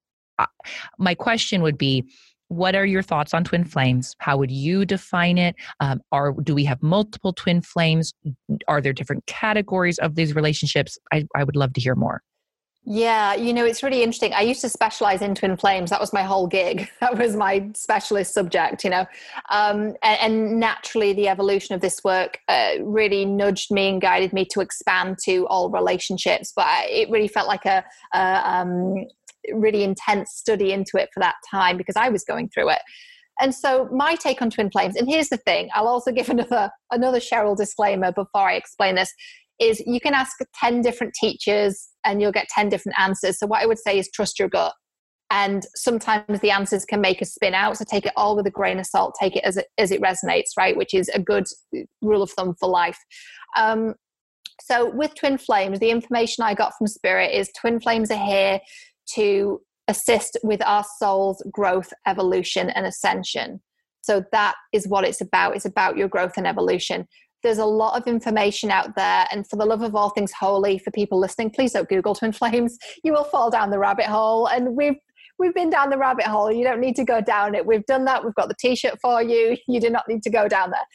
my 0.98 1.16
question 1.16 1.62
would 1.62 1.78
be 1.78 2.04
what 2.48 2.76
are 2.76 2.86
your 2.86 3.02
thoughts 3.02 3.34
on 3.34 3.44
twin 3.44 3.64
flames 3.64 4.16
how 4.20 4.38
would 4.38 4.52
you 4.52 4.86
define 4.86 5.38
it 5.38 5.56
um, 5.80 6.02
are 6.12 6.34
do 6.44 6.54
we 6.54 6.66
have 6.66 6.82
multiple 6.84 7.34
twin 7.34 7.62
flames 7.62 8.14
are 8.68 8.82
there 8.82 8.94
different 8.94 9.26
categories 9.26 9.98
of 10.00 10.16
these 10.16 10.36
relationships 10.36 10.98
I, 11.14 11.26
I 11.36 11.44
would 11.44 11.56
love 11.56 11.74
to 11.74 11.82
hear 11.82 11.96
more 11.96 12.22
yeah, 12.84 13.36
you 13.36 13.54
know, 13.54 13.64
it's 13.64 13.84
really 13.84 14.02
interesting. 14.02 14.34
I 14.34 14.42
used 14.42 14.62
to 14.62 14.70
specialize 14.70 15.22
in 15.22 15.36
twin 15.36 15.56
flames. 15.56 15.92
That 15.92 16.00
was 16.00 16.12
my 16.14 16.24
whole 16.24 16.48
gig. 16.48 16.90
That 17.00 17.18
was 17.18 17.36
my 17.36 17.70
specialist 17.74 18.34
subject, 18.34 18.84
you 18.84 18.90
know. 18.90 19.06
Um, 19.50 19.96
and, 20.04 20.20
and, 20.22 20.60
naturally, 20.60 21.14
the 21.14 21.28
evolution 21.28 21.74
of 21.74 21.82
this 21.82 22.04
work 22.04 22.40
uh, 22.48 22.74
really 22.80 23.26
nudged 23.26 23.72
me 23.72 23.90
and 23.90 24.02
guided 24.02 24.34
me 24.34 24.46
to 24.52 24.62
expand 24.62 25.18
to 25.26 25.48
all 25.48 25.70
relationships. 25.70 26.54
But 26.56 26.68
I, 26.68 26.86
it 26.86 27.10
really 27.10 27.28
felt 27.28 27.48
like 27.48 27.66
a, 27.66 27.84
a 28.14 28.50
um, 28.50 29.08
really 29.54 29.84
intense 29.84 30.32
study 30.32 30.72
into 30.72 30.98
it 30.98 31.10
for 31.14 31.20
that 31.20 31.36
time 31.50 31.78
because 31.78 31.96
I 31.96 32.10
was 32.10 32.24
going 32.24 32.50
through 32.50 32.70
it. 32.70 32.82
And 33.40 33.56
so 33.56 33.90
my 33.92 34.16
take 34.16 34.42
on 34.42 34.50
twin 34.50 34.70
flames, 34.70 34.96
and 34.96 35.08
here's 35.08 35.30
the 35.30 35.38
thing, 35.38 35.70
I'll 35.74 35.88
also 35.88 36.12
give 36.12 36.30
another 36.36 36.70
another 36.92 37.20
Cheryl 37.20 37.58
disclaimer 37.58 38.12
before 38.12 38.50
I 38.50 38.56
explain 38.56 38.96
this, 38.96 39.12
is 39.60 39.82
you 39.86 40.00
can 40.00 40.14
ask 40.14 40.38
10 40.60 40.82
different 40.82 41.14
teachers 41.14 41.90
and 42.04 42.22
you'll 42.22 42.32
get 42.32 42.48
10 42.50 42.70
different 42.70 43.00
answers. 43.00 43.38
So 43.40 43.48
what 43.48 43.62
I 43.62 43.68
would 43.68 43.80
say 43.80 44.00
is 44.00 44.10
trust 44.12 44.40
your 44.40 44.50
gut. 44.50 44.74
And 45.30 45.64
sometimes 45.76 46.42
the 46.42 46.52
answers 46.52 46.84
can 46.84 47.00
make 47.00 47.22
us 47.22 47.34
spin 47.34 47.54
out. 47.54 47.78
So 47.78 47.86
take 47.90 48.06
it 48.06 48.12
all 48.18 48.36
with 48.36 48.48
a 48.48 48.52
grain 48.52 48.80
of 48.80 48.86
salt, 48.86 49.16
take 49.20 49.38
it 49.38 49.46
as 49.46 49.56
it, 49.56 49.68
as 49.78 49.92
it 49.92 50.02
resonates, 50.02 50.58
right? 50.58 50.76
Which 50.76 50.94
is 50.94 51.08
a 51.10 51.20
good 51.20 51.46
rule 52.02 52.22
of 52.22 52.32
thumb 52.32 52.54
for 52.60 52.68
life. 52.68 52.98
Um, 53.56 53.94
so 54.62 54.90
with 54.94 55.16
twin 55.16 55.38
flames, 55.38 55.80
the 55.80 55.90
information 55.90 56.44
I 56.44 56.54
got 56.54 56.74
from 56.78 56.88
Spirit 56.88 57.34
is 57.34 57.50
twin 57.60 57.80
flames 57.80 58.12
are 58.12 58.24
here 58.24 58.60
to 59.16 59.62
assist 59.88 60.38
with 60.44 60.64
our 60.64 60.86
soul's 61.00 61.44
growth, 61.52 61.92
evolution, 62.08 62.70
and 62.70 62.86
ascension. 62.86 63.62
So 64.02 64.24
that 64.32 64.56
is 64.74 64.88
what 64.88 65.04
it's 65.04 65.22
about. 65.22 65.56
It's 65.56 65.66
about 65.66 65.98
your 65.98 66.08
growth 66.08 66.34
and 66.38 66.48
evolution. 66.48 67.08
There's 67.44 67.58
a 67.58 67.66
lot 67.66 68.00
of 68.00 68.08
information 68.08 68.72
out 68.72 68.96
there. 68.96 69.28
And 69.32 69.48
for 69.48 69.56
the 69.56 69.66
love 69.66 69.82
of 69.82 69.96
all 69.96 70.10
things 70.10 70.32
holy, 70.32 70.78
for 70.80 70.92
people 70.92 71.20
listening, 71.20 71.52
please 71.52 71.74
don't 71.74 71.90
Google 71.90 72.16
twin 72.16 72.32
flames. 72.32 72.78
You 73.04 73.14
will 73.14 73.24
fall 73.24 73.50
down 73.50 73.70
the 73.70 73.80
rabbit 73.80 74.06
hole. 74.06 74.48
And 74.48 74.76
we've 74.76 74.98
we've 75.40 75.54
been 75.54 75.72
down 75.72 75.90
the 75.90 75.98
rabbit 75.98 76.26
hole. 76.26 76.52
You 76.52 76.64
don't 76.64 76.80
need 76.80 76.96
to 76.98 77.04
go 77.04 77.20
down 77.20 77.56
it. 77.56 77.66
We've 77.66 77.86
done 77.86 78.06
that. 78.06 78.24
We've 78.24 78.36
got 78.36 78.48
the 78.48 78.56
t-shirt 78.60 79.00
for 79.02 79.24
you. 79.24 79.58
You 79.68 79.80
do 79.80 79.90
not 79.90 80.08
need 80.08 80.22
to 80.24 80.30
go 80.30 80.48
down 80.48 80.70
there 80.70 80.86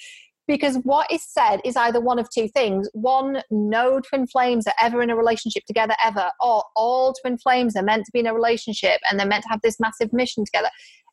because 0.47 0.77
what 0.85 1.11
is 1.11 1.25
said 1.27 1.61
is 1.65 1.77
either 1.77 2.01
one 2.01 2.19
of 2.19 2.29
two 2.31 2.49
things. 2.49 2.89
One 2.93 3.43
no 3.51 4.01
twin 4.01 4.27
flames 4.27 4.67
are 4.67 4.75
ever 4.81 5.03
in 5.03 5.11
a 5.11 5.17
relationship 5.17 5.65
together 5.67 5.95
ever. 6.05 6.31
Or 6.41 6.63
all 6.77 7.15
twin 7.15 7.39
flames 7.39 7.77
are 7.77 7.83
meant 7.83 8.07
to 8.07 8.13
be 8.13 8.21
in 8.21 8.27
a 8.27 8.35
relationship 8.35 9.01
and 9.09 9.19
they're 9.19 9.27
meant 9.27 9.43
to 9.45 9.49
have 9.51 9.63
this 9.63 9.81
massive 9.81 10.13
mission 10.13 10.45
together. 10.45 10.71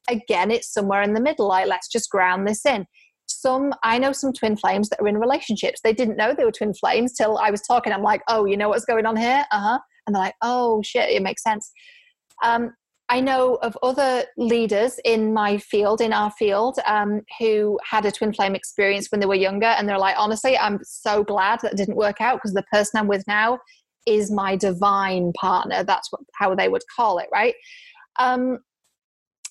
Again 0.10 0.52
it's 0.52 0.72
somewhere 0.72 1.02
in 1.02 1.14
the 1.14 1.22
middle. 1.22 1.48
Like 1.48 1.68
let's 1.68 1.88
just 1.88 2.10
ground 2.10 2.48
this 2.48 2.66
in. 2.66 2.86
Some 3.26 3.74
i 3.84 3.98
know 3.98 4.12
some 4.12 4.34
twin 4.34 4.56
flames 4.56 4.90
that 4.90 5.02
are 5.02 5.08
in 5.08 5.18
relationships. 5.18 5.82
They 5.84 5.94
didn't 5.94 6.18
know 6.18 6.34
they 6.34 6.46
were 6.46 6.52
twin 6.52 6.74
flames 6.74 7.14
till 7.14 7.38
i 7.38 7.50
was 7.50 7.62
talking. 7.62 7.92
I'm 7.92 8.04
like 8.04 8.22
oh 8.28 8.46
you 8.46 8.58
know 8.58 8.70
what's 8.70 8.86
going 8.86 9.06
on 9.06 9.18
here? 9.18 9.46
Uh-huh. 9.52 9.80
And 10.06 10.16
they're 10.16 10.24
like 10.24 10.36
oh 10.42 10.82
shit. 10.84 11.10
It 11.10 11.24
makes 11.24 11.42
sense. 11.42 11.72
Um, 12.44 12.74
I 13.10 13.20
know 13.20 13.56
of 13.56 13.78
other 13.84 14.24
leaders 14.38 15.00
in 15.04 15.34
my 15.34 15.58
field, 15.58 16.02
in 16.02 16.14
our 16.14 16.32
field, 16.32 16.80
um, 16.88 17.22
who 17.40 17.78
had 17.88 18.06
a 18.06 18.12
twin 18.12 18.34
flame 18.34 18.56
experience 18.56 19.10
when 19.12 19.20
they 19.20 19.28
were 19.28 19.36
younger, 19.36 19.68
and 19.68 19.88
they're 19.88 20.00
like, 20.00 20.16
honestly, 20.18 20.58
I'm 20.58 20.80
so 20.84 21.24
glad 21.24 21.60
that 21.62 21.76
didn't 21.76 21.98
work 21.98 22.22
out 22.22 22.38
because 22.38 22.54
the 22.54 22.64
person 22.72 23.00
I'm 23.00 23.08
with 23.08 23.26
now 23.28 23.60
is 24.06 24.32
my 24.32 24.56
divine 24.56 25.34
partner. 25.34 25.84
That's 25.84 26.12
what, 26.12 26.22
how 26.36 26.56
they 26.56 26.70
would 26.70 26.84
call 26.96 27.20
it, 27.20 27.28
right? 27.32 27.56
Um, 28.20 28.60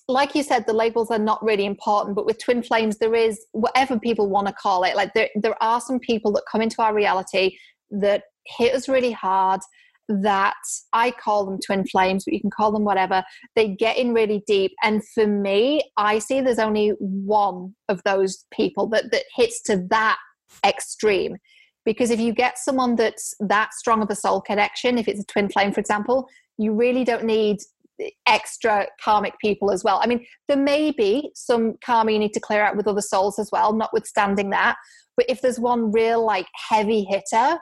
like 0.07 0.35
you 0.35 0.43
said, 0.43 0.65
the 0.65 0.73
labels 0.73 1.11
are 1.11 1.19
not 1.19 1.43
really 1.43 1.65
important, 1.65 2.15
but 2.15 2.25
with 2.25 2.43
twin 2.43 2.61
flames, 2.61 2.97
there 2.97 3.15
is 3.15 3.45
whatever 3.51 3.97
people 3.99 4.29
want 4.29 4.47
to 4.47 4.53
call 4.53 4.83
it. 4.83 4.95
Like 4.95 5.13
there, 5.13 5.29
there 5.35 5.61
are 5.63 5.79
some 5.79 5.99
people 5.99 6.31
that 6.33 6.43
come 6.51 6.61
into 6.61 6.81
our 6.81 6.93
reality 6.93 7.55
that 7.91 8.23
hit 8.57 8.73
us 8.73 8.89
really 8.89 9.11
hard 9.11 9.61
that 10.09 10.55
I 10.91 11.11
call 11.11 11.45
them 11.45 11.59
twin 11.65 11.85
flames, 11.85 12.25
but 12.25 12.33
you 12.33 12.41
can 12.41 12.49
call 12.49 12.71
them 12.71 12.83
whatever. 12.83 13.23
They 13.55 13.69
get 13.69 13.97
in 13.97 14.13
really 14.13 14.43
deep. 14.47 14.71
And 14.83 15.01
for 15.13 15.27
me, 15.27 15.81
I 15.97 16.19
see 16.19 16.41
there's 16.41 16.59
only 16.59 16.89
one 16.99 17.75
of 17.89 18.01
those 18.03 18.45
people 18.51 18.87
that, 18.89 19.11
that 19.11 19.23
hits 19.35 19.61
to 19.63 19.85
that 19.89 20.17
extreme. 20.65 21.37
Because 21.85 22.11
if 22.11 22.19
you 22.19 22.33
get 22.33 22.57
someone 22.57 22.95
that's 22.95 23.33
that 23.41 23.73
strong 23.73 24.01
of 24.01 24.09
a 24.09 24.15
soul 24.15 24.41
connection, 24.41 24.97
if 24.97 25.07
it's 25.07 25.21
a 25.21 25.25
twin 25.25 25.49
flame, 25.49 25.73
for 25.73 25.79
example, 25.79 26.27
you 26.57 26.73
really 26.73 27.03
don't 27.03 27.25
need 27.25 27.57
extra 28.27 28.87
karmic 29.03 29.33
people 29.39 29.71
as 29.71 29.83
well. 29.83 29.99
I 30.01 30.07
mean, 30.07 30.25
there 30.47 30.57
may 30.57 30.91
be 30.91 31.31
some 31.35 31.75
karma 31.83 32.11
you 32.11 32.19
need 32.19 32.33
to 32.33 32.39
clear 32.39 32.63
out 32.63 32.75
with 32.75 32.87
other 32.87 33.01
souls 33.01 33.37
as 33.39 33.49
well, 33.51 33.73
notwithstanding 33.73 34.49
that. 34.51 34.75
But 35.15 35.27
if 35.29 35.41
there's 35.41 35.59
one 35.59 35.91
real 35.91 36.25
like 36.25 36.47
heavy 36.69 37.03
hitter, 37.03 37.59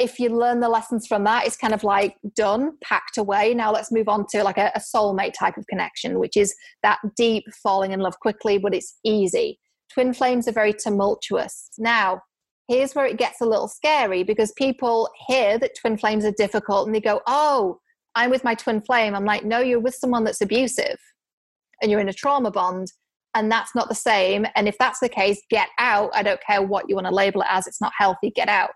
if 0.00 0.18
you 0.18 0.30
learn 0.30 0.60
the 0.60 0.68
lessons 0.68 1.06
from 1.06 1.24
that, 1.24 1.46
it's 1.46 1.58
kind 1.58 1.74
of 1.74 1.84
like 1.84 2.16
done, 2.34 2.72
packed 2.82 3.18
away. 3.18 3.52
Now 3.52 3.70
let's 3.70 3.92
move 3.92 4.08
on 4.08 4.24
to 4.30 4.42
like 4.42 4.56
a, 4.56 4.72
a 4.74 4.80
soulmate 4.80 5.34
type 5.38 5.58
of 5.58 5.66
connection, 5.66 6.18
which 6.18 6.38
is 6.38 6.54
that 6.82 6.98
deep 7.16 7.44
falling 7.62 7.92
in 7.92 8.00
love 8.00 8.18
quickly, 8.18 8.56
but 8.56 8.74
it's 8.74 8.98
easy. 9.04 9.60
Twin 9.92 10.14
flames 10.14 10.48
are 10.48 10.52
very 10.52 10.72
tumultuous. 10.72 11.68
Now, 11.76 12.22
here's 12.66 12.94
where 12.94 13.04
it 13.04 13.18
gets 13.18 13.42
a 13.42 13.46
little 13.46 13.68
scary 13.68 14.22
because 14.22 14.52
people 14.52 15.10
hear 15.28 15.58
that 15.58 15.76
twin 15.78 15.98
flames 15.98 16.24
are 16.24 16.32
difficult 16.32 16.86
and 16.86 16.96
they 16.96 17.00
go, 17.00 17.20
Oh, 17.26 17.78
I'm 18.14 18.30
with 18.30 18.42
my 18.42 18.54
twin 18.54 18.80
flame. 18.80 19.14
I'm 19.14 19.26
like, 19.26 19.44
No, 19.44 19.60
you're 19.60 19.80
with 19.80 19.94
someone 19.94 20.24
that's 20.24 20.40
abusive 20.40 20.96
and 21.82 21.90
you're 21.90 22.00
in 22.00 22.08
a 22.08 22.14
trauma 22.14 22.50
bond. 22.50 22.90
And 23.34 23.52
that's 23.52 23.74
not 23.74 23.88
the 23.88 23.94
same. 23.94 24.46
And 24.56 24.66
if 24.66 24.76
that's 24.78 24.98
the 24.98 25.08
case, 25.08 25.40
get 25.50 25.68
out. 25.78 26.10
I 26.14 26.22
don't 26.22 26.40
care 26.44 26.62
what 26.62 26.86
you 26.88 26.96
want 26.96 27.06
to 27.06 27.14
label 27.14 27.42
it 27.42 27.48
as, 27.50 27.66
it's 27.66 27.82
not 27.82 27.92
healthy, 27.96 28.30
get 28.30 28.48
out. 28.48 28.70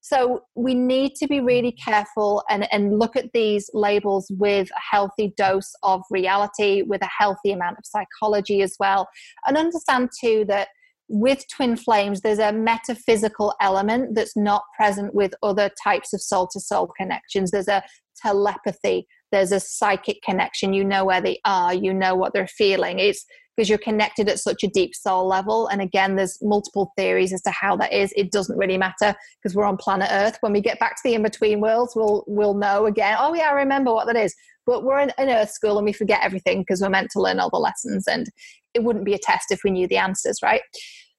So 0.00 0.42
we 0.54 0.74
need 0.74 1.14
to 1.16 1.26
be 1.26 1.40
really 1.40 1.72
careful 1.72 2.42
and, 2.48 2.66
and 2.72 2.98
look 2.98 3.16
at 3.16 3.32
these 3.32 3.68
labels 3.74 4.30
with 4.38 4.70
a 4.70 4.96
healthy 4.96 5.34
dose 5.36 5.72
of 5.82 6.02
reality, 6.10 6.82
with 6.82 7.02
a 7.02 7.10
healthy 7.18 7.52
amount 7.52 7.76
of 7.78 7.84
psychology 7.84 8.62
as 8.62 8.76
well. 8.80 9.08
And 9.46 9.56
understand 9.56 10.10
too 10.18 10.44
that 10.48 10.68
with 11.08 11.44
twin 11.48 11.76
flames, 11.76 12.20
there's 12.20 12.38
a 12.38 12.52
metaphysical 12.52 13.54
element 13.60 14.14
that's 14.14 14.36
not 14.36 14.62
present 14.76 15.14
with 15.14 15.34
other 15.42 15.70
types 15.82 16.12
of 16.12 16.22
soul 16.22 16.48
to 16.52 16.60
soul 16.60 16.88
connections. 16.98 17.50
There's 17.50 17.68
a 17.68 17.82
telepathy, 18.22 19.06
there's 19.32 19.52
a 19.52 19.60
psychic 19.60 20.22
connection. 20.22 20.72
You 20.72 20.84
know 20.84 21.04
where 21.04 21.20
they 21.20 21.40
are, 21.44 21.74
you 21.74 21.92
know 21.92 22.14
what 22.14 22.32
they're 22.32 22.46
feeling. 22.46 23.00
It's 23.00 23.24
because 23.60 23.68
you're 23.68 23.76
connected 23.76 24.26
at 24.26 24.38
such 24.38 24.64
a 24.64 24.68
deep 24.68 24.94
soul 24.94 25.28
level. 25.28 25.66
And 25.66 25.82
again, 25.82 26.16
there's 26.16 26.38
multiple 26.40 26.94
theories 26.96 27.30
as 27.30 27.42
to 27.42 27.50
how 27.50 27.76
that 27.76 27.92
is. 27.92 28.10
It 28.16 28.32
doesn't 28.32 28.56
really 28.56 28.78
matter 28.78 29.14
because 29.36 29.54
we're 29.54 29.66
on 29.66 29.76
planet 29.76 30.08
Earth. 30.10 30.38
When 30.40 30.54
we 30.54 30.62
get 30.62 30.78
back 30.78 30.96
to 30.96 31.02
the 31.04 31.12
in 31.12 31.22
between 31.22 31.60
worlds, 31.60 31.92
we'll 31.94 32.24
we'll 32.26 32.54
know 32.54 32.86
again. 32.86 33.18
Oh 33.20 33.34
yeah, 33.34 33.50
I 33.50 33.52
remember 33.52 33.92
what 33.92 34.06
that 34.06 34.16
is. 34.16 34.34
But 34.64 34.82
we're 34.82 35.00
in, 35.00 35.12
in 35.18 35.28
Earth 35.28 35.50
school 35.50 35.76
and 35.76 35.84
we 35.84 35.92
forget 35.92 36.20
everything 36.22 36.60
because 36.60 36.80
we're 36.80 36.88
meant 36.88 37.10
to 37.10 37.20
learn 37.20 37.38
all 37.38 37.50
the 37.50 37.58
lessons, 37.58 38.08
and 38.08 38.28
it 38.72 38.82
wouldn't 38.82 39.04
be 39.04 39.12
a 39.12 39.18
test 39.18 39.50
if 39.50 39.60
we 39.62 39.70
knew 39.70 39.86
the 39.86 39.98
answers, 39.98 40.38
right? 40.42 40.62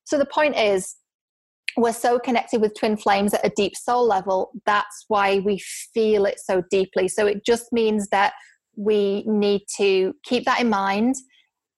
So 0.06 0.18
the 0.18 0.26
point 0.26 0.58
is, 0.58 0.96
we're 1.78 1.94
so 1.94 2.18
connected 2.18 2.60
with 2.60 2.74
twin 2.76 2.98
flames 2.98 3.36
at 3.36 3.46
a 3.46 3.52
deep 3.56 3.76
soul 3.76 4.08
level. 4.08 4.52
That's 4.66 5.06
why 5.10 5.42
we 5.46 5.60
feel 5.94 6.26
it 6.26 6.40
so 6.40 6.64
deeply. 6.72 7.08
So 7.08 7.28
it 7.28 7.46
just 7.46 7.72
means 7.72 8.08
that 8.10 8.34
we 8.76 9.24
need 9.28 9.62
to 9.78 10.16
keep 10.24 10.46
that 10.46 10.60
in 10.60 10.70
mind 10.70 11.14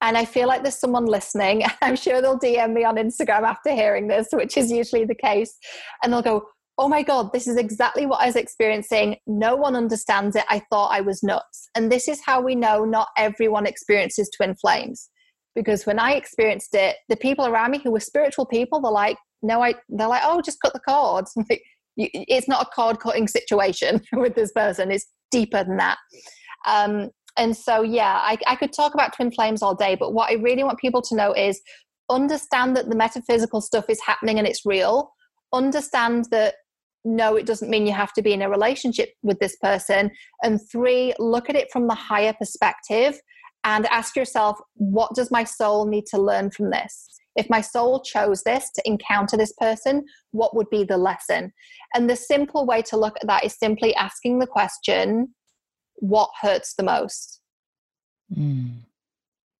and 0.04 0.18
I 0.18 0.26
feel 0.26 0.50
like 0.50 0.64
there's 0.64 0.78
someone 0.78 1.06
listening. 1.06 1.64
I'm 1.82 1.96
sure 1.96 2.22
they'll 2.22 2.38
DM 2.38 2.74
me 2.74 2.84
on 2.84 2.98
Instagram 2.98 3.44
after 3.44 3.72
hearing 3.72 4.08
this, 4.08 4.28
which 4.34 4.58
is 4.58 4.70
usually 4.70 5.06
the 5.06 5.16
case. 5.16 5.58
And 6.04 6.12
they'll 6.12 6.22
go, 6.22 6.46
Oh 6.78 6.90
my 6.90 7.04
God, 7.04 7.32
this 7.32 7.48
is 7.48 7.56
exactly 7.56 8.06
what 8.06 8.20
I 8.20 8.26
was 8.26 8.36
experiencing. 8.36 9.18
No 9.28 9.56
one 9.56 9.76
understands 9.76 10.36
it. 10.36 10.44
I 10.50 10.62
thought 10.72 10.92
I 10.92 11.02
was 11.02 11.24
nuts. 11.24 11.70
And 11.76 11.92
this 11.92 12.08
is 12.08 12.20
how 12.26 12.42
we 12.42 12.56
know 12.56 12.84
not 12.84 13.10
everyone 13.16 13.66
experiences 13.66 14.30
twin 14.36 14.56
flames. 14.56 15.10
Because 15.56 15.86
when 15.86 16.00
I 16.00 16.14
experienced 16.14 16.74
it, 16.74 16.98
the 17.10 17.16
people 17.16 17.46
around 17.46 17.72
me 17.72 17.80
who 17.84 17.92
were 17.92 18.00
spiritual 18.00 18.48
people, 18.48 18.82
they're 18.82 18.92
like, 18.92 19.18
no, 19.44 19.64
I, 19.64 19.76
they're 19.88 20.08
like, 20.08 20.24
oh, 20.26 20.42
just 20.42 20.60
cut 20.62 20.74
the 20.74 20.80
cords. 20.80 21.32
it's 21.96 22.48
not 22.48 22.64
a 22.64 22.70
cord 22.76 23.00
cutting 23.00 23.28
situation 23.28 24.02
with 24.14 24.34
this 24.34 24.52
person. 24.52 24.92
It's 24.92 25.06
deeper 25.32 25.64
than 25.64 25.78
that. 25.78 26.00
Um, 26.68 27.12
and 27.38 27.56
so, 27.56 27.82
yeah, 27.82 28.20
I, 28.22 28.38
I 28.48 28.56
could 28.56 28.74
talk 28.74 28.94
about 28.94 29.16
twin 29.16 29.32
flames 29.32 29.62
all 29.62 29.76
day, 29.76 29.96
but 29.96 30.14
what 30.14 30.30
I 30.30 30.36
really 30.36 30.64
want 30.64 30.80
people 30.80 31.02
to 31.02 31.16
know 31.16 31.34
is 31.34 31.62
understand 32.10 32.76
that 32.76 32.90
the 32.90 32.96
metaphysical 32.96 33.62
stuff 33.62 33.86
is 33.90 34.00
happening 34.06 34.38
and 34.38 34.48
it's 34.48 34.66
real. 34.66 35.12
Understand 35.52 36.26
that 36.32 36.56
no, 37.06 37.36
it 37.36 37.46
doesn't 37.46 37.70
mean 37.70 37.86
you 37.86 37.94
have 37.94 38.14
to 38.14 38.22
be 38.22 38.32
in 38.32 38.42
a 38.42 38.50
relationship 38.50 39.10
with 39.24 39.40
this 39.40 39.58
person. 39.58 40.10
And 40.42 40.60
three, 40.72 41.14
look 41.20 41.50
at 41.50 41.56
it 41.56 41.70
from 41.72 41.88
the 41.88 41.96
higher 41.96 42.34
perspective 42.34 43.20
and 43.66 43.86
ask 43.88 44.16
yourself, 44.16 44.58
what 44.76 45.14
does 45.14 45.30
my 45.30 45.44
soul 45.44 45.86
need 45.86 46.06
to 46.08 46.22
learn 46.22 46.52
from 46.52 46.70
this? 46.70 47.08
if 47.36 47.50
my 47.50 47.62
soul 47.62 48.02
chose 48.02 48.44
this 48.44 48.70
to 48.72 48.82
encounter 48.86 49.38
this 49.38 49.54
person, 49.54 50.04
what 50.32 50.56
would 50.56 50.70
be 50.70 50.84
the 50.84 50.98
lesson? 50.98 51.52
And 51.94 52.10
the 52.10 52.16
simple 52.16 52.66
way 52.66 52.82
to 52.84 52.98
look 52.98 53.16
at 53.22 53.28
that 53.28 53.44
is 53.44 53.58
simply 53.58 53.96
asking 53.96 54.40
the 54.40 54.48
question, 54.48 55.34
what 56.04 56.30
hurts 56.42 56.74
the 56.76 56.84
most? 56.84 57.40
Mm. 58.36 58.80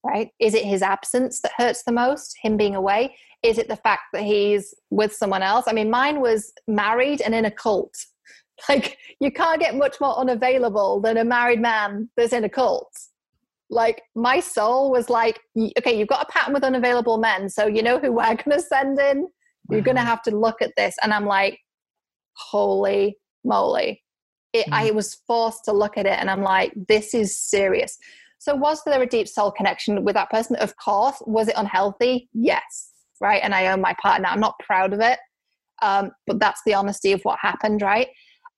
Right? 0.06 0.30
Is 0.40 0.54
it 0.54 0.66
his 0.66 0.82
absence 0.82 1.40
that 1.42 1.54
hurts 1.58 1.84
the 1.84 1.94
most, 1.94 2.36
him 2.42 2.58
being 2.58 2.76
away? 2.76 3.16
Is 3.42 3.58
it 3.58 3.70
the 3.70 3.78
fact 3.78 4.04
that 4.12 4.24
he's 4.24 4.74
with 4.90 5.14
someone 5.14 5.42
else? 5.42 5.66
I 5.68 5.74
mean, 5.74 5.90
mine 5.90 6.20
was 6.20 6.52
married 6.68 7.22
and 7.22 7.34
in 7.34 7.46
a 7.46 7.52
cult. 7.52 7.96
Like, 8.70 8.98
you 9.20 9.32
can't 9.32 9.60
get 9.60 9.76
much 9.76 10.00
more 10.00 10.16
unavailable 10.16 11.02
than 11.02 11.18
a 11.18 11.26
married 11.26 11.60
man 11.60 12.08
that's 12.16 12.34
in 12.34 12.44
a 12.44 12.50
cult 12.50 12.88
like 13.74 14.04
my 14.16 14.40
soul 14.40 14.92
was 14.92 15.10
like 15.10 15.40
okay 15.78 15.98
you've 15.98 16.08
got 16.08 16.22
a 16.22 16.32
pattern 16.32 16.54
with 16.54 16.64
unavailable 16.64 17.18
men 17.18 17.50
so 17.50 17.66
you 17.66 17.82
know 17.82 17.98
who 17.98 18.12
we're 18.12 18.24
going 18.24 18.38
to 18.52 18.60
send 18.62 19.00
in 19.00 19.28
you're 19.72 19.82
going 19.82 19.98
to 19.98 20.04
have 20.04 20.22
to 20.22 20.38
look 20.38 20.62
at 20.62 20.72
this 20.78 20.96
and 21.02 21.12
i'm 21.12 21.26
like 21.26 21.58
holy 22.36 23.18
moly 23.44 24.03
it, 24.54 24.66
mm. 24.68 24.74
i 24.74 24.92
was 24.92 25.16
forced 25.28 25.66
to 25.66 25.72
look 25.72 25.98
at 25.98 26.06
it 26.06 26.18
and 26.20 26.30
i'm 26.30 26.42
like 26.42 26.74
this 26.88 27.14
is 27.14 27.36
serious 27.36 27.98
so 28.40 28.56
was 28.56 28.82
there 28.86 29.02
a 29.02 29.08
deep 29.08 29.28
soul 29.28 29.52
connection 29.52 30.04
with 30.04 30.16
that 30.16 30.30
person 30.30 30.56
of 30.58 30.76
course 30.78 31.22
was 31.26 31.48
it 31.48 31.56
unhealthy 31.58 32.30
yes 32.34 32.92
right 33.22 33.42
and 33.44 33.54
i 33.54 33.68
own 33.68 33.82
my 33.82 33.96
partner 34.02 34.28
i'm 34.28 34.40
not 34.40 34.56
proud 34.60 34.94
of 34.94 35.00
it 35.00 35.20
um, 35.82 36.12
but 36.28 36.40
that's 36.40 36.62
the 36.66 36.74
honesty 36.74 37.12
of 37.12 37.22
what 37.24 37.38
happened 37.42 37.82
right 37.82 38.08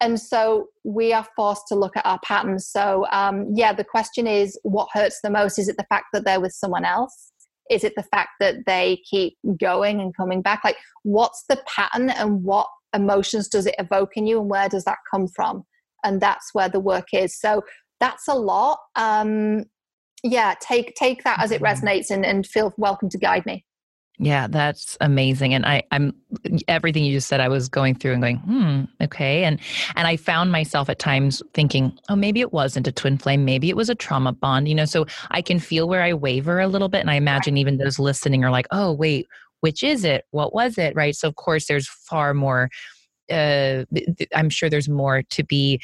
and 0.01 0.19
so 0.19 0.67
we 0.83 1.13
are 1.13 1.25
forced 1.35 1.67
to 1.69 1.75
look 1.75 1.95
at 1.95 2.05
our 2.05 2.19
patterns. 2.23 2.67
So, 2.67 3.05
um, 3.11 3.47
yeah, 3.53 3.73
the 3.73 3.83
question 3.83 4.27
is 4.27 4.59
what 4.63 4.89
hurts 4.93 5.21
the 5.21 5.29
most? 5.29 5.57
Is 5.57 5.69
it 5.69 5.77
the 5.77 5.85
fact 5.85 6.07
that 6.13 6.25
they're 6.25 6.41
with 6.41 6.53
someone 6.53 6.85
else? 6.85 7.31
Is 7.71 7.83
it 7.83 7.93
the 7.95 8.03
fact 8.03 8.31
that 8.39 8.65
they 8.65 9.01
keep 9.09 9.37
going 9.59 9.99
and 10.01 10.15
coming 10.15 10.41
back? 10.41 10.63
Like, 10.63 10.77
what's 11.03 11.45
the 11.49 11.63
pattern 11.65 12.09
and 12.09 12.43
what 12.43 12.67
emotions 12.93 13.47
does 13.47 13.65
it 13.65 13.75
evoke 13.79 14.11
in 14.15 14.27
you 14.27 14.39
and 14.39 14.49
where 14.49 14.69
does 14.69 14.83
that 14.83 14.97
come 15.09 15.27
from? 15.27 15.65
And 16.05 16.21
that's 16.21 16.53
where 16.53 16.69
the 16.69 16.79
work 16.79 17.07
is. 17.13 17.37
So, 17.37 17.63
that's 17.99 18.27
a 18.27 18.35
lot. 18.35 18.79
Um, 18.95 19.65
yeah, 20.23 20.55
take 20.59 20.95
take 20.95 21.23
that 21.23 21.39
as 21.39 21.51
it 21.51 21.61
mm-hmm. 21.61 21.85
resonates 21.85 22.09
and, 22.09 22.25
and 22.25 22.45
feel 22.45 22.73
welcome 22.77 23.09
to 23.09 23.17
guide 23.17 23.45
me. 23.45 23.65
Yeah, 24.17 24.47
that's 24.47 24.97
amazing. 25.01 25.53
And 25.53 25.65
I, 25.65 25.83
I'm 25.91 26.13
everything 26.69 27.03
you 27.03 27.11
just 27.11 27.27
said, 27.27 27.41
I 27.41 27.49
was 27.49 27.67
going 27.67 27.95
through 27.95 28.13
and 28.13 28.21
going, 28.21 28.37
hmm, 28.37 28.83
okay. 29.03 29.43
And 29.43 29.59
and 29.95 30.07
I 30.07 30.15
found 30.15 30.51
myself 30.53 30.89
at 30.89 30.99
times 30.99 31.43
thinking, 31.53 31.97
oh, 32.07 32.15
maybe 32.15 32.39
it 32.39 32.53
wasn't 32.53 32.87
a 32.87 32.93
twin 32.93 33.17
flame, 33.17 33.43
maybe 33.43 33.69
it 33.69 33.75
was 33.75 33.89
a 33.89 33.95
trauma 33.95 34.31
bond, 34.31 34.69
you 34.69 34.75
know. 34.75 34.85
So 34.85 35.05
I 35.31 35.41
can 35.41 35.59
feel 35.59 35.89
where 35.89 36.01
I 36.01 36.13
waver 36.13 36.59
a 36.59 36.67
little 36.67 36.89
bit. 36.89 37.01
And 37.01 37.11
I 37.11 37.15
imagine 37.15 37.57
even 37.57 37.77
those 37.77 37.99
listening 37.99 38.45
are 38.45 38.51
like, 38.51 38.67
oh, 38.71 38.93
wait, 38.93 39.27
which 39.59 39.83
is 39.83 40.05
it? 40.05 40.23
What 40.31 40.53
was 40.53 40.77
it? 40.77 40.95
Right. 40.95 41.15
So 41.15 41.27
of 41.27 41.35
course 41.35 41.67
there's 41.67 41.87
far 41.87 42.33
more 42.33 42.69
uh 43.31 43.85
I'm 44.33 44.49
sure 44.49 44.69
there's 44.69 44.89
more 44.89 45.23
to 45.23 45.43
be 45.43 45.81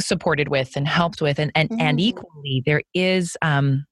supported 0.00 0.48
with 0.48 0.76
and 0.76 0.86
helped 0.86 1.20
with 1.20 1.38
and 1.38 1.50
and, 1.54 1.70
mm-hmm. 1.70 1.80
and 1.80 2.00
equally 2.00 2.62
there 2.64 2.82
is 2.94 3.36
um 3.42 3.84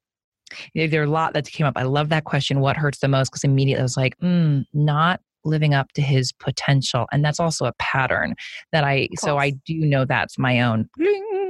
there 0.75 1.01
are 1.01 1.05
a 1.05 1.11
lot 1.11 1.35
that 1.35 1.47
came 1.47 1.67
up. 1.67 1.75
I 1.77 1.83
love 1.83 2.09
that 2.11 2.25
question. 2.25 2.61
What 2.61 2.77
hurts 2.77 2.99
the 2.99 3.09
most? 3.09 3.31
Because 3.31 3.45
immediately 3.45 3.81
I 3.81 3.83
was 3.83 3.97
like, 3.97 4.17
mm, 4.19 4.65
not 4.73 5.21
living 5.45 5.75
up 5.75 5.93
to 5.95 6.03
his 6.03 6.33
potential. 6.33 7.07
And 7.13 7.25
that's 7.25 7.41
also 7.41 7.67
a 7.67 7.73
pattern 7.79 8.35
that 8.73 8.85
I, 8.85 9.09
so 9.19 9.39
I 9.39 9.51
do 9.65 9.75
know 9.75 10.05
that's 10.05 10.39
my 10.39 10.61
own 10.61 10.89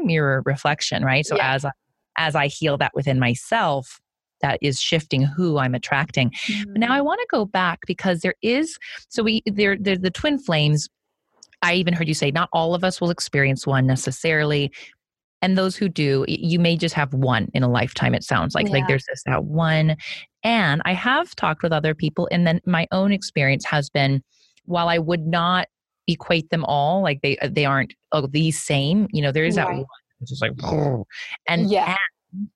mirror 0.04 0.42
reflection, 0.44 1.04
right? 1.04 1.26
So 1.26 1.36
yeah. 1.36 1.54
as 1.54 1.64
I, 1.64 1.70
as 2.18 2.34
I 2.34 2.46
heal 2.46 2.78
that 2.78 2.92
within 2.94 3.18
myself, 3.18 4.00
that 4.42 4.58
is 4.60 4.80
shifting 4.80 5.22
who 5.22 5.58
I'm 5.58 5.74
attracting. 5.74 6.30
Mm-hmm. 6.30 6.72
But 6.72 6.80
now 6.80 6.92
I 6.92 7.00
mm. 7.00 7.04
want 7.04 7.20
to 7.20 7.26
go 7.30 7.46
back 7.46 7.80
because 7.86 8.20
there 8.20 8.34
is, 8.42 8.78
so 9.08 9.22
we, 9.22 9.42
there, 9.46 9.76
there, 9.78 9.96
the 9.96 10.10
twin 10.10 10.38
flames 10.38 10.88
I 11.66 11.74
even 11.74 11.94
heard 11.94 12.08
you 12.08 12.14
say 12.14 12.30
not 12.30 12.48
all 12.52 12.74
of 12.74 12.84
us 12.84 13.00
will 13.00 13.10
experience 13.10 13.66
one 13.66 13.86
necessarily, 13.86 14.72
and 15.42 15.56
those 15.56 15.76
who 15.76 15.88
do 15.88 16.24
you 16.28 16.58
may 16.58 16.76
just 16.76 16.94
have 16.94 17.12
one 17.14 17.48
in 17.54 17.62
a 17.62 17.68
lifetime 17.68 18.14
it 18.14 18.24
sounds 18.24 18.54
like 18.54 18.66
yeah. 18.66 18.72
like 18.72 18.88
there's 18.88 19.04
this 19.06 19.22
that 19.26 19.44
one 19.44 19.96
and 20.42 20.82
i 20.84 20.92
have 20.92 21.34
talked 21.36 21.62
with 21.62 21.72
other 21.72 21.94
people 21.94 22.28
and 22.30 22.46
then 22.46 22.60
my 22.66 22.86
own 22.90 23.12
experience 23.12 23.64
has 23.64 23.90
been 23.90 24.22
while 24.64 24.88
i 24.88 24.98
would 24.98 25.26
not 25.26 25.68
equate 26.08 26.50
them 26.50 26.64
all 26.64 27.02
like 27.02 27.20
they 27.22 27.36
uh, 27.38 27.48
they 27.50 27.64
aren't 27.64 27.94
oh, 28.12 28.26
the 28.26 28.50
same 28.50 29.08
you 29.12 29.22
know 29.22 29.32
there 29.32 29.44
is 29.44 29.56
right. 29.56 29.68
that 29.68 29.74
one 29.76 29.84
it's 30.20 30.30
just 30.30 30.42
like 30.42 30.52
and 31.48 31.70
yeah 31.70 31.96
and 32.32 32.48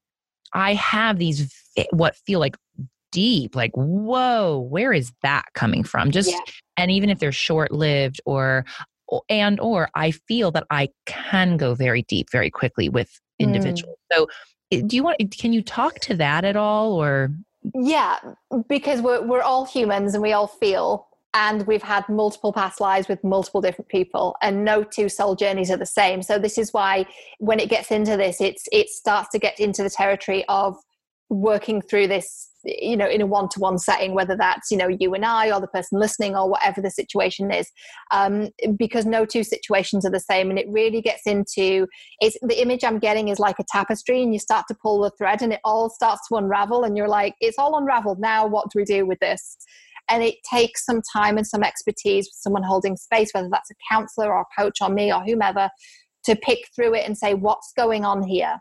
i 0.53 0.75
have 0.75 1.19
these 1.19 1.53
what 1.91 2.17
feel 2.17 2.41
like 2.41 2.57
deep 3.13 3.57
like 3.57 3.73
whoa 3.75 4.59
where 4.71 4.93
is 4.93 5.13
that 5.23 5.45
coming 5.55 5.83
from 5.83 6.13
just 6.13 6.31
yeah. 6.31 6.39
and 6.77 6.93
even 6.93 7.11
if 7.11 7.19
they're 7.19 7.33
short 7.33 7.73
lived 7.73 8.21
or 8.25 8.65
and 9.29 9.59
or 9.61 9.89
i 9.95 10.11
feel 10.11 10.51
that 10.51 10.65
i 10.71 10.89
can 11.07 11.57
go 11.57 11.75
very 11.75 12.03
deep 12.03 12.31
very 12.31 12.51
quickly 12.51 12.89
with 12.89 13.09
mm. 13.09 13.45
individuals 13.45 13.97
mm. 14.13 14.17
so 14.17 14.27
do 14.87 14.97
you 14.97 15.03
want 15.03 15.19
can 15.39 15.53
you 15.53 15.63
talk 15.63 15.99
to 16.01 16.15
that 16.15 16.45
at 16.45 16.57
all 16.57 16.93
or 16.93 17.31
yeah 17.75 18.19
because 18.69 19.01
we're, 19.01 19.21
we're 19.23 19.43
all 19.43 19.65
humans 19.65 20.15
and 20.15 20.23
we 20.23 20.33
all 20.33 20.47
feel 20.47 21.07
and 21.33 21.67
we've 21.67 21.83
had 21.83 22.09
multiple 22.09 22.53
past 22.53 22.81
lives 22.81 23.07
with 23.07 23.23
multiple 23.23 23.61
different 23.61 23.89
people 23.89 24.35
and 24.43 24.65
no 24.65 24.83
two 24.83 25.09
soul 25.09 25.35
journeys 25.35 25.71
are 25.71 25.77
the 25.77 25.87
same 25.87 26.23
so 26.23 26.39
this 26.39 26.59
is 26.59 26.73
why 26.73 27.05
when 27.39 27.61
it 27.61 27.69
gets 27.69 27.91
into 27.91 28.17
this 28.17 28.41
it's 28.41 28.69
it 28.73 28.89
starts 28.89 29.29
to 29.31 29.39
get 29.39 29.59
into 29.61 29.83
the 29.83 29.91
territory 29.91 30.45
of 30.49 30.77
working 31.29 31.81
through 31.81 32.07
this 32.09 32.50
you 32.65 32.97
know 32.97 33.09
in 33.09 33.21
a 33.21 33.27
one-to-one 33.27 33.79
setting 33.79 34.15
whether 34.15 34.37
that's 34.37 34.71
you 34.71 34.77
know 34.77 34.89
you 34.89 35.15
and 35.15 35.25
i 35.25 35.51
or 35.51 35.61
the 35.61 35.67
person 35.69 35.99
listening 35.99 36.37
or 36.37 36.49
whatever 36.49 36.81
the 36.81 36.91
situation 36.91 37.51
is 37.51 37.71
um, 38.11 38.49
because 38.77 39.07
no 39.07 39.25
two 39.25 39.43
situations 39.43 40.05
are 40.05 40.11
the 40.11 40.21
same 40.21 40.51
and 40.51 40.59
it 40.59 40.67
really 40.69 41.01
gets 41.01 41.23
into 41.27 41.87
it's 42.21 42.37
the 42.43 42.61
image 42.61 42.85
i'm 42.85 42.99
getting 42.99 43.29
is 43.29 43.39
like 43.39 43.59
a 43.59 43.65
tapestry 43.69 44.23
and 44.23 44.33
you 44.33 44.39
start 44.39 44.67
to 44.69 44.77
pull 44.83 45.01
the 45.01 45.11
thread 45.19 45.43
and 45.43 45.53
it 45.53 45.61
all 45.65 45.91
starts 45.91 46.27
to 46.29 46.37
unravel 46.37 46.85
and 46.85 46.97
you're 46.97 47.09
like 47.09 47.35
it's 47.41 47.59
all 47.59 47.77
unraveled. 47.77 48.21
Now 48.21 48.47
what 48.47 48.71
do 48.71 48.79
we 48.79 48.85
do 48.85 49.07
with 49.07 49.19
this? 49.21 49.57
And 50.09 50.23
it 50.23 50.37
takes 50.51 50.85
some 50.85 51.03
time 51.13 51.37
and 51.37 51.47
some 51.47 51.63
expertise 51.63 52.27
with 52.27 52.39
someone 52.41 52.63
holding 52.63 52.97
space 52.97 53.31
whether 53.33 53.49
that's 53.51 53.71
a 53.71 53.75
counselor 53.91 54.33
or 54.33 54.43
a 54.43 54.61
coach 54.61 54.79
or 54.81 54.89
me 54.89 55.13
or 55.13 55.23
whomever 55.23 55.71
to 56.25 56.37
pick 56.37 56.59
through 56.75 56.95
it 56.95 57.07
and 57.07 57.17
say 57.17 57.35
what's 57.35 57.73
going 57.77 58.05
on 58.05 58.23
here 58.23 58.61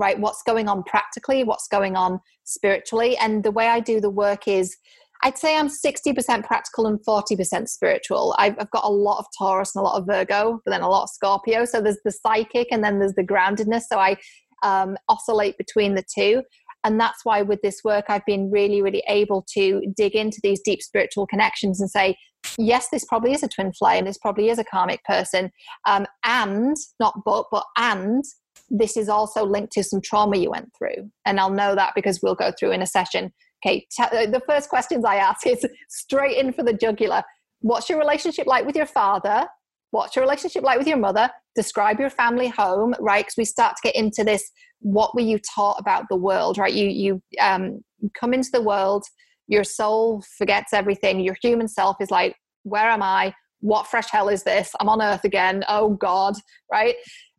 right 0.00 0.18
what's 0.18 0.42
going 0.42 0.68
on 0.68 0.82
practically 0.84 1.44
what's 1.44 1.68
going 1.68 1.94
on 1.94 2.18
spiritually. 2.44 3.16
And 3.18 3.44
the 3.44 3.50
way 3.50 3.68
i 3.68 3.78
do 3.78 4.00
the 4.00 4.10
work 4.10 4.48
is 4.48 4.76
i'd 5.22 5.38
say 5.38 5.56
i'm 5.56 5.68
60% 5.68 6.44
practical 6.44 6.86
and 6.86 6.98
40% 7.06 7.68
spiritual. 7.68 8.34
I've, 8.38 8.56
I've, 8.58 8.70
got 8.70 8.84
a 8.84 8.90
lot 8.90 9.18
of 9.18 9.26
taurus 9.38 9.74
and 9.74 9.82
a 9.82 9.84
lot 9.84 10.00
of 10.00 10.06
virgo 10.06 10.60
but 10.64 10.70
then 10.70 10.82
a 10.82 10.88
lot 10.88 11.04
of 11.04 11.10
scorpio. 11.10 11.64
So 11.64 11.80
there's 11.80 12.00
the 12.04 12.12
psychic 12.12 12.68
and 12.72 12.82
then 12.82 12.98
there's 12.98 13.14
the 13.14 13.22
groundedness. 13.22 13.82
So 13.92 13.98
i 13.98 14.16
um, 14.62 14.98
oscillate 15.08 15.56
between 15.56 15.94
the 15.94 16.04
two. 16.14 16.42
And 16.84 17.00
that's 17.00 17.24
why 17.24 17.42
with 17.42 17.60
this 17.62 17.80
work 17.84 18.06
i've 18.08 18.24
been 18.26 18.50
really 18.50 18.82
really 18.82 19.04
able 19.08 19.44
to 19.54 19.82
dig 19.96 20.14
into 20.14 20.40
these 20.42 20.60
deep 20.60 20.82
spiritual 20.82 21.26
connections 21.26 21.80
and 21.80 21.90
say 21.90 22.16
yes 22.58 22.88
this 22.88 23.04
probably 23.04 23.32
is 23.32 23.42
a 23.42 23.48
twin 23.48 23.72
flame. 23.72 24.04
This 24.04 24.18
probably 24.18 24.48
is 24.48 24.58
a 24.58 24.64
karmic 24.64 25.04
person. 25.04 25.50
Um, 25.86 26.06
and 26.24 26.76
not 26.98 27.14
but 27.24 27.46
but 27.50 27.64
and 27.76 28.24
this 28.70 28.96
is 28.96 29.08
also 29.08 29.44
linked 29.44 29.72
to 29.72 29.82
some 29.82 30.00
trauma 30.00 30.36
you 30.36 30.50
went 30.50 30.70
through. 30.76 31.10
And 31.26 31.40
I'll 31.40 31.50
know 31.50 31.74
that 31.74 31.92
because 31.94 32.20
we'll 32.22 32.36
go 32.36 32.52
through 32.58 32.72
in 32.72 32.82
a 32.82 32.86
session. 32.86 33.32
Okay, 33.64 33.86
t- 33.90 34.02
uh, 34.02 34.26
the 34.30 34.42
first 34.48 34.70
questions 34.70 35.04
I 35.04 35.16
ask 35.16 35.46
is 35.46 35.64
straight 35.88 36.38
in 36.38 36.52
for 36.52 36.62
the 36.62 36.72
jugular. 36.72 37.22
What's 37.60 37.90
your 37.90 37.98
relationship 37.98 38.46
like 38.46 38.64
with 38.64 38.76
your 38.76 38.86
father? 38.86 39.46
What's 39.90 40.14
your 40.14 40.24
relationship 40.24 40.62
like 40.62 40.78
with 40.78 40.86
your 40.86 40.96
mother? 40.96 41.28
Describe 41.56 41.98
your 41.98 42.10
family 42.10 42.48
home, 42.48 42.94
right? 43.00 43.24
Because 43.24 43.36
we 43.36 43.44
start 43.44 43.76
to 43.76 43.82
get 43.82 43.96
into 43.96 44.22
this. 44.22 44.50
What 44.80 45.14
were 45.14 45.20
you 45.20 45.38
taught 45.38 45.80
about 45.80 46.04
the 46.08 46.16
world, 46.16 46.56
right? 46.56 46.72
You 46.72 46.86
you 46.86 47.22
um, 47.40 47.82
come 48.14 48.32
into 48.32 48.50
the 48.52 48.62
world, 48.62 49.04
your 49.48 49.64
soul 49.64 50.22
forgets 50.38 50.72
everything. 50.72 51.20
Your 51.20 51.36
human 51.42 51.66
self 51.66 51.96
is 52.00 52.10
like, 52.10 52.36
where 52.62 52.88
am 52.88 53.02
I? 53.02 53.34
What 53.60 53.88
fresh 53.88 54.08
hell 54.10 54.28
is 54.28 54.42
this? 54.44 54.72
I'm 54.80 54.88
on 54.88 55.02
earth 55.02 55.24
again. 55.24 55.64
Oh 55.68 55.90
God, 55.90 56.34
right? 56.72 56.94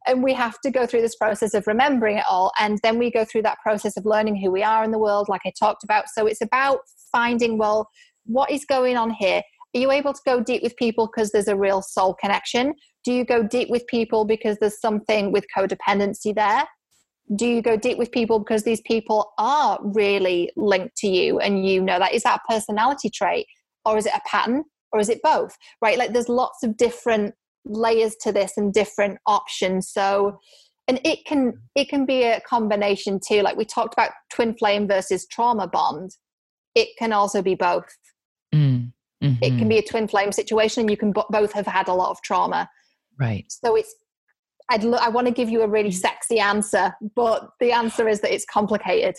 And 0.08 0.24
we 0.24 0.34
have 0.34 0.60
to 0.62 0.72
go 0.72 0.86
through 0.86 1.02
this 1.02 1.16
process 1.16 1.54
of 1.54 1.68
remembering 1.68 2.18
it 2.18 2.26
all 2.30 2.52
and 2.60 2.80
then 2.84 2.98
we 2.98 3.12
go 3.12 3.24
through 3.24 3.44
that 3.44 3.60
process 3.64 3.98
of 3.98 4.06
learning 4.06 4.36
who 4.36 4.52
we 4.52 4.64
are 4.64 4.84
in 4.84 4.92
the 4.92 5.00
world 5.00 5.28
like 5.30 5.42
i 5.46 5.52
talked 5.60 5.84
about. 5.84 6.06
So 6.10 6.26
it's 6.26 6.42
about 6.42 6.80
finding 7.12 7.58
well 7.58 7.90
what 8.26 8.52
is 8.52 8.66
going 8.66 8.98
on 8.98 9.12
here? 9.12 9.42
Are 9.76 9.80
you 9.80 9.92
able 9.92 10.14
to 10.14 10.22
go 10.26 10.42
deep 10.42 10.62
with 10.64 10.76
people 10.76 11.08
because 11.08 11.32
there's 11.32 11.48
a 11.48 11.56
real 11.56 11.82
soul 11.82 12.14
connection? 12.14 12.74
Do 13.04 13.14
you 13.14 13.26
go 13.26 13.42
deep 13.44 13.70
with 13.70 13.88
people 13.88 14.26
because 14.26 14.58
there's 14.60 14.80
something 14.80 15.32
with 15.32 15.46
codependency 15.56 16.36
there? 16.36 16.66
Do 17.36 17.48
you 17.48 17.62
go 17.62 17.78
deep 17.78 17.98
with 17.98 18.12
people 18.12 18.40
because 18.40 18.64
these 18.64 18.82
people 18.82 19.32
are 19.38 19.80
really 19.82 20.52
linked 20.58 20.98
to 20.98 21.08
you 21.08 21.40
and 21.40 21.66
you 21.66 21.82
know 21.82 22.00
that? 22.00 22.14
Is 22.14 22.24
that 22.24 22.42
a 22.44 22.52
personality 22.52 23.10
trait 23.10 23.48
or 23.86 23.98
is 23.98 24.06
it 24.06 24.14
a 24.14 24.22
pattern 24.30 24.64
or 24.92 25.00
is 25.00 25.10
it 25.10 25.22
both? 25.24 25.56
Right 25.82 25.98
like 25.98 26.12
there's 26.12 26.30
lots 26.30 26.64
of 26.64 26.76
different 26.76 27.34
layers 27.66 28.16
to 28.16 28.32
this 28.32 28.54
and 28.58 28.74
different 28.74 29.20
options 29.28 29.90
so 29.90 30.40
and 30.88 31.00
it 31.04 31.20
can 31.26 31.54
it 31.76 31.90
can 31.90 32.06
be 32.06 32.24
a 32.24 32.42
combination 32.42 33.20
too 33.26 33.42
like 33.42 33.56
we 33.56 33.66
talked 33.66 33.94
about 33.94 34.12
twin 34.34 34.56
flame 34.56 34.88
versus 34.88 35.28
trauma 35.28 35.68
bond 35.68 36.12
it 36.76 36.90
can 36.98 37.14
also 37.14 37.42
be 37.42 37.56
both. 37.56 37.98
Mm. 38.54 38.92
Mm-hmm. 39.24 39.44
It 39.44 39.50
can 39.50 39.60
mm-hmm. 39.60 39.68
be 39.68 39.78
a 39.78 39.84
twin 39.84 40.08
flame 40.08 40.32
situation, 40.32 40.82
and 40.82 40.90
you 40.90 40.98
can 40.98 41.12
b- 41.12 41.22
both 41.30 41.54
have 41.54 41.68
had 41.68 41.88
a 41.88 41.94
lot 41.94 42.10
of 42.10 42.22
trauma. 42.22 42.70
Right. 43.20 43.46
So 43.50 43.76
it's 43.76 43.94
I'd 44.70 44.84
lo- 44.84 45.00
I 45.00 45.10
want 45.10 45.28
to 45.28 45.34
give 45.34 45.50
you 45.50 45.62
a 45.62 45.68
really 45.68 45.90
mm. 45.90 45.94
sexy 45.94 46.40
answer, 46.40 46.94
but 47.16 47.50
the 47.60 47.72
answer 47.72 48.08
is 48.08 48.22
that 48.22 48.34
it's 48.34 48.46
complicated. 48.46 49.16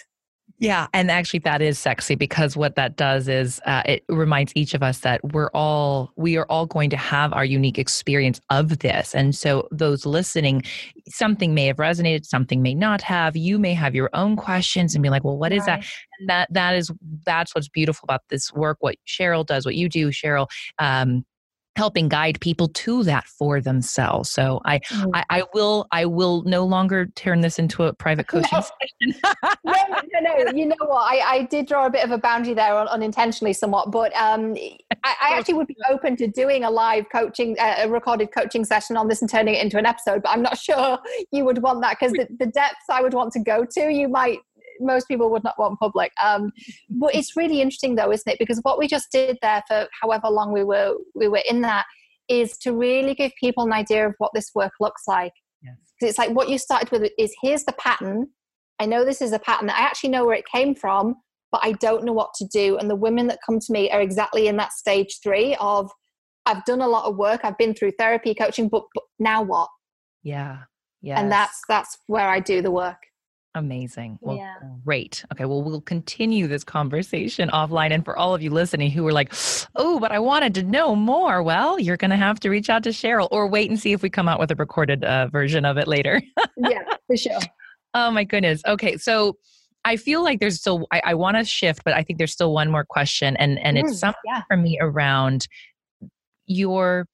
Yeah, 0.63 0.87
and 0.93 1.11
actually, 1.11 1.41
that 1.41 1.61
is 1.61 1.77
sexy 1.77 2.15
because 2.15 2.57
what 2.57 2.77
that 2.77 2.95
does 2.95 3.27
is 3.27 3.61
uh, 3.67 3.83
it 3.85 4.05
reminds 4.09 4.53
each 4.55 4.75
of 4.75 4.83
us 4.85 5.01
that 5.01 5.21
we're 5.33 5.51
all 5.53 6.13
we 6.15 6.37
are 6.37 6.47
all 6.49 6.67
going 6.67 6.89
to 6.91 6.97
have 6.97 7.33
our 7.33 7.45
unique 7.45 7.81
experience 7.81 8.41
of 8.49 8.79
this, 8.79 9.13
and 9.13 9.35
so 9.35 9.67
those 9.73 10.07
listening, 10.07 10.63
something 11.09 11.53
may 11.53 11.67
have 11.67 11.79
resonated, 11.79 12.27
something 12.27 12.63
may 12.63 12.75
not 12.75 13.03
have. 13.03 13.37
You 13.37 13.59
may 13.59 13.75
have 13.75 13.97
your 13.97 14.09
own 14.13 14.37
questions 14.37 14.95
and 14.95 15.03
be 15.03 15.11
like, 15.11 15.25
"Well, 15.25 15.37
what 15.37 15.53
is 15.53 15.67
right. 15.67 15.81
that?" 15.81 15.87
And 16.21 16.29
that 16.29 16.53
that 16.53 16.77
is 16.77 16.93
that's 17.27 17.57
what's 17.57 17.69
beautiful 17.69 18.07
about 18.07 18.21
this 18.31 18.53
work. 18.53 18.77
What 18.79 18.95
Cheryl 19.05 19.45
does, 19.45 19.65
what 19.65 19.75
you 19.75 19.89
do, 19.89 20.11
Cheryl. 20.11 20.47
Um, 20.79 21.25
helping 21.77 22.09
guide 22.09 22.39
people 22.41 22.69
to 22.69 23.03
that 23.05 23.27
for 23.27 23.61
themselves. 23.61 24.31
So 24.31 24.61
I, 24.65 24.79
mm. 24.81 25.11
I, 25.15 25.25
I, 25.31 25.43
will 25.55 25.87
I 25.91 26.05
will 26.05 26.43
no 26.43 26.65
longer 26.65 27.07
turn 27.07 27.41
this 27.41 27.59
into 27.59 27.85
a 27.85 27.93
private 27.95 28.27
coaching 28.29 28.49
session. 28.51 29.21
no, 29.65 29.75
no, 29.85 30.21
no. 30.21 30.53
You 30.55 30.67
know 30.67 30.77
what? 30.81 31.03
I, 31.03 31.21
I 31.21 31.43
did 31.45 31.67
draw 31.67 31.87
a 31.87 31.91
bit 31.91 32.05
of 32.05 32.11
a 32.11 32.19
boundary 32.19 32.55
there 32.55 32.77
unintentionally 32.77 33.53
somewhat, 33.53 33.91
but 33.91 34.15
um, 34.15 34.55
I, 35.05 35.15
I 35.23 35.39
actually 35.39 35.55
would 35.55 35.67
be 35.67 35.77
open 35.89 36.17
to 36.17 36.27
doing 36.27 36.65
a 36.65 36.71
live 36.71 37.07
coaching, 37.11 37.57
uh, 37.59 37.77
a 37.79 37.89
recorded 37.89 38.33
coaching 38.33 38.65
session 38.65 38.97
on 38.97 39.09
this 39.09 39.23
and 39.23 39.31
turning 39.31 39.55
it 39.55 39.63
into 39.63 39.79
an 39.79 39.87
episode. 39.87 40.23
But 40.23 40.31
I'm 40.31 40.43
not 40.43 40.59
sure 40.63 40.99
you 41.31 41.45
would 41.45 41.63
want 41.63 41.81
that 41.83 41.97
because 41.99 42.13
the, 42.13 42.29
the 42.39 42.47
depths 42.47 42.85
I 42.91 43.01
would 43.01 43.15
want 43.15 43.33
to 43.33 43.41
go 43.41 43.65
to, 43.65 43.91
you 43.91 44.09
might 44.09 44.41
most 44.81 45.09
people 45.09 45.31
would 45.31 45.45
not 45.45 45.59
want 45.59 45.79
public. 45.79 46.13
Um, 46.23 46.53
but 46.91 47.15
it's 47.15 47.37
really 47.37 47.61
interesting 47.61 47.95
though, 47.95 48.13
isn't 48.13 48.31
it? 48.31 48.39
Because 48.39 48.59
what 48.63 48.79
we 48.79 48.87
just 48.87 49.09
did 49.11 49.39
there 49.43 49.63
for 49.69 49.87
however 50.01 50.29
long 50.29 50.53
we 50.53 50.65
were 50.65 50.95
we 51.15 51.29
were 51.29 51.43
in 51.49 51.61
that 51.63 51.85
is 52.29 52.57
to 52.59 52.73
really 52.73 53.15
give 53.15 53.33
people 53.39 53.65
an 53.65 53.73
idea 53.73 54.07
of 54.07 54.15
what 54.19 54.31
this 54.35 54.51
work 54.55 54.73
looks 54.81 55.03
like. 55.07 55.33
Yes. 55.63 55.77
It's 56.01 56.19
like 56.19 56.31
what 56.31 56.49
you 56.49 56.59
started 56.59 56.91
with 56.91 57.11
is 57.19 57.35
here's 57.43 57.65
the 57.65 57.73
pattern. 57.73 58.29
I 58.79 58.87
know 58.87 59.05
this 59.05 59.23
is 59.23 59.33
a 59.33 59.39
pattern. 59.39 59.71
I 59.71 59.79
actually 59.79 60.11
know 60.11 60.25
where 60.25 60.37
it 60.37 60.47
came 60.47 60.75
from, 60.75 61.15
but 61.51 61.61
I 61.63 61.73
don't 61.73 62.05
know 62.05 62.13
what 62.13 62.35
to 62.37 62.47
do. 62.47 62.79
And 62.79 62.91
the 62.91 62.97
women 62.97 63.27
that 63.29 63.39
come 63.45 63.61
to 63.61 63.73
me 63.73 63.91
are 63.91 64.01
exactly 64.01 64.49
in 64.49 64.57
that 64.57 64.73
stage 64.73 65.19
three 65.23 65.57
of 65.61 65.91
I've 66.47 66.65
done 66.65 66.81
a 66.81 66.89
lot 66.89 67.05
of 67.05 67.17
work, 67.17 67.43
I've 67.45 67.59
been 67.59 67.75
through 67.75 67.93
therapy, 67.99 68.35
coaching, 68.35 68.69
but, 68.69 68.83
but 68.95 69.05
now 69.19 69.43
what? 69.43 69.69
Yeah. 70.25 70.59
Yeah. 71.03 71.21
And 71.21 71.31
that's 71.31 71.61
that's 71.69 71.97
where 72.07 72.29
I 72.29 72.41
do 72.41 72.63
the 72.63 72.71
work. 72.71 72.97
Amazing. 73.55 74.19
Well, 74.23 74.37
yeah. 74.37 74.55
great. 74.85 75.25
Okay. 75.33 75.45
Well, 75.45 75.63
we'll 75.63 75.83
continue 75.83 76.47
this 76.47 76.65
conversation 76.65 77.51
offline. 77.51 77.91
And 77.91 78.03
for 78.03 78.17
all 78.17 78.35
of 78.35 78.41
you 78.41 78.51
listening 78.51 78.91
who 78.91 79.05
were 79.05 79.13
like, 79.13 79.33
oh, 79.77 80.01
but 80.01 80.11
I 80.11 80.19
wanted 80.21 80.55
to 80.55 80.63
know 80.63 80.97
more, 80.97 81.43
well, 81.43 81.79
you're 81.79 81.99
going 81.99 82.13
to 82.13 82.17
have 82.17 82.41
to 82.41 82.51
reach 82.51 82.71
out 82.71 82.83
to 82.85 82.91
Cheryl 82.91 83.29
or 83.31 83.47
wait 83.47 83.69
and 83.69 83.79
see 83.79 83.93
if 83.93 84.03
we 84.03 84.09
come 84.09 84.27
out 84.27 84.41
with 84.41 84.51
a 84.51 84.55
recorded 84.55 85.05
uh, 85.05 85.27
version 85.29 85.67
of 85.67 85.77
it 85.77 85.87
later. 85.87 86.23
yeah, 86.57 86.83
for 87.07 87.17
sure. 87.17 87.41
Oh, 87.95 88.11
my 88.11 88.25
goodness. 88.25 88.63
Okay. 88.67 88.97
So, 88.97 89.37
I 89.85 89.97
feel 89.97 90.23
like 90.23 90.41
there's 90.41 90.59
still 90.59 90.87
I, 90.93 91.03
I 91.07 91.15
want 91.15 91.37
to 91.37 91.45
shift, 91.45 91.83
but 91.85 91.93
I 91.93 92.03
think 92.03 92.19
there's 92.19 92.33
still 92.33 92.55
one 92.55 92.71
more 92.71 92.85
question, 92.85 93.37
and 93.37 93.59
and 93.59 93.77
mm, 93.77 93.85
it's 93.85 93.99
something 93.99 94.21
yeah. 94.25 94.43
for 94.49 94.57
me 94.57 94.79
around 94.81 95.47
your. 96.47 97.07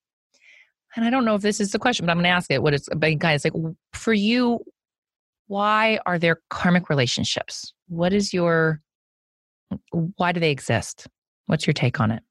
And 0.95 1.05
I 1.05 1.11
don't 1.11 1.25
know 1.25 1.35
if 1.35 1.43
this 1.43 1.61
is 1.61 1.73
the 1.73 1.79
question, 1.79 2.07
but 2.07 2.13
I'm 2.13 2.19
going 2.19 2.25
to 2.25 2.31
ask 2.31 2.49
it. 2.51 2.63
What 2.63 2.75
it's, 2.75 2.89
but 2.95 3.19
guys, 3.19 3.45
like 3.45 3.53
for 3.93 4.13
you, 4.13 4.61
why 5.49 5.99
are 6.07 6.19
there 6.19 6.41
karmic 6.51 6.89
relationships? 6.89 7.73
What 7.89 8.13
is 8.13 8.33
your, 8.33 8.81
why 9.91 10.33
do 10.33 10.41
they 10.41 10.51
exist? 10.51 11.09
What's 11.47 11.67
your 11.67 11.75
take 11.75 11.99
on 12.01 12.11
it? 12.13 12.23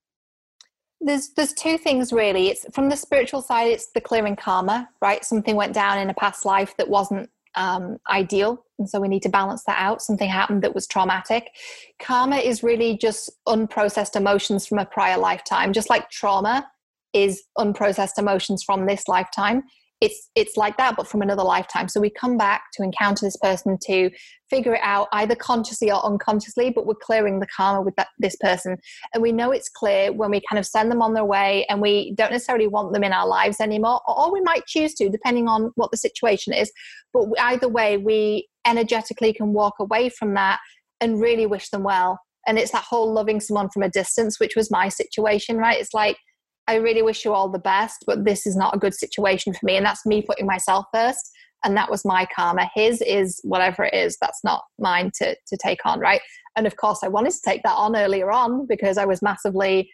There's 0.99 1.30
there's 1.36 1.53
two 1.53 1.77
things 1.77 2.12
really. 2.12 2.47
It's 2.47 2.65
from 2.73 2.89
the 2.89 2.97
spiritual 2.97 3.43
side, 3.43 3.67
it's 3.67 3.91
the 3.93 4.01
clearing 4.01 4.36
karma, 4.36 4.89
right? 4.99 5.23
Something 5.23 5.56
went 5.56 5.73
down 5.73 5.99
in 5.99 6.10
a 6.10 6.13
past 6.13 6.43
life 6.43 6.75
that 6.77 6.89
wasn't 6.89 7.30
um, 7.53 7.97
ideal, 8.10 8.65
and 8.80 8.89
so 8.89 8.99
we 8.99 9.08
need 9.08 9.21
to 9.23 9.30
balance 9.30 9.63
that 9.65 9.77
out. 9.80 10.01
Something 10.01 10.27
happened 10.27 10.63
that 10.63 10.73
was 10.73 10.88
traumatic. 10.88 11.51
Karma 11.99 12.38
is 12.38 12.63
really 12.63 12.97
just 12.97 13.30
unprocessed 13.47 14.15
emotions 14.15 14.65
from 14.65 14.80
a 14.80 14.86
prior 14.86 15.19
lifetime, 15.19 15.71
just 15.71 15.89
like 15.89 16.10
trauma 16.10 16.67
is 17.13 17.43
unprocessed 17.60 18.17
emotions 18.17 18.63
from 18.63 18.88
this 18.88 19.08
lifetime 19.08 19.63
it's 20.00 20.30
it's 20.36 20.58
like 20.58 20.78
that 20.78 20.96
but 20.96 21.08
from 21.08 21.22
another 21.22 21.44
lifetime. 21.44 21.88
So 21.88 22.00
we 22.00 22.10
come 22.10 22.38
back 22.38 22.64
to 22.74 22.84
encounter 22.84 23.26
this 23.26 23.38
person 23.38 23.78
to 23.88 24.12
figure 24.50 24.76
it 24.76 24.82
out 24.84 25.08
either 25.12 25.36
consciously 25.36 25.92
or 25.92 26.06
unconsciously 26.06 26.70
but 26.70 26.86
we're 26.86 26.96
clearing 26.96 27.40
the 27.40 27.48
karma 27.48 27.82
with 27.82 27.96
that, 27.96 28.08
this 28.20 28.36
person. 28.36 28.78
And 29.14 29.24
we 29.24 29.32
know 29.32 29.52
it's 29.52 29.70
clear 29.70 30.14
when 30.14 30.30
we 30.30 30.42
kind 30.50 30.60
of 30.60 30.66
send 30.66 30.92
them 30.92 31.02
on 31.02 31.14
their 31.14 31.26
way 31.26 31.66
and 31.70 31.82
we 31.82 32.14
don't 32.16 32.32
necessarily 32.32 32.68
want 32.68 32.94
them 32.94 33.04
in 33.04 33.12
our 33.14 33.28
lives 33.28 33.60
anymore 33.60 34.02
or 34.08 34.32
we 34.32 34.42
might 34.42 34.66
choose 34.68 34.94
to 34.96 35.10
depending 35.10 35.48
on 35.48 35.72
what 35.76 35.92
the 35.92 35.98
situation 35.98 36.54
is. 36.54 36.72
But 37.14 37.26
either 37.40 37.68
way 37.68 37.98
we 37.98 38.48
energetically 38.66 39.34
can 39.34 39.54
walk 39.54 39.76
away 39.80 40.10
from 40.10 40.36
that 40.36 40.60
and 41.02 41.22
really 41.22 41.48
wish 41.48 41.70
them 41.70 41.84
well. 41.84 42.20
And 42.46 42.60
it's 42.60 42.72
that 42.72 42.84
whole 42.84 43.12
loving 43.12 43.40
someone 43.40 43.70
from 43.70 43.84
a 43.84 43.90
distance 43.90 44.40
which 44.40 44.56
was 44.56 44.70
my 44.70 44.90
situation 44.90 45.58
right? 45.58 45.80
It's 45.80 45.94
like 45.94 46.18
I 46.67 46.75
really 46.75 47.01
wish 47.01 47.23
you 47.23 47.34
all 47.34 47.49
the 47.49 47.60
best, 47.60 48.03
but 48.06 48.25
this 48.25 48.45
is 48.45 48.56
not 48.56 48.75
a 48.75 48.80
good 48.80 48.93
situation 48.93 49.53
for 49.53 49.65
me. 49.65 49.77
And 49.77 49.86
that's 49.86 50.06
me 50.06 50.21
putting 50.21 50.45
myself 50.45 50.86
first. 50.93 51.32
And 51.63 51.75
that 51.75 51.89
was 51.89 52.06
my 52.06 52.27
karma. 52.36 52.69
His 52.75 53.01
is 53.01 53.39
whatever 53.43 53.86
it 53.86 53.93
is. 53.93 54.17
That's 54.21 54.43
not 54.43 54.63
mine 54.77 55.12
to, 55.15 55.36
to 55.36 55.58
take 55.58 55.86
on, 55.86 55.99
right? 55.99 56.21
And 56.56 56.67
of 56.67 56.75
course, 56.75 56.99
I 57.03 57.08
wanted 57.08 57.32
to 57.34 57.41
take 57.43 57.63
that 57.63 57.75
on 57.75 57.95
earlier 57.95 58.32
on 58.32 58.67
because 58.67 58.97
I 58.97 59.06
was 59.06 59.21
massively 59.21 59.89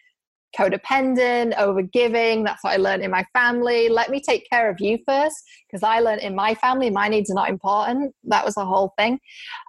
codependent, 0.58 1.56
overgiving. 1.56 2.46
That's 2.46 2.64
what 2.64 2.74
I 2.74 2.78
learned 2.78 3.04
in 3.04 3.12
my 3.12 3.26
family. 3.34 3.90
Let 3.90 4.10
me 4.10 4.22
take 4.22 4.48
care 4.50 4.70
of 4.70 4.80
you 4.80 5.00
first 5.08 5.36
because 5.68 5.84
I 5.84 6.00
learned 6.00 6.22
in 6.22 6.36
my 6.36 6.54
family 6.56 6.90
my 6.90 7.08
needs 7.08 7.32
are 7.32 7.36
not 7.36 7.50
important. 7.50 8.14
That 8.26 8.46
was 8.46 8.56
the 8.56 8.66
whole 8.66 8.94
thing. 8.98 9.20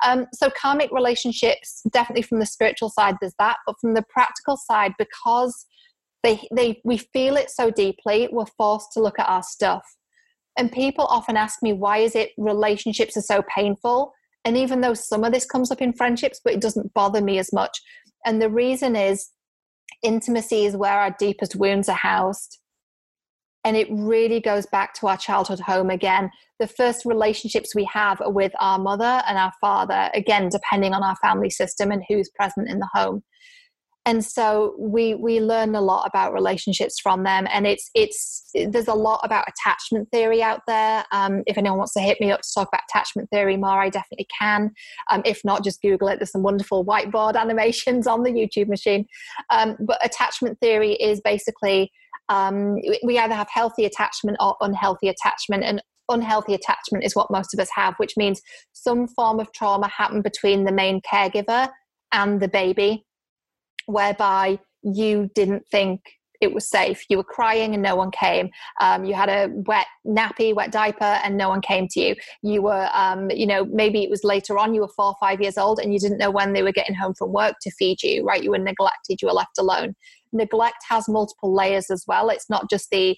Um, 0.04 0.26
so, 0.34 0.50
karmic 0.50 0.90
relationships, 0.92 1.82
definitely 1.92 2.22
from 2.22 2.38
the 2.38 2.46
spiritual 2.46 2.90
side, 2.90 3.16
there's 3.20 3.34
that. 3.38 3.58
But 3.66 3.76
from 3.80 3.94
the 3.94 4.04
practical 4.10 4.56
side, 4.56 4.92
because 4.98 5.66
they 6.24 6.48
they 6.52 6.80
we 6.84 6.96
feel 6.98 7.36
it 7.36 7.50
so 7.50 7.70
deeply 7.70 8.28
we're 8.32 8.46
forced 8.46 8.90
to 8.94 9.00
look 9.00 9.20
at 9.20 9.28
our 9.28 9.42
stuff. 9.42 9.84
And 10.56 10.72
people 10.72 11.04
often 11.06 11.36
ask 11.36 11.62
me 11.62 11.72
why 11.72 11.98
is 11.98 12.16
it 12.16 12.30
relationships 12.36 13.16
are 13.16 13.22
so 13.22 13.42
painful? 13.54 14.12
And 14.44 14.56
even 14.56 14.80
though 14.80 14.94
some 14.94 15.22
of 15.22 15.32
this 15.32 15.46
comes 15.46 15.70
up 15.70 15.80
in 15.80 15.92
friendships 15.92 16.40
but 16.42 16.54
it 16.54 16.60
doesn't 16.60 16.94
bother 16.94 17.20
me 17.20 17.38
as 17.38 17.52
much. 17.52 17.78
And 18.26 18.40
the 18.40 18.50
reason 18.50 18.96
is 18.96 19.30
intimacy 20.02 20.64
is 20.64 20.76
where 20.76 20.98
our 20.98 21.14
deepest 21.18 21.54
wounds 21.56 21.88
are 21.88 21.96
housed. 21.96 22.58
And 23.66 23.76
it 23.76 23.88
really 23.90 24.40
goes 24.40 24.66
back 24.66 24.92
to 24.94 25.06
our 25.06 25.16
childhood 25.16 25.60
home 25.60 25.88
again. 25.88 26.30
The 26.60 26.66
first 26.66 27.06
relationships 27.06 27.74
we 27.74 27.84
have 27.92 28.20
are 28.20 28.32
with 28.32 28.52
our 28.60 28.78
mother 28.78 29.22
and 29.26 29.36
our 29.36 29.52
father 29.60 30.10
again 30.14 30.48
depending 30.48 30.94
on 30.94 31.02
our 31.02 31.16
family 31.16 31.50
system 31.50 31.90
and 31.90 32.02
who's 32.08 32.30
present 32.30 32.70
in 32.70 32.78
the 32.78 32.88
home 32.94 33.22
and 34.06 34.22
so 34.22 34.74
we 34.78 35.14
we 35.14 35.40
learn 35.40 35.74
a 35.74 35.80
lot 35.80 36.06
about 36.06 36.34
relationships 36.34 37.00
from 37.00 37.24
them. 37.24 37.46
And 37.50 37.66
it's 37.66 37.90
it's 37.94 38.50
there's 38.54 38.88
a 38.88 38.94
lot 38.94 39.20
about 39.24 39.46
attachment 39.48 40.10
theory 40.10 40.42
out 40.42 40.60
there. 40.66 41.04
Um, 41.10 41.42
if 41.46 41.56
anyone 41.56 41.78
wants 41.78 41.94
to 41.94 42.00
hit 42.00 42.20
me 42.20 42.30
up 42.30 42.42
to 42.42 42.48
talk 42.54 42.68
about 42.68 42.82
attachment 42.90 43.30
theory 43.30 43.56
more 43.56 43.80
i 43.80 43.88
definitely 43.88 44.26
can. 44.38 44.72
Um, 45.10 45.22
if 45.24 45.40
not 45.42 45.64
just 45.64 45.80
google 45.80 46.08
it. 46.08 46.18
There's 46.18 46.32
some 46.32 46.42
wonderful 46.42 46.84
whiteboard 46.84 47.34
animations 47.40 48.06
on 48.06 48.22
the 48.22 48.30
youtube 48.30 48.68
machine. 48.68 49.06
Um, 49.50 49.76
but 49.80 50.04
attachment 50.04 50.60
theory 50.60 50.94
is 50.94 51.20
basically 51.22 51.90
um, 52.28 52.76
we 53.04 53.18
either 53.18 53.34
have 53.34 53.48
healthy 53.52 53.86
attachment 53.86 54.36
or 54.40 54.56
unhealthy 54.60 55.08
attachment. 55.08 55.64
And 55.64 55.82
unhealthy 56.10 56.52
attachment 56.52 57.04
is 57.04 57.16
what 57.16 57.30
most 57.30 57.54
of 57.54 57.60
us 57.60 57.70
have 57.74 57.94
which 57.96 58.12
means 58.14 58.42
some 58.74 59.08
form 59.08 59.40
of 59.40 59.50
trauma 59.52 59.88
happened 59.88 60.22
between 60.22 60.64
the 60.64 60.72
main 60.72 61.00
caregiver 61.00 61.70
and 62.12 62.40
the 62.40 62.48
baby 62.48 63.06
whereby 63.86 64.58
you 64.82 65.30
didn't 65.34 65.66
think 65.68 66.00
it 66.40 66.52
was 66.52 66.68
safe. 66.68 67.04
You 67.08 67.16
were 67.16 67.24
crying 67.24 67.74
and 67.74 67.82
no 67.82 67.96
one 67.96 68.10
came. 68.10 68.50
Um, 68.80 69.04
you 69.04 69.14
had 69.14 69.28
a 69.28 69.48
wet 69.50 69.86
nappy, 70.06 70.54
wet 70.54 70.70
diaper, 70.70 71.18
and 71.24 71.36
no 71.36 71.48
one 71.48 71.60
came 71.60 71.88
to 71.88 72.00
you. 72.00 72.16
You 72.42 72.62
were, 72.62 72.88
um, 72.92 73.30
you 73.30 73.46
know, 73.46 73.64
maybe 73.64 74.02
it 74.02 74.10
was 74.10 74.24
later 74.24 74.58
on, 74.58 74.74
you 74.74 74.82
were 74.82 74.88
four 74.88 75.06
or 75.06 75.16
five 75.18 75.40
years 75.40 75.56
old 75.56 75.78
and 75.78 75.92
you 75.92 75.98
didn't 75.98 76.18
know 76.18 76.30
when 76.30 76.52
they 76.52 76.62
were 76.62 76.72
getting 76.72 76.94
home 76.94 77.14
from 77.14 77.32
work 77.32 77.54
to 77.62 77.70
feed 77.70 78.02
you, 78.02 78.24
right? 78.24 78.42
You 78.42 78.50
were 78.50 78.58
neglected, 78.58 79.22
you 79.22 79.28
were 79.28 79.34
left 79.34 79.58
alone. 79.58 79.94
Neglect 80.32 80.84
has 80.88 81.08
multiple 81.08 81.54
layers 81.54 81.90
as 81.90 82.04
well. 82.06 82.28
It's 82.28 82.50
not 82.50 82.68
just 82.68 82.90
the 82.90 83.16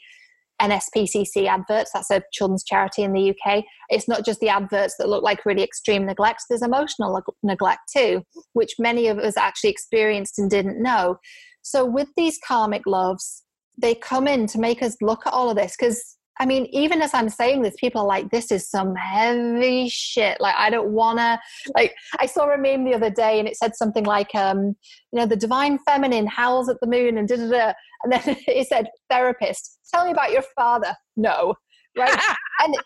NSPCC 0.61 1.47
adverts. 1.47 1.91
That's 1.93 2.11
a 2.11 2.23
children's 2.33 2.65
charity 2.65 3.03
in 3.03 3.13
the 3.13 3.31
UK. 3.31 3.65
It's 3.89 4.09
not 4.09 4.25
just 4.25 4.41
the 4.41 4.49
adverts 4.49 4.95
that 4.99 5.09
look 5.09 5.23
like 5.23 5.45
really 5.45 5.63
extreme 5.63 6.07
neglect, 6.07 6.45
there's 6.49 6.63
emotional 6.63 7.23
neglect 7.43 7.81
too, 7.95 8.23
which 8.53 8.75
many 8.79 9.09
of 9.09 9.19
us 9.19 9.37
actually 9.37 9.71
experienced 9.71 10.39
and 10.39 10.51
didn't 10.51 10.83
know. 10.83 11.19
So, 11.63 11.85
with 11.85 12.09
these 12.17 12.39
karmic 12.47 12.83
loves, 12.87 13.43
they 13.81 13.95
come 13.95 14.27
in 14.27 14.47
to 14.49 14.59
make 14.59 14.83
us 14.83 14.97
look 15.03 15.27
at 15.27 15.33
all 15.33 15.51
of 15.51 15.57
this 15.57 15.75
because 15.79 16.16
I 16.39 16.47
mean, 16.47 16.67
even 16.67 17.01
as 17.01 17.15
I'm 17.15 17.29
saying 17.29 17.63
this, 17.63 17.75
people 17.79 18.03
are 18.03 18.07
like, 18.07 18.31
this 18.31 18.51
is 18.51 18.69
some 18.69 18.95
heavy 18.95 19.89
shit. 19.89 20.41
Like, 20.41 20.55
I 20.57 20.69
don't 20.71 20.91
wanna, 20.91 21.41
like, 21.75 21.95
I 22.19 22.27
saw 22.27 22.53
a 22.53 22.59
meme 22.59 22.85
the 22.85 22.95
other 22.95 23.11
day 23.11 23.39
and 23.39 23.49
it 23.49 23.57
said 23.57 23.75
something 23.75 24.05
like, 24.05 24.35
um, 24.35 24.77
you 25.13 25.21
know, 25.21 25.27
the 25.27 25.37
divine 25.37 25.79
feminine 25.79 26.27
howls 26.27 26.69
at 26.69 26.77
the 26.81 26.87
moon 26.87 27.19
and 27.19 27.27
da 27.27 27.37
da 27.37 27.49
da. 27.49 27.73
And 28.03 28.13
then 28.13 28.37
it 28.47 28.69
said, 28.69 28.89
therapist, 29.09 29.79
tell 29.93 30.05
me 30.05 30.13
about 30.13 30.33
your 30.33 30.45
father. 30.55 30.95
No. 31.17 31.55
Right. 31.97 32.13
and 32.63 32.77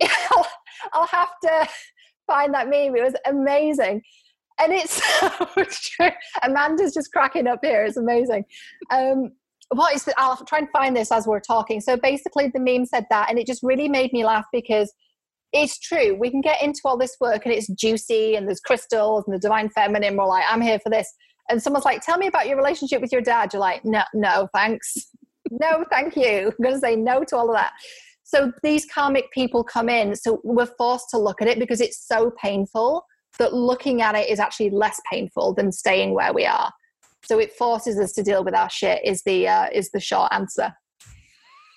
I'll, 0.30 0.46
I'll 0.92 1.06
have 1.06 1.32
to 1.42 1.68
find 2.26 2.54
that 2.54 2.68
meme. 2.68 2.96
It 2.96 3.02
was 3.02 3.16
amazing. 3.26 4.02
And 4.60 4.72
it's 4.72 5.02
so 5.20 5.30
true. 5.56 6.10
Amanda's 6.42 6.94
just 6.94 7.12
cracking 7.12 7.46
up 7.46 7.60
here. 7.62 7.84
It's 7.84 7.96
amazing. 7.96 8.44
Um, 8.90 9.32
what 9.72 9.94
is 9.94 10.04
the, 10.04 10.14
I'll 10.18 10.36
try 10.44 10.58
and 10.58 10.68
find 10.70 10.96
this 10.96 11.10
as 11.10 11.26
we're 11.26 11.40
talking. 11.40 11.80
So 11.80 11.96
basically, 11.96 12.48
the 12.48 12.60
meme 12.60 12.86
said 12.86 13.06
that, 13.10 13.30
and 13.30 13.38
it 13.38 13.46
just 13.46 13.62
really 13.62 13.88
made 13.88 14.12
me 14.12 14.24
laugh 14.24 14.44
because 14.52 14.92
it's 15.52 15.78
true. 15.78 16.14
We 16.14 16.30
can 16.30 16.40
get 16.40 16.62
into 16.62 16.80
all 16.84 16.96
this 16.96 17.16
work 17.20 17.44
and 17.44 17.54
it's 17.54 17.68
juicy, 17.68 18.34
and 18.34 18.46
there's 18.46 18.60
crystals 18.60 19.24
and 19.26 19.34
the 19.34 19.40
divine 19.40 19.68
feminine. 19.70 20.16
We're 20.16 20.26
like, 20.26 20.44
I'm 20.48 20.60
here 20.60 20.78
for 20.78 20.90
this. 20.90 21.12
And 21.48 21.62
someone's 21.62 21.84
like, 21.84 22.02
Tell 22.02 22.18
me 22.18 22.26
about 22.26 22.48
your 22.48 22.56
relationship 22.56 23.00
with 23.00 23.12
your 23.12 23.20
dad. 23.20 23.52
You're 23.52 23.60
like, 23.60 23.84
No, 23.84 24.02
no, 24.14 24.48
thanks. 24.54 24.94
no, 25.50 25.84
thank 25.90 26.16
you. 26.16 26.48
I'm 26.48 26.62
going 26.62 26.74
to 26.74 26.80
say 26.80 26.96
no 26.96 27.24
to 27.24 27.36
all 27.36 27.50
of 27.50 27.56
that. 27.56 27.72
So 28.24 28.52
these 28.62 28.86
karmic 28.86 29.30
people 29.32 29.62
come 29.62 29.88
in. 29.88 30.16
So 30.16 30.40
we're 30.44 30.66
forced 30.66 31.10
to 31.10 31.18
look 31.18 31.42
at 31.42 31.48
it 31.48 31.58
because 31.58 31.80
it's 31.80 32.06
so 32.06 32.32
painful 32.42 33.04
that 33.38 33.52
looking 33.52 34.00
at 34.00 34.14
it 34.14 34.30
is 34.30 34.38
actually 34.38 34.70
less 34.70 35.00
painful 35.10 35.54
than 35.54 35.72
staying 35.72 36.14
where 36.14 36.32
we 36.32 36.46
are. 36.46 36.72
So 37.24 37.38
it 37.38 37.52
forces 37.52 37.98
us 37.98 38.12
to 38.12 38.22
deal 38.22 38.44
with 38.44 38.54
our 38.54 38.70
shit. 38.70 39.04
Is 39.04 39.22
the 39.22 39.48
uh, 39.48 39.66
is 39.72 39.90
the 39.90 40.00
short 40.00 40.32
answer. 40.32 40.74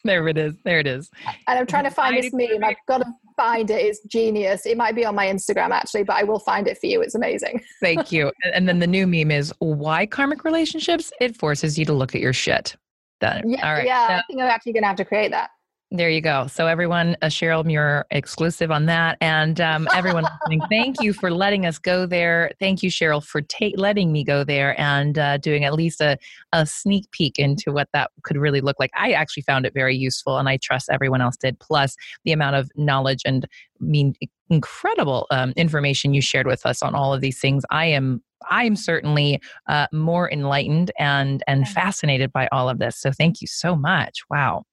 There 0.05 0.27
it 0.27 0.37
is. 0.37 0.53
There 0.63 0.79
it 0.79 0.85
is. 0.85 1.09
And 1.47 1.57
I'm 1.59 1.65
trying 1.65 1.85
to 1.85 1.89
find 1.89 2.15
this 2.15 2.31
meme. 2.31 2.63
I've 2.63 2.75
got 2.87 2.99
to 2.99 3.07
find 3.35 3.69
it. 3.71 3.83
It's 3.83 4.03
genius. 4.03 4.67
It 4.67 4.77
might 4.77 4.93
be 4.93 5.03
on 5.03 5.15
my 5.15 5.25
Instagram 5.25 5.71
actually, 5.71 6.03
but 6.03 6.15
I 6.15 6.23
will 6.23 6.39
find 6.39 6.67
it 6.67 6.77
for 6.77 6.85
you. 6.85 7.01
It's 7.01 7.15
amazing. 7.15 7.63
Thank 7.81 8.11
you. 8.11 8.31
And 8.53 8.69
then 8.69 8.77
the 8.77 8.87
new 8.87 9.07
meme 9.07 9.31
is 9.31 9.51
why 9.59 10.05
karmic 10.05 10.43
relationships? 10.43 11.11
It 11.19 11.35
forces 11.35 11.79
you 11.79 11.85
to 11.85 11.93
look 11.93 12.13
at 12.13 12.21
your 12.21 12.33
shit. 12.33 12.75
Done. 13.19 13.49
Yeah, 13.49 13.67
All 13.67 13.73
right. 13.73 13.85
Yeah, 13.85 14.05
now, 14.09 14.17
I 14.17 14.23
think 14.27 14.41
I'm 14.41 14.47
actually 14.47 14.73
going 14.73 14.83
to 14.83 14.87
have 14.87 14.97
to 14.97 15.05
create 15.05 15.31
that. 15.31 15.49
There 15.97 16.09
you 16.09 16.19
go. 16.19 16.47
So, 16.47 16.67
everyone, 16.67 17.15
a 17.21 17.27
Cheryl 17.27 17.63
Muir 17.63 18.05
exclusive 18.11 18.69
on 18.69 18.85
that. 18.87 19.17
And 19.21 19.61
um, 19.61 19.87
everyone 19.93 20.25
listening, 20.41 20.61
thank 20.69 21.01
you 21.01 21.13
for 21.13 21.31
letting 21.31 21.65
us 21.65 21.77
go 21.77 22.05
there. 22.05 22.51
Thank 22.59 22.83
you, 22.83 22.89
Cheryl, 22.89 23.25
for 23.25 23.41
ta- 23.41 23.71
letting 23.77 24.11
me 24.11 24.25
go 24.25 24.43
there 24.43 24.79
and 24.79 25.17
uh, 25.17 25.37
doing 25.37 25.63
at 25.63 25.73
least 25.73 26.01
a, 26.01 26.17
a 26.51 26.65
sneak 26.65 27.09
peek 27.11 27.39
into 27.39 27.71
what 27.71 27.87
that 27.93 28.11
could 28.23 28.35
really 28.35 28.59
look 28.59 28.77
like. 28.77 28.91
I 28.93 29.13
actually 29.13 29.43
found 29.43 29.65
it 29.65 29.73
very 29.73 29.95
useful, 29.95 30.37
and 30.37 30.49
I 30.49 30.57
trust 30.57 30.89
everyone 30.91 31.21
else 31.21 31.37
did. 31.37 31.59
Plus, 31.59 31.95
the 32.25 32.33
amount 32.33 32.57
of 32.57 32.69
knowledge 32.75 33.21
and 33.25 33.47
I 33.81 33.83
mean 33.83 34.15
incredible 34.49 35.27
um, 35.31 35.53
information 35.55 36.13
you 36.13 36.21
shared 36.21 36.45
with 36.45 36.65
us 36.65 36.83
on 36.83 36.93
all 36.93 37.13
of 37.13 37.21
these 37.21 37.39
things. 37.39 37.63
I 37.69 37.85
am 37.85 38.21
I'm 38.49 38.75
certainly 38.75 39.41
uh, 39.67 39.87
more 39.93 40.29
enlightened 40.29 40.91
and 40.99 41.41
and 41.47 41.67
fascinated 41.69 42.33
by 42.33 42.49
all 42.51 42.67
of 42.67 42.79
this. 42.79 42.97
So 42.97 43.11
thank 43.11 43.39
you 43.39 43.47
so 43.47 43.75
much. 43.75 44.23
Wow. 44.29 44.65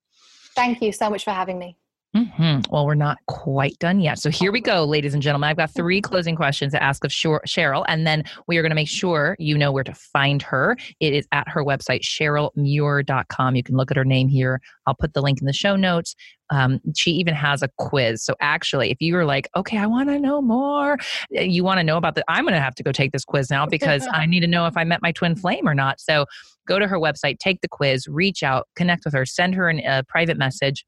Thank 0.55 0.82
you 0.82 0.92
so 0.92 1.11
much 1.11 1.24
for 1.24 1.30
having 1.30 1.59
me. 1.59 1.76
Mm-hmm. 2.14 2.70
Well, 2.70 2.84
we're 2.84 2.94
not 2.94 3.16
quite 3.26 3.78
done 3.78 3.98
yet. 3.98 4.18
So 4.18 4.28
here 4.28 4.53
we 4.53 4.61
go, 4.61 4.84
ladies 4.84 5.14
and 5.14 5.22
gentlemen. 5.22 5.48
I've 5.48 5.57
got 5.57 5.72
three 5.72 6.03
closing 6.03 6.36
questions 6.36 6.74
to 6.74 6.82
ask 6.82 7.05
of 7.05 7.11
Cheryl, 7.11 7.84
and 7.88 8.07
then 8.07 8.24
we 8.46 8.59
are 8.59 8.62
going 8.62 8.70
to 8.70 8.76
make 8.76 8.88
sure 8.88 9.34
you 9.38 9.57
know 9.57 9.72
where 9.72 9.84
to 9.84 9.94
find 9.94 10.42
her. 10.42 10.76
It 11.00 11.14
is 11.14 11.26
at 11.32 11.48
her 11.48 11.64
website, 11.64 12.03
CherylMuir.com. 12.03 13.57
You 13.57 13.62
can 13.62 13.76
look 13.76 13.90
at 13.90 13.96
her 13.96 14.05
name 14.05 14.28
here. 14.28 14.61
I'll 14.86 14.94
put 14.94 15.14
the 15.14 15.22
link 15.22 15.40
in 15.40 15.46
the 15.46 15.55
show 15.55 15.74
notes. 15.74 16.14
Um, 16.53 16.80
she 16.94 17.12
even 17.12 17.34
has 17.34 17.62
a 17.62 17.68
quiz. 17.78 18.22
So 18.22 18.34
actually, 18.40 18.90
if 18.90 19.00
you 19.00 19.16
are 19.16 19.24
like, 19.24 19.48
okay, 19.57 19.78
I 19.78 19.86
want 19.86 20.11
to 20.11 20.18
know 20.18 20.42
more, 20.42 20.98
eh, 21.34 21.42
you 21.42 21.64
want 21.64 21.78
to 21.78 21.84
know 21.84 21.96
about 21.96 22.14
the, 22.14 22.24
I'm 22.28 22.44
going 22.44 22.55
to 22.55 22.61
have 22.61 22.74
to 22.76 22.82
go 22.82 22.92
take 22.92 23.11
this 23.11 23.24
quiz 23.24 23.50
now 23.50 23.66
because 23.66 24.07
I 24.12 24.26
need 24.26 24.40
to 24.40 24.46
know 24.46 24.66
if 24.66 24.76
I 24.76 24.84
met 24.84 25.00
my 25.03 25.12
twin 25.12 25.34
flame 25.34 25.66
or 25.66 25.74
not. 25.74 26.00
So 26.00 26.26
go 26.68 26.78
to 26.78 26.86
her 26.86 26.98
website, 26.98 27.38
take 27.38 27.62
the 27.62 27.68
quiz, 27.68 28.07
reach 28.07 28.42
out, 28.42 28.68
connect 28.76 29.05
with 29.05 29.14
her, 29.14 29.24
send 29.24 29.55
her 29.55 29.68
an, 29.68 29.80
a 29.80 30.05
private 30.05 30.36
message 30.36 30.84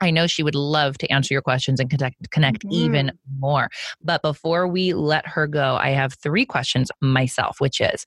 I 0.00 0.10
know 0.10 0.26
she 0.26 0.42
would 0.42 0.54
love 0.54 0.98
to 0.98 1.10
answer 1.10 1.32
your 1.32 1.40
questions 1.40 1.80
and 1.80 1.88
connect, 1.88 2.30
connect 2.30 2.64
mm-hmm. 2.64 2.74
even 2.74 3.12
more. 3.38 3.68
But 4.02 4.22
before 4.22 4.68
we 4.68 4.92
let 4.92 5.26
her 5.26 5.46
go, 5.46 5.76
I 5.76 5.90
have 5.90 6.14
three 6.14 6.44
questions 6.44 6.90
myself, 7.00 7.56
which 7.58 7.80
is 7.80 8.04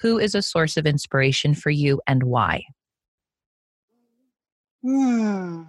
who 0.00 0.18
is 0.18 0.34
a 0.34 0.42
source 0.42 0.76
of 0.76 0.86
inspiration 0.86 1.54
for 1.54 1.70
you 1.70 2.00
and 2.06 2.22
why? 2.24 2.62
Hmm. 4.82 5.62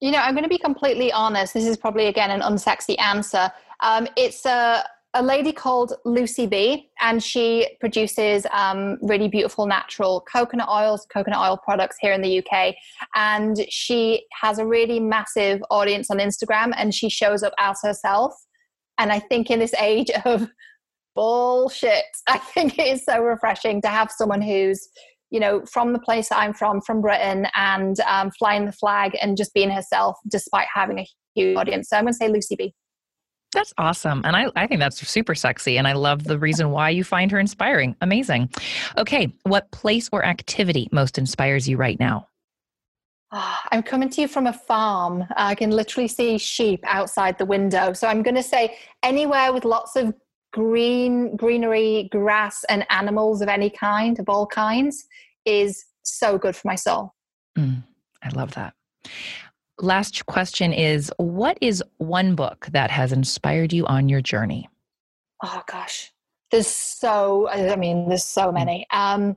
You 0.00 0.10
know, 0.10 0.18
I'm 0.18 0.34
going 0.34 0.44
to 0.44 0.48
be 0.48 0.58
completely 0.58 1.12
honest. 1.12 1.54
This 1.54 1.66
is 1.66 1.76
probably, 1.76 2.06
again, 2.06 2.30
an 2.30 2.40
unsexy 2.40 2.98
answer. 3.00 3.50
Um, 3.80 4.08
it's 4.16 4.46
a 4.46 4.84
a 5.14 5.22
lady 5.22 5.52
called 5.52 5.94
Lucy 6.04 6.46
Bee, 6.46 6.88
and 7.00 7.22
she 7.22 7.76
produces 7.80 8.46
um, 8.52 8.96
really 9.02 9.28
beautiful 9.28 9.66
natural 9.66 10.24
coconut 10.32 10.68
oils, 10.68 11.04
coconut 11.12 11.40
oil 11.40 11.56
products 11.56 11.96
here 12.00 12.12
in 12.12 12.22
the 12.22 12.38
UK. 12.38 12.74
And 13.16 13.56
she 13.68 14.26
has 14.40 14.58
a 14.58 14.66
really 14.66 15.00
massive 15.00 15.62
audience 15.70 16.10
on 16.10 16.18
Instagram, 16.18 16.72
and 16.76 16.94
she 16.94 17.08
shows 17.08 17.42
up 17.42 17.52
as 17.58 17.80
herself. 17.82 18.34
And 18.98 19.10
I 19.10 19.18
think 19.18 19.50
in 19.50 19.58
this 19.58 19.74
age 19.74 20.10
of 20.24 20.48
bullshit, 21.16 22.04
I 22.28 22.38
think 22.38 22.78
it 22.78 22.86
is 22.86 23.04
so 23.04 23.20
refreshing 23.20 23.82
to 23.82 23.88
have 23.88 24.12
someone 24.12 24.42
who's 24.42 24.88
you 25.30 25.40
know, 25.40 25.64
from 25.64 25.92
the 25.92 25.98
place 25.98 26.30
I'm 26.30 26.52
from, 26.52 26.80
from 26.80 27.00
Britain, 27.00 27.46
and 27.56 27.98
um, 28.00 28.30
flying 28.32 28.66
the 28.66 28.72
flag 28.72 29.16
and 29.20 29.36
just 29.36 29.54
being 29.54 29.70
herself 29.70 30.16
despite 30.28 30.66
having 30.72 30.98
a 30.98 31.06
huge 31.34 31.56
audience. 31.56 31.88
So 31.88 31.96
I'm 31.96 32.04
going 32.04 32.12
to 32.12 32.16
say 32.16 32.28
Lucy 32.28 32.56
Bee. 32.56 32.74
That's 33.52 33.72
awesome. 33.78 34.22
And 34.24 34.36
I, 34.36 34.46
I 34.54 34.66
think 34.66 34.78
that's 34.78 35.06
super 35.08 35.34
sexy. 35.34 35.76
And 35.76 35.88
I 35.88 35.92
love 35.92 36.22
the 36.22 36.38
reason 36.38 36.70
why 36.70 36.90
you 36.90 37.02
find 37.02 37.32
her 37.32 37.38
inspiring. 37.40 37.96
Amazing. 38.00 38.50
Okay. 38.96 39.34
What 39.42 39.70
place 39.72 40.08
or 40.12 40.24
activity 40.24 40.88
most 40.92 41.18
inspires 41.18 41.68
you 41.68 41.76
right 41.76 41.98
now? 41.98 42.28
I'm 43.32 43.82
coming 43.82 44.08
to 44.10 44.20
you 44.20 44.28
from 44.28 44.46
a 44.46 44.52
farm. 44.52 45.24
I 45.36 45.54
can 45.54 45.70
literally 45.70 46.08
see 46.08 46.36
sheep 46.38 46.80
outside 46.84 47.38
the 47.38 47.44
window. 47.44 47.92
So 47.92 48.08
I'm 48.08 48.22
going 48.22 48.34
to 48.34 48.42
say 48.42 48.76
anywhere 49.02 49.52
with 49.52 49.64
lots 49.64 49.96
of 49.96 50.14
green, 50.52 51.36
greenery, 51.36 52.08
grass, 52.10 52.64
and 52.68 52.86
animals 52.90 53.40
of 53.42 53.48
any 53.48 53.70
kind, 53.70 54.18
of 54.18 54.28
all 54.28 54.46
kinds, 54.46 55.06
is 55.44 55.84
so 56.02 56.38
good 56.38 56.56
for 56.56 56.68
my 56.68 56.74
soul. 56.74 57.14
Mm, 57.56 57.82
I 58.22 58.28
love 58.30 58.54
that 58.54 58.74
last 59.82 60.26
question 60.26 60.72
is 60.72 61.12
what 61.16 61.58
is 61.60 61.82
one 61.98 62.34
book 62.34 62.68
that 62.72 62.90
has 62.90 63.12
inspired 63.12 63.72
you 63.72 63.86
on 63.86 64.08
your 64.08 64.20
journey? 64.20 64.68
Oh 65.42 65.62
gosh. 65.66 66.12
There's 66.50 66.66
so 66.66 67.48
I 67.48 67.76
mean 67.76 68.08
there's 68.08 68.24
so 68.24 68.48
hmm. 68.48 68.54
many. 68.54 68.86
Um 68.90 69.36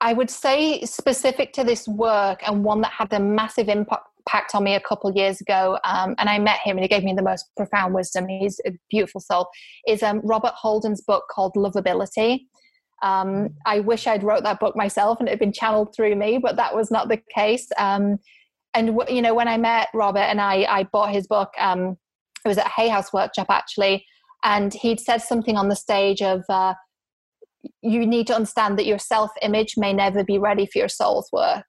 I 0.00 0.12
would 0.12 0.30
say 0.30 0.82
specific 0.82 1.52
to 1.54 1.64
this 1.64 1.88
work 1.88 2.46
and 2.46 2.64
one 2.64 2.82
that 2.82 2.92
had 2.92 3.12
a 3.12 3.20
massive 3.20 3.68
impact 3.68 4.08
on 4.54 4.64
me 4.64 4.74
a 4.74 4.80
couple 4.80 5.10
years 5.12 5.40
ago, 5.40 5.78
um, 5.84 6.14
and 6.18 6.28
I 6.28 6.38
met 6.38 6.60
him 6.62 6.76
and 6.76 6.84
he 6.84 6.88
gave 6.88 7.04
me 7.04 7.14
the 7.14 7.22
most 7.22 7.46
profound 7.56 7.94
wisdom. 7.94 8.28
He's 8.28 8.60
a 8.66 8.72
beautiful 8.90 9.20
soul. 9.20 9.48
Is 9.86 10.02
um, 10.02 10.20
Robert 10.24 10.54
Holden's 10.54 11.02
book 11.02 11.24
called 11.30 11.54
Loveability. 11.56 12.40
Um. 13.02 13.50
I 13.66 13.80
wish 13.80 14.06
I'd 14.06 14.22
wrote 14.22 14.42
that 14.44 14.60
book 14.60 14.74
myself 14.76 15.20
and 15.20 15.28
it 15.28 15.32
had 15.32 15.38
been 15.38 15.52
channeled 15.52 15.94
through 15.94 16.16
me, 16.16 16.38
but 16.38 16.56
that 16.56 16.74
was 16.74 16.90
not 16.90 17.08
the 17.08 17.20
case. 17.34 17.68
Um, 17.78 18.18
and 18.76 18.98
you 19.08 19.22
know 19.22 19.34
when 19.34 19.48
i 19.48 19.56
met 19.56 19.88
robert 19.94 20.20
and 20.20 20.40
i 20.40 20.64
i 20.68 20.84
bought 20.84 21.10
his 21.10 21.26
book 21.26 21.50
um 21.58 21.96
it 22.44 22.48
was 22.48 22.58
at 22.58 22.68
hay 22.68 22.88
house 22.88 23.12
workshop 23.12 23.46
actually 23.48 24.04
and 24.44 24.74
he'd 24.74 25.00
said 25.00 25.18
something 25.18 25.56
on 25.56 25.68
the 25.68 25.76
stage 25.76 26.22
of 26.22 26.44
uh, 26.48 26.74
you 27.82 28.06
need 28.06 28.26
to 28.26 28.34
understand 28.34 28.78
that 28.78 28.86
your 28.86 28.98
self 28.98 29.30
image 29.42 29.74
may 29.76 29.92
never 29.92 30.22
be 30.22 30.38
ready 30.38 30.66
for 30.66 30.78
your 30.78 30.88
soul's 30.88 31.28
work 31.32 31.64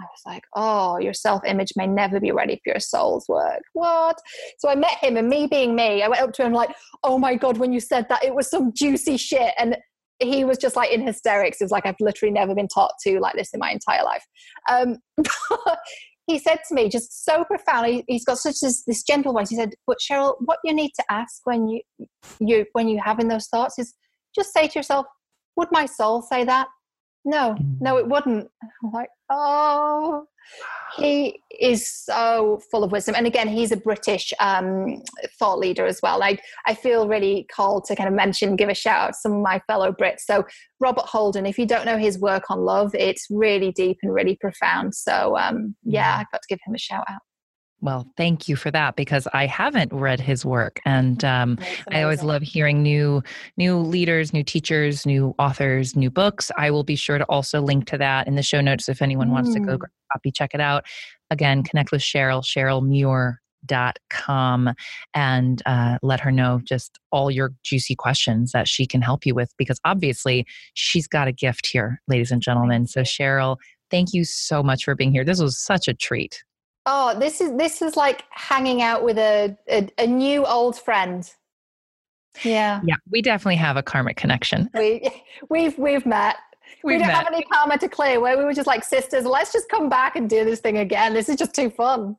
I 0.00 0.04
was 0.04 0.22
like, 0.26 0.42
oh, 0.56 0.98
your 0.98 1.12
self 1.12 1.42
image 1.46 1.72
may 1.76 1.86
never 1.86 2.20
be 2.20 2.32
ready 2.32 2.56
for 2.56 2.72
your 2.72 2.80
soul's 2.80 3.26
work. 3.28 3.62
What? 3.74 4.18
So 4.58 4.68
I 4.68 4.74
met 4.74 4.98
him, 5.02 5.16
and 5.16 5.28
me 5.28 5.46
being 5.46 5.74
me, 5.74 6.02
I 6.02 6.08
went 6.08 6.22
up 6.22 6.32
to 6.34 6.44
him 6.44 6.52
like, 6.52 6.70
oh 7.04 7.18
my 7.18 7.36
God, 7.36 7.58
when 7.58 7.72
you 7.72 7.80
said 7.80 8.06
that, 8.08 8.24
it 8.24 8.34
was 8.34 8.48
some 8.48 8.72
juicy 8.72 9.16
shit. 9.16 9.52
And 9.58 9.76
he 10.18 10.44
was 10.44 10.58
just 10.58 10.76
like 10.76 10.92
in 10.92 11.06
hysterics. 11.06 11.60
It 11.60 11.64
was 11.64 11.70
like, 11.70 11.86
I've 11.86 11.96
literally 12.00 12.32
never 12.32 12.54
been 12.54 12.68
taught 12.68 12.92
to 13.04 13.20
like 13.20 13.34
this 13.36 13.54
in 13.54 13.60
my 13.60 13.70
entire 13.70 14.04
life. 14.04 14.24
Um, 14.70 14.98
he 16.30 16.38
said 16.38 16.58
to 16.68 16.74
me 16.74 16.88
just 16.88 17.24
so 17.24 17.44
profoundly 17.44 18.04
he's 18.06 18.24
got 18.24 18.38
such 18.38 18.60
this, 18.60 18.84
this 18.84 19.02
gentle 19.02 19.32
voice 19.32 19.50
he 19.50 19.56
said 19.56 19.72
but 19.86 19.98
cheryl 19.98 20.34
what 20.40 20.58
you 20.64 20.72
need 20.72 20.92
to 20.94 21.04
ask 21.10 21.40
when 21.44 21.68
you 21.68 21.80
you 22.38 22.64
when 22.72 22.88
you 22.88 23.00
having 23.04 23.28
those 23.28 23.48
thoughts 23.48 23.78
is 23.78 23.94
just 24.34 24.52
say 24.52 24.68
to 24.68 24.78
yourself 24.78 25.06
would 25.56 25.68
my 25.72 25.86
soul 25.86 26.22
say 26.22 26.44
that 26.44 26.68
no 27.24 27.56
no 27.80 27.96
it 27.96 28.06
wouldn't 28.06 28.48
i'm 28.62 28.92
like 28.92 29.08
oh 29.30 30.26
he 30.96 31.40
is 31.60 31.88
so 31.88 32.60
full 32.70 32.82
of 32.82 32.90
wisdom. 32.90 33.14
And 33.16 33.26
again 33.26 33.48
he's 33.48 33.72
a 33.72 33.76
british 33.76 34.32
um, 34.40 35.02
thought 35.38 35.58
leader 35.58 35.86
as 35.86 36.00
well. 36.02 36.18
Like 36.18 36.42
i 36.66 36.74
feel 36.74 37.08
really 37.08 37.46
called 37.54 37.84
to 37.84 37.96
kind 37.96 38.08
of 38.08 38.14
mention 38.14 38.56
give 38.56 38.68
a 38.68 38.74
shout 38.74 39.00
out 39.00 39.08
to 39.08 39.18
some 39.20 39.32
of 39.32 39.42
my 39.42 39.60
fellow 39.66 39.92
brits. 39.92 40.20
So 40.20 40.44
robert 40.80 41.06
holden 41.06 41.46
if 41.46 41.58
you 41.58 41.66
don't 41.66 41.86
know 41.86 41.98
his 41.98 42.18
work 42.18 42.50
on 42.50 42.60
love 42.60 42.94
it's 42.94 43.26
really 43.30 43.72
deep 43.72 43.98
and 44.02 44.12
really 44.12 44.36
profound. 44.40 44.94
So 44.94 45.36
um, 45.38 45.76
yeah 45.84 46.16
i've 46.18 46.30
got 46.32 46.42
to 46.42 46.48
give 46.48 46.58
him 46.66 46.74
a 46.74 46.78
shout 46.78 47.04
out 47.08 47.20
well, 47.82 48.06
thank 48.16 48.48
you 48.48 48.56
for 48.56 48.70
that 48.70 48.96
because 48.96 49.28
I 49.32 49.46
haven't 49.46 49.92
read 49.92 50.20
his 50.20 50.44
work, 50.44 50.80
and 50.84 51.24
um, 51.24 51.58
I 51.90 52.02
always 52.02 52.22
love 52.22 52.42
hearing 52.42 52.82
new 52.82 53.22
new 53.56 53.78
leaders, 53.78 54.34
new 54.34 54.44
teachers, 54.44 55.06
new 55.06 55.34
authors, 55.38 55.96
new 55.96 56.10
books. 56.10 56.50
I 56.58 56.70
will 56.70 56.84
be 56.84 56.96
sure 56.96 57.16
to 57.18 57.24
also 57.24 57.62
link 57.62 57.86
to 57.86 57.96
that 57.98 58.26
in 58.26 58.34
the 58.34 58.42
show 58.42 58.60
notes 58.60 58.88
if 58.88 59.00
anyone 59.00 59.28
mm. 59.28 59.32
wants 59.32 59.54
to 59.54 59.60
go 59.60 59.78
mm. 59.78 59.86
copy, 60.12 60.30
check 60.30 60.50
it 60.52 60.60
out. 60.60 60.84
Again, 61.30 61.62
connect 61.62 61.90
with 61.90 62.02
Cheryl, 62.02 62.44
CherylMuir.com, 62.44 64.74
and 65.14 65.62
uh, 65.64 65.96
let 66.02 66.20
her 66.20 66.32
know 66.32 66.60
just 66.64 66.98
all 67.12 67.30
your 67.30 67.52
juicy 67.62 67.94
questions 67.94 68.52
that 68.52 68.68
she 68.68 68.86
can 68.86 69.00
help 69.00 69.24
you 69.24 69.34
with 69.34 69.54
because 69.56 69.80
obviously 69.84 70.44
she's 70.74 71.06
got 71.06 71.28
a 71.28 71.32
gift 71.32 71.66
here, 71.66 72.02
ladies 72.08 72.30
and 72.30 72.42
gentlemen. 72.42 72.86
So, 72.86 73.00
Cheryl, 73.02 73.56
thank 73.90 74.12
you 74.12 74.24
so 74.24 74.62
much 74.62 74.84
for 74.84 74.94
being 74.94 75.12
here. 75.12 75.24
This 75.24 75.40
was 75.40 75.58
such 75.58 75.88
a 75.88 75.94
treat. 75.94 76.42
Oh, 76.86 77.18
this 77.18 77.40
is 77.40 77.56
this 77.56 77.82
is 77.82 77.96
like 77.96 78.24
hanging 78.30 78.82
out 78.82 79.04
with 79.04 79.18
a, 79.18 79.56
a, 79.68 79.88
a 79.98 80.06
new 80.06 80.46
old 80.46 80.78
friend. 80.78 81.30
Yeah. 82.42 82.80
Yeah, 82.84 82.96
we 83.10 83.22
definitely 83.22 83.56
have 83.56 83.76
a 83.76 83.82
karmic 83.82 84.16
connection. 84.16 84.70
We 84.74 85.10
we've 85.50 85.76
we've 85.78 86.06
met. 86.06 86.36
We've 86.82 86.94
we 86.94 86.98
don't 86.98 87.08
met. 87.08 87.16
have 87.16 87.32
any 87.32 87.42
karma 87.42 87.78
to 87.78 87.88
clear 87.88 88.20
where 88.20 88.38
we 88.38 88.44
were 88.44 88.54
just 88.54 88.66
like 88.66 88.84
sisters, 88.84 89.24
let's 89.24 89.52
just 89.52 89.68
come 89.68 89.88
back 89.88 90.16
and 90.16 90.30
do 90.30 90.44
this 90.44 90.60
thing 90.60 90.78
again. 90.78 91.12
This 91.12 91.28
is 91.28 91.36
just 91.36 91.54
too 91.54 91.68
fun. 91.68 92.16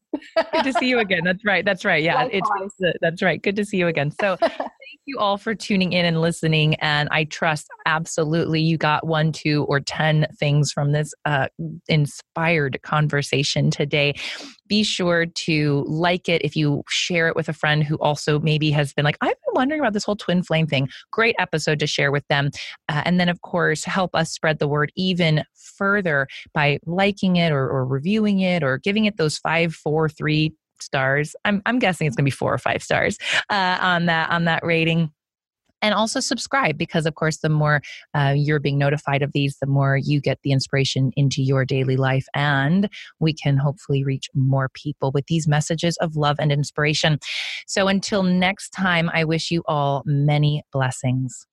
Good 0.53 0.63
to 0.65 0.73
see 0.73 0.87
you 0.87 0.99
again. 0.99 1.21
That's 1.23 1.43
right. 1.45 1.65
That's 1.65 1.85
right. 1.85 2.03
Yeah, 2.03 2.23
it's, 2.31 2.49
it's, 2.59 2.97
that's 3.01 3.21
right. 3.21 3.41
Good 3.41 3.55
to 3.55 3.65
see 3.65 3.77
you 3.77 3.87
again. 3.87 4.11
So 4.11 4.37
thank 4.91 5.01
you 5.05 5.17
all 5.19 5.37
for 5.37 5.55
tuning 5.55 5.93
in 5.93 6.05
and 6.05 6.19
listening. 6.19 6.75
And 6.75 7.07
I 7.11 7.23
trust 7.23 7.67
absolutely 7.85 8.59
you 8.59 8.77
got 8.77 9.07
one, 9.07 9.31
two, 9.31 9.65
or 9.69 9.79
10 9.79 10.27
things 10.37 10.71
from 10.71 10.91
this 10.91 11.13
uh, 11.23 11.47
inspired 11.87 12.79
conversation 12.83 13.71
today. 13.71 14.15
Be 14.67 14.83
sure 14.83 15.25
to 15.25 15.85
like 15.87 16.27
it 16.27 16.41
if 16.43 16.55
you 16.55 16.83
share 16.89 17.27
it 17.27 17.35
with 17.35 17.47
a 17.47 17.53
friend 17.53 17.83
who 17.83 17.95
also 17.95 18.39
maybe 18.39 18.69
has 18.71 18.93
been 18.93 19.05
like, 19.05 19.17
I've 19.21 19.29
been 19.29 19.53
wondering 19.53 19.79
about 19.79 19.93
this 19.93 20.03
whole 20.03 20.15
twin 20.17 20.43
flame 20.43 20.67
thing. 20.67 20.89
Great 21.11 21.35
episode 21.39 21.79
to 21.79 21.87
share 21.87 22.11
with 22.11 22.27
them. 22.27 22.51
Uh, 22.89 23.01
and 23.05 23.19
then, 23.19 23.29
of 23.29 23.41
course, 23.41 23.85
help 23.85 24.13
us 24.13 24.31
spread 24.31 24.59
the 24.59 24.67
word 24.67 24.91
even 24.95 25.43
further 25.55 26.27
by 26.53 26.79
liking 26.85 27.37
it 27.37 27.51
or, 27.51 27.69
or 27.69 27.85
reviewing 27.85 28.39
it 28.39 28.61
or 28.61 28.77
giving 28.77 29.05
it 29.05 29.17
those 29.17 29.37
five, 29.37 29.73
four, 29.73 30.09
three, 30.09 30.53
stars. 30.81 31.35
I'm 31.45 31.61
I'm 31.65 31.79
guessing 31.79 32.07
it's 32.07 32.15
going 32.15 32.25
to 32.25 32.31
be 32.31 32.31
four 32.31 32.53
or 32.53 32.57
five 32.57 32.83
stars 32.83 33.17
uh, 33.49 33.77
on 33.81 34.05
that 34.07 34.29
on 34.29 34.45
that 34.45 34.63
rating. 34.65 35.11
And 35.83 35.95
also 35.95 36.19
subscribe 36.19 36.77
because, 36.77 37.07
of 37.07 37.15
course, 37.15 37.37
the 37.37 37.49
more 37.49 37.81
uh, 38.13 38.35
you're 38.37 38.59
being 38.59 38.77
notified 38.77 39.23
of 39.23 39.31
these, 39.33 39.57
the 39.59 39.65
more 39.65 39.97
you 39.97 40.21
get 40.21 40.37
the 40.43 40.51
inspiration 40.51 41.11
into 41.15 41.41
your 41.41 41.65
daily 41.65 41.97
life. 41.97 42.27
And 42.35 42.87
we 43.19 43.33
can 43.33 43.57
hopefully 43.57 44.03
reach 44.03 44.29
more 44.35 44.69
people 44.75 45.11
with 45.11 45.25
these 45.25 45.47
messages 45.47 45.97
of 45.97 46.15
love 46.15 46.35
and 46.39 46.51
inspiration. 46.51 47.17
So 47.65 47.87
until 47.87 48.21
next 48.21 48.69
time, 48.69 49.09
I 49.11 49.23
wish 49.23 49.49
you 49.49 49.63
all 49.65 50.03
many 50.05 50.61
blessings. 50.71 51.47